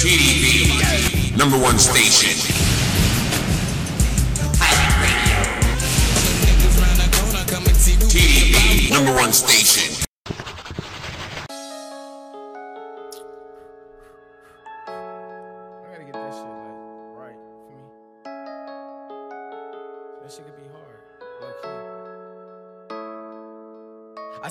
TDP, 0.00 1.36
number 1.36 1.58
one 1.58 1.78
station. 1.78 2.35
Number 8.90 9.12
one 9.14 9.32
station. 9.32 9.95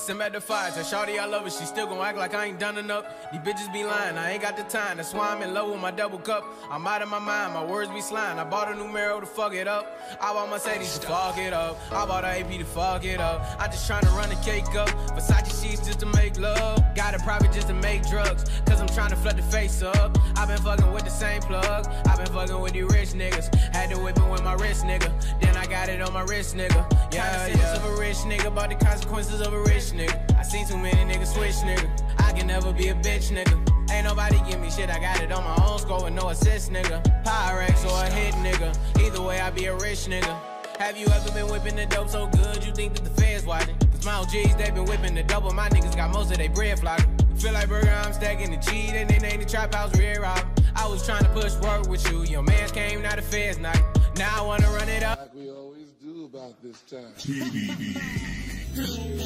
I 0.05 0.07
send 0.09 0.19
back 0.19 0.33
the 0.33 0.41
fire, 0.41 0.69
tell 0.69 0.83
Shawty 0.83 1.17
I 1.17 1.25
love 1.25 1.45
her, 1.45 1.49
she 1.49 1.65
still 1.65 1.87
gon' 1.87 1.97
act 2.05 2.15
like 2.15 2.35
I 2.35 2.45
ain't 2.45 2.59
done 2.59 2.77
enough. 2.77 3.05
These 3.31 3.41
bitches 3.41 3.73
be 3.73 3.83
lying, 3.83 4.19
I 4.19 4.33
ain't 4.33 4.41
got 4.43 4.55
the 4.55 4.61
time, 4.61 4.97
that's 4.97 5.15
why 5.15 5.29
I'm 5.29 5.41
in 5.41 5.51
love 5.51 5.71
with 5.71 5.81
my 5.81 5.89
double 5.89 6.19
cup. 6.19 6.45
I'm 6.69 6.85
out 6.85 7.01
of 7.01 7.09
my 7.09 7.17
mind, 7.17 7.55
my 7.55 7.65
words 7.65 7.89
be 7.89 8.01
slime. 8.01 8.37
I 8.37 8.43
bought 8.43 8.71
a 8.71 8.75
new 8.75 8.87
Marrow 8.87 9.19
to 9.19 9.25
fuck 9.25 9.55
it 9.55 9.67
up. 9.67 9.99
I 10.21 10.31
bought 10.31 10.51
Mercedes 10.51 10.99
to 10.99 11.07
fuck 11.07 11.39
it 11.39 11.53
up. 11.53 11.79
I 11.91 12.05
bought 12.05 12.23
a 12.23 12.39
AP 12.39 12.51
to 12.51 12.65
fuck 12.65 13.03
it 13.03 13.19
up. 13.19 13.41
I 13.59 13.65
just 13.65 13.89
tryna 13.89 14.15
run 14.15 14.29
the 14.29 14.35
cake 14.35 14.75
up. 14.75 14.89
Versace 15.17 15.63
sheets 15.63 15.83
just 15.87 16.01
to 16.01 16.05
make 16.05 16.37
love. 16.37 16.83
Got 16.93 17.15
a 17.15 17.19
private 17.23 17.51
just 17.51 17.69
to 17.69 17.73
make 17.73 18.07
drugs. 18.07 18.45
Cause 18.67 18.79
I'm 18.79 18.87
tryna 18.87 19.17
flood 19.17 19.37
the 19.37 19.43
face 19.43 19.81
up. 19.81 20.15
i 20.37 20.45
been 20.45 20.59
fucking 20.59 20.91
with 20.91 21.05
the 21.05 21.09
same 21.09 21.41
plug. 21.41 21.87
i 22.07 22.15
been 22.15 22.27
fucking 22.27 22.61
with 22.61 22.75
you 22.75 22.87
rich 22.89 23.13
niggas. 23.13 23.53
Had 23.73 23.89
to 23.89 23.97
whip 23.97 24.17
it 24.17 24.29
with 24.29 24.43
my 24.43 24.53
wrist 24.53 24.83
nigga. 24.83 25.11
Then 25.41 25.57
I 25.57 25.65
got 25.65 25.89
it 25.89 25.99
on 25.99 26.13
my 26.13 26.21
wrist 26.21 26.55
nigga. 26.55 26.85
Yeah, 27.11 27.47
yeah. 27.47 27.75
of 27.75 27.85
a 27.85 27.99
rich 27.99 28.17
nigga, 28.17 28.47
about 28.47 28.69
the 28.69 28.75
consequences 28.75 29.41
of 29.41 29.51
a 29.51 29.59
rich 29.61 29.94
nigga. 29.95 30.37
I 30.37 30.43
seen 30.43 30.67
too 30.67 30.77
many 30.77 31.11
niggas 31.11 31.33
switch 31.33 31.55
nigga. 31.67 31.89
I 32.19 32.31
can 32.33 32.47
never 32.47 32.73
be 32.73 32.89
a 32.89 32.95
bitch 32.95 33.31
nigga. 33.31 33.91
Ain't 33.91 34.05
nobody 34.05 34.39
give 34.49 34.59
me 34.59 34.69
shit, 34.69 34.89
I 34.89 34.99
got 34.99 35.21
it 35.21 35.31
on 35.31 35.43
my 35.43 35.65
own 35.65 35.79
score 35.79 36.03
with 36.03 36.13
no 36.13 36.29
assist, 36.29 36.71
nigga. 36.71 37.01
Pyrex 37.23 37.85
or 37.85 38.05
a 38.05 38.09
hit, 38.09 38.33
nigga. 38.35 38.75
Either 39.01 39.21
way, 39.21 39.39
I 39.39 39.49
be 39.51 39.65
a 39.65 39.75
rich 39.75 40.07
nigga. 40.07 40.39
Have 40.79 40.97
you 40.97 41.07
ever 41.07 41.31
been 41.31 41.47
whipping 41.47 41.75
the 41.75 41.85
dope 41.85 42.09
so 42.09 42.27
good 42.27 42.65
you 42.65 42.73
think 42.73 42.95
that 42.95 43.03
the 43.03 43.21
feds 43.21 43.45
watching? 43.45 43.77
Cause 43.91 44.05
my 44.05 44.15
OGs, 44.15 44.55
they 44.57 44.71
been 44.71 44.85
whipping 44.85 45.15
the 45.15 45.23
double, 45.23 45.51
my 45.51 45.69
niggas 45.69 45.95
got 45.95 46.11
most 46.11 46.31
of 46.31 46.37
their 46.37 46.49
bread 46.49 46.79
flocking. 46.79 47.15
Feel 47.37 47.53
like 47.53 47.69
burger, 47.69 47.89
I'm 47.89 48.11
stacking 48.11 48.51
the 48.51 48.57
cheese, 48.57 48.91
and 48.91 49.09
they 49.09 49.25
ain't 49.25 49.41
the 49.41 49.49
trap 49.49 49.73
house 49.73 49.95
rear 49.97 50.21
rob. 50.21 50.43
I 50.75 50.87
was 50.87 51.05
trying 51.05 51.23
to 51.23 51.29
push 51.29 51.55
work 51.57 51.87
with 51.87 52.09
you, 52.11 52.23
your 52.23 52.41
mans 52.41 52.71
came, 52.71 53.01
now 53.01 53.15
the 53.15 53.21
feds 53.21 53.57
knock. 53.57 53.81
Now 54.17 54.43
I 54.43 54.45
wanna 54.45 54.67
run 54.67 54.89
it 54.89 55.03
up. 55.03 55.19
Like 55.19 55.35
we 55.35 55.49
always 55.49 55.91
do 56.01 56.25
about 56.25 56.61
this 56.61 56.81
time. 56.81 57.13
TDD. 58.76 59.21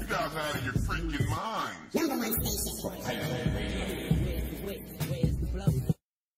You 0.00 0.06
guys 0.06 0.36
out 0.36 0.54
of 0.54 0.64
your 0.64 0.74
freaking 0.74 1.28
mind. 1.28 1.76
Number 1.94 2.16
one 2.16 2.32
station. 2.44 2.92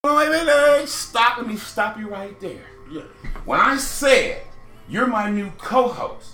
Wait, 0.05 0.31
wait, 0.31 0.47
wait, 0.47 0.89
stop. 0.89 1.37
Let 1.37 1.47
me 1.47 1.57
stop 1.57 1.99
you 1.99 2.09
right 2.09 2.41
there. 2.41 2.65
Yeah. 2.91 3.03
When 3.45 3.61
I 3.61 3.77
said 3.77 4.43
you're 4.89 5.07
my 5.07 5.29
new 5.29 5.51
co-host, 5.59 6.31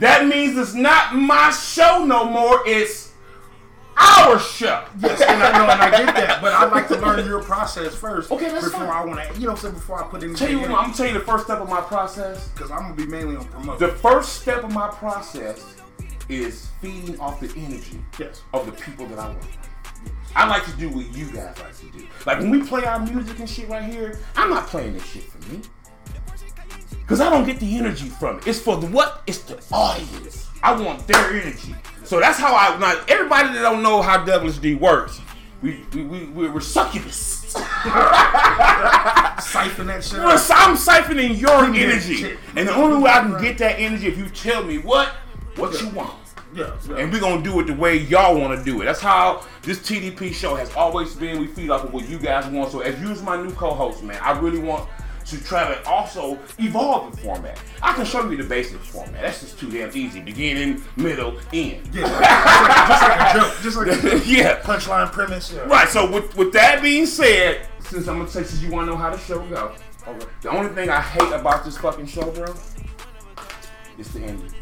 that 0.00 0.26
means 0.26 0.58
it's 0.58 0.74
not 0.74 1.14
my 1.14 1.52
show 1.52 2.04
no 2.04 2.24
more. 2.24 2.62
It's 2.66 3.09
our 4.00 4.38
show. 4.38 4.84
Yes, 5.00 5.20
and 5.20 5.42
I 5.42 5.52
know, 5.52 5.70
and 5.70 5.82
I 5.82 5.90
get 5.90 6.14
that, 6.14 6.40
but 6.40 6.52
I'd 6.52 6.70
like 6.72 6.88
to 6.88 6.96
learn 6.96 7.24
your 7.26 7.42
process 7.42 7.94
first. 7.94 8.30
Okay, 8.30 8.48
that's 8.50 8.64
before 8.64 8.80
fine. 8.80 8.88
I 8.88 9.04
want 9.04 9.34
to, 9.34 9.40
you 9.40 9.46
know, 9.46 9.54
what 9.54 9.74
before 9.74 10.02
I 10.04 10.08
put 10.08 10.22
anything. 10.22 10.36
Tell 10.36 10.50
you 10.50 10.58
what, 10.60 10.70
in 10.70 10.72
I'm 10.76 10.82
gonna 10.84 10.94
tell 10.94 11.06
you 11.06 11.14
the 11.14 11.20
first 11.20 11.44
step 11.44 11.58
of 11.60 11.68
my 11.68 11.80
process. 11.80 12.48
because 12.48 12.70
I'm 12.70 12.82
gonna 12.82 12.94
be 12.94 13.06
mainly 13.06 13.36
on 13.36 13.44
promotion. 13.46 13.86
The 13.86 13.94
first 13.96 14.40
step 14.42 14.64
of 14.64 14.72
my 14.72 14.88
process 14.88 15.76
is 16.28 16.68
feeding 16.80 17.18
off 17.20 17.40
the 17.40 17.48
energy 17.56 18.02
Yes. 18.18 18.42
of 18.54 18.66
the 18.66 18.72
people 18.72 19.06
that 19.06 19.18
I 19.18 19.28
work 19.28 19.40
with. 19.40 19.56
I 20.36 20.46
like 20.48 20.64
to 20.64 20.72
do 20.72 20.88
what 20.88 21.12
you 21.14 21.26
guys 21.26 21.58
like 21.58 21.76
to 21.78 21.86
do. 21.98 22.06
Like 22.24 22.38
when 22.38 22.50
we 22.50 22.62
play 22.62 22.84
our 22.84 23.00
music 23.00 23.38
and 23.40 23.50
shit 23.50 23.68
right 23.68 23.82
here, 23.82 24.18
I'm 24.36 24.48
not 24.50 24.68
playing 24.68 24.94
this 24.94 25.04
shit 25.04 25.24
for 25.24 25.38
me. 25.52 25.60
Cause 27.08 27.20
I 27.20 27.28
don't 27.28 27.44
get 27.44 27.58
the 27.58 27.76
energy 27.76 28.08
from 28.08 28.38
it. 28.38 28.46
It's 28.46 28.60
for 28.60 28.76
the 28.76 28.86
what? 28.86 29.24
It's 29.26 29.38
the 29.40 29.60
audience. 29.72 30.46
I 30.62 30.80
want 30.80 31.06
their 31.06 31.30
energy. 31.30 31.74
So 32.04 32.20
that's 32.20 32.38
how 32.38 32.54
I 32.54 32.78
now 32.78 33.02
everybody 33.08 33.54
that 33.54 33.62
don't 33.62 33.82
know 33.82 34.02
how 34.02 34.24
Devilish 34.24 34.58
D 34.58 34.74
works, 34.74 35.20
we 35.62 35.84
we, 35.94 36.02
we 36.04 36.24
we're, 36.26 36.52
we're 36.52 36.60
succubus. 36.60 37.40
Siphon 39.40 39.86
that 39.86 40.00
shit. 40.02 40.20
So 40.40 40.54
I'm 40.54 40.76
siphoning 40.76 41.40
your 41.40 41.64
energy. 41.64 42.36
And 42.56 42.68
the 42.68 42.74
only 42.74 43.02
way 43.02 43.10
I 43.10 43.20
can 43.20 43.40
get 43.40 43.58
that 43.58 43.78
energy 43.78 44.06
if 44.06 44.18
you 44.18 44.28
tell 44.28 44.62
me 44.64 44.78
what 44.78 45.08
what 45.56 45.80
you 45.80 45.88
want. 45.90 46.14
Yeah, 46.52 46.76
yeah. 46.88 46.96
And 46.96 47.12
we're 47.12 47.20
gonna 47.20 47.42
do 47.42 47.60
it 47.60 47.68
the 47.68 47.74
way 47.74 47.98
y'all 47.98 48.38
wanna 48.38 48.62
do 48.62 48.82
it. 48.82 48.84
That's 48.86 49.00
how 49.00 49.46
this 49.62 49.78
TDP 49.78 50.32
show 50.32 50.56
has 50.56 50.74
always 50.74 51.14
been. 51.14 51.38
We 51.38 51.46
feed 51.46 51.70
off 51.70 51.84
of 51.84 51.92
what 51.92 52.08
you 52.08 52.18
guys 52.18 52.46
want. 52.46 52.72
So 52.72 52.80
as 52.80 53.00
you 53.00 53.10
as 53.10 53.22
my 53.22 53.40
new 53.40 53.52
co-host, 53.52 54.02
man, 54.02 54.20
I 54.20 54.38
really 54.38 54.58
want 54.58 54.88
to 55.30 55.42
try 55.42 55.74
to 55.74 55.88
also 55.88 56.38
evolve 56.58 57.14
the 57.14 57.22
format. 57.22 57.58
I 57.82 57.92
can 57.94 58.04
show 58.04 58.28
you 58.28 58.36
the 58.36 58.44
basic 58.44 58.78
format. 58.80 59.20
That's 59.20 59.40
just 59.40 59.58
too 59.58 59.70
damn 59.70 59.96
easy. 59.96 60.20
Beginning, 60.20 60.82
middle, 60.96 61.38
end. 61.52 61.88
Yeah, 61.92 62.06
just 62.88 63.02
like 63.02 63.34
a 63.34 63.38
joke, 63.38 63.62
just 63.62 63.76
like 63.76 63.86
a 63.88 64.02
joke. 64.02 64.22
yeah. 64.26 64.60
punchline 64.62 65.12
premise. 65.12 65.52
Yeah. 65.52 65.60
Right. 65.62 65.88
So 65.88 66.10
with 66.10 66.36
with 66.36 66.52
that 66.52 66.82
being 66.82 67.06
said, 67.06 67.66
since 67.80 68.08
I'm 68.08 68.18
gonna 68.18 68.30
say 68.30 68.42
since 68.42 68.62
you 68.62 68.70
wanna 68.70 68.86
know 68.86 68.96
how 68.96 69.10
the 69.10 69.18
show 69.18 69.38
go, 69.48 69.72
okay. 70.06 70.26
the 70.42 70.50
only 70.50 70.70
thing 70.74 70.90
I 70.90 71.00
hate 71.00 71.32
about 71.32 71.64
this 71.64 71.78
fucking 71.78 72.06
show, 72.06 72.30
bro, 72.30 72.54
is 73.98 74.12
the 74.12 74.20
ending. 74.20 74.59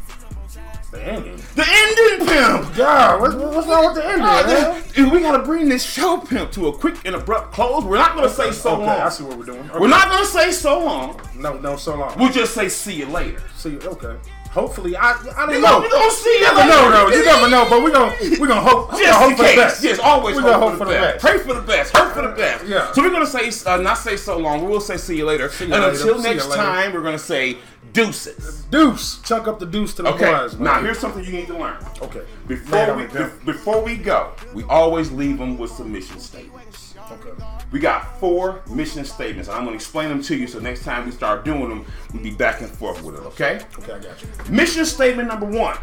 The 0.91 1.03
ending. 1.03 1.35
The 1.55 1.65
ending, 1.67 2.27
pimp. 2.27 2.75
God, 2.75 3.21
what's, 3.21 3.35
what's 3.35 3.67
wrong 3.67 3.85
with 3.85 3.95
the 3.95 4.05
ending, 4.05 4.21
man? 4.23 4.83
dude, 4.95 5.11
we 5.11 5.19
gotta 5.19 5.43
bring 5.43 5.69
this 5.69 5.83
show 5.83 6.17
pimp 6.17 6.51
to 6.53 6.67
a 6.69 6.73
quick 6.77 6.95
and 7.05 7.13
abrupt 7.15 7.53
close. 7.53 7.83
We're 7.83 7.97
not 7.97 8.15
gonna 8.15 8.27
say 8.29 8.51
so 8.51 8.73
okay, 8.73 8.85
long. 8.87 9.01
I 9.01 9.09
see 9.09 9.23
what 9.23 9.37
we're 9.37 9.45
doing. 9.45 9.69
We're 9.79 9.87
not 9.87 10.09
gonna 10.09 10.25
say 10.25 10.51
so 10.51 10.83
long. 10.83 11.21
No, 11.35 11.59
no, 11.59 11.75
so 11.75 11.95
long. 11.95 12.17
We'll 12.17 12.31
just 12.31 12.55
say 12.55 12.69
see 12.69 12.95
you 12.95 13.05
later. 13.05 13.41
See, 13.55 13.71
you, 13.71 13.79
okay. 13.81 14.15
Hopefully, 14.51 14.95
I 14.97 15.11
I 15.11 15.45
don't 15.45 15.53
You 15.55 15.61
know. 15.61 15.67
gonna- 15.73 15.85
you 15.85 15.91
gonna 15.91 16.11
see 16.11 16.29
You 16.31 16.37
it 16.37 16.41
never 16.55 16.67
know, 16.67 16.89
though. 16.89 17.15
You 17.15 17.23
never 17.23 17.49
know, 17.49 17.67
but 17.69 17.83
we 17.83 17.91
gonna 17.91 18.15
we 18.19 18.47
gonna 18.47 18.61
hope. 18.61 18.91
we 18.91 19.03
Just 19.03 19.11
gonna 19.19 19.25
in 19.25 19.29
hope 19.29 19.37
for 19.37 19.51
the 19.51 19.61
best. 19.61 19.83
Yes, 19.83 19.99
always 19.99 20.35
we 20.37 20.41
hope, 20.41 20.59
gonna 20.59 20.77
for, 20.77 20.85
the 20.85 20.91
best. 20.91 21.19
Pray 21.23 21.37
for 21.37 21.53
the 21.53 21.61
best. 21.61 21.95
Hope 21.95 22.13
for 22.15 22.23
the 22.23 22.29
best. 22.29 22.65
Yeah. 22.65 22.91
So 22.93 23.03
we're 23.03 23.11
gonna 23.11 23.27
say 23.27 23.51
uh, 23.69 23.77
not 23.77 23.99
say 23.99 24.17
so 24.17 24.39
long. 24.39 24.67
We'll 24.67 24.81
say 24.81 24.97
see 24.97 25.17
you 25.17 25.25
later. 25.25 25.51
you 25.59 25.65
and 25.65 25.71
later. 25.71 25.89
until 25.91 26.17
See 26.19 26.29
next 26.33 26.51
time, 26.51 26.93
we're 26.93 27.03
gonna 27.03 27.19
say 27.19 27.59
deuces. 27.93 28.63
Deuce, 28.71 29.19
chuck 29.21 29.47
up 29.47 29.59
the 29.59 29.65
deuce 29.65 29.93
to 29.95 30.03
the 30.03 30.09
Okay. 30.09 30.25
boys, 30.31 30.57
now 30.59 30.81
here's 30.81 30.99
something 30.99 31.23
you 31.23 31.31
need 31.31 31.47
to 31.47 31.57
learn. 31.57 31.77
Okay. 32.01 32.21
Before 32.47 32.85
Man 32.87 32.97
we 32.97 33.05
be- 33.07 33.45
before 33.45 33.81
we 33.81 33.95
go, 33.95 34.31
we 34.53 34.63
always 34.63 35.11
leave 35.11 35.37
them 35.37 35.57
with 35.57 35.71
some 35.71 35.91
mission 35.91 36.19
statements. 36.19 36.95
Okay. 37.11 37.31
We 37.71 37.79
got 37.79 38.19
four 38.19 38.61
mission 38.67 39.03
statements, 39.05 39.47
and 39.49 39.57
I'm 39.57 39.63
gonna 39.63 39.75
explain 39.75 40.09
them 40.09 40.21
to 40.23 40.35
you. 40.35 40.47
So 40.47 40.59
next 40.59 40.83
time 40.83 41.05
we 41.05 41.11
start 41.11 41.43
doing 41.45 41.69
them, 41.69 41.85
we'll 42.13 42.23
be 42.23 42.31
back 42.31 42.61
and 42.61 42.69
forth 42.69 43.01
with 43.03 43.15
it. 43.15 43.21
Okay? 43.27 43.61
Okay, 43.79 43.93
I 43.93 43.99
got 43.99 44.21
you. 44.21 44.27
Mission 44.53 44.85
statement 44.85 45.27
number 45.27 45.45
one: 45.45 45.77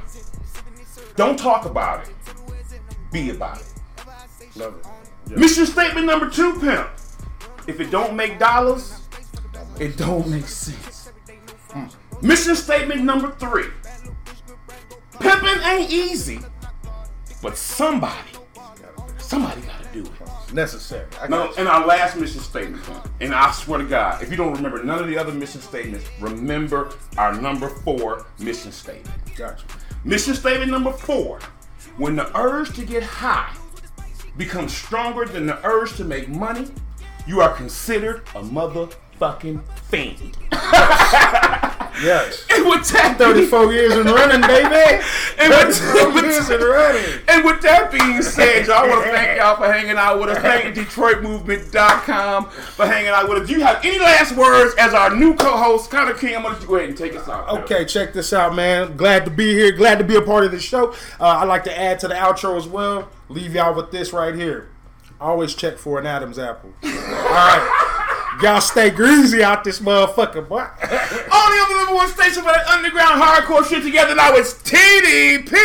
Don't 1.17 1.39
talk 1.39 1.65
about 1.65 2.05
it. 2.07 2.11
Be 3.13 3.31
about 3.31 3.59
it. 3.59 3.67
Love 4.57 4.75
it. 5.29 5.37
Mission 5.39 5.67
statement 5.67 6.07
number 6.07 6.29
two, 6.31 6.59
pimp. 6.61 6.89
If 7.67 7.81
it 7.81 7.91
don't 7.91 8.15
make 8.15 8.39
dollars, 8.39 9.01
it 9.81 9.97
don't 9.97 10.29
make 10.29 10.47
sense. 10.47 10.96
Mission 12.23 12.57
statement 12.57 13.03
number 13.03 13.31
three. 13.33 13.67
Pimping 15.21 15.63
ain't 15.65 15.91
easy, 15.91 16.41
but 17.43 17.57
somebody, 17.57 18.31
somebody 19.19 19.61
gotta 19.63 19.89
do 19.93 20.03
it. 20.03 20.53
Necessary. 20.53 21.07
No, 21.29 21.53
and 21.59 21.67
our 21.69 21.87
last 21.87 22.17
mission 22.17 22.41
statement, 22.41 22.83
and 23.21 23.35
I 23.35 23.51
swear 23.51 23.79
to 23.79 23.85
God, 23.85 24.23
if 24.23 24.31
you 24.31 24.37
don't 24.37 24.55
remember 24.55 24.83
none 24.85 24.99
of 24.99 25.09
the 25.09 25.19
other 25.19 25.33
mission 25.33 25.61
statements, 25.61 26.07
remember 26.21 26.93
our 27.19 27.35
number 27.41 27.69
four 27.69 28.27
mission 28.39 28.73
statement. 28.73 29.15
Got 29.37 29.61
you. 29.61 29.67
Mission 30.05 30.35
statement 30.35 30.71
number 30.71 30.93
four. 30.93 31.41
When 31.97 32.15
the 32.15 32.37
urge 32.39 32.75
to 32.77 32.85
get 32.85 33.03
high 33.03 33.55
becomes 34.37 34.77
stronger 34.77 35.25
than 35.25 35.47
the 35.47 35.65
urge 35.67 35.97
to 35.97 36.05
make 36.05 36.29
money, 36.29 36.69
you 37.27 37.41
are 37.41 37.55
considered 37.55 38.19
a 38.35 38.43
motherfucking 38.43 39.63
fiend. 39.89 40.37
Yes. 42.03 42.45
And 42.57 42.65
with 42.65 42.89
that 42.89 43.19
34 43.19 43.73
years 43.73 43.93
and 43.95 44.07
running, 44.07 44.41
baby. 44.41 45.03
And 45.39 45.51
with, 45.51 45.77
34 45.77 46.23
years 46.25 46.49
and 46.49 46.63
running. 46.63 47.21
and 47.29 47.45
with 47.45 47.61
that 47.61 47.93
being 47.93 48.23
said, 48.23 48.67
y'all 48.67 48.77
I 48.77 48.89
want 48.89 49.05
to 49.05 49.11
thank 49.13 49.39
y'all 49.39 49.57
for 49.57 49.71
hanging 49.71 49.97
out 49.97 50.19
with 50.19 50.31
us. 50.31 50.39
Thank 50.39 50.75
DetroitMovement.com 50.75 52.47
for 52.51 52.87
hanging 52.87 53.11
out 53.11 53.29
with 53.29 53.43
us. 53.43 53.49
Do 53.49 53.55
you 53.55 53.61
have 53.65 53.85
any 53.85 53.99
last 53.99 54.33
words 54.35 54.75
as 54.79 54.95
our 54.95 55.15
new 55.15 55.35
co-host, 55.35 55.91
Connor 55.91 56.15
King? 56.15 56.37
I'm 56.37 56.43
going 56.43 56.55
to 56.55 56.61
let 56.61 56.63
you 56.63 56.69
go 56.69 56.77
ahead 56.77 56.89
and 56.89 56.99
take 56.99 57.15
us 57.15 57.29
out. 57.29 57.49
Okay, 57.65 57.85
check 57.85 58.13
this 58.15 58.33
out, 58.33 58.55
man. 58.55 58.97
Glad 58.97 59.25
to 59.27 59.31
be 59.31 59.53
here. 59.53 59.73
Glad 59.73 59.99
to 59.99 60.05
be 60.05 60.17
a 60.17 60.23
part 60.23 60.45
of 60.45 60.53
the 60.53 60.61
show. 60.61 60.93
Uh, 61.21 61.27
I'd 61.27 61.49
like 61.49 61.65
to 61.65 61.79
add 61.79 61.99
to 62.01 62.09
the 62.09 62.15
outro 62.15 62.57
as 62.57 62.67
well. 62.67 63.11
Leave 63.29 63.55
y'all 63.55 63.75
with 63.75 63.91
this 63.91 64.13
right 64.13 64.35
here. 64.35 64.71
Always 65.21 65.55
check 65.55 65.79
for 65.79 65.99
an 65.99 66.07
Adam's 66.07 66.39
apple. 66.39 66.73
All 66.83 66.91
right. 66.91 67.76
Y'all 68.43 68.61
stay 68.61 68.91
greasy 68.91 69.43
out 69.43 69.65
this 69.65 69.81
motherfucker, 69.81 70.47
boy. 70.47 70.67
Only 70.83 71.59
on 71.59 71.69
the 71.71 71.77
number 71.79 71.95
one 71.95 72.09
station 72.09 72.43
for 72.43 72.53
that 72.53 72.67
underground 72.69 73.23
hardcore 73.23 73.67
shit 73.67 73.83
together 73.83 74.15
now 74.15 74.35
it's 74.35 74.55
TDP. 74.55 75.57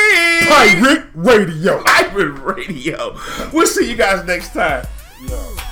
Pirate 0.47 1.05
Radio. 1.13 1.83
Pirate 1.83 2.39
Radio. 2.39 3.17
We'll 3.51 3.67
see 3.67 3.89
you 3.89 3.95
guys 3.97 4.25
next 4.25 4.53
time. 4.53 4.85
Shawty 5.25 5.70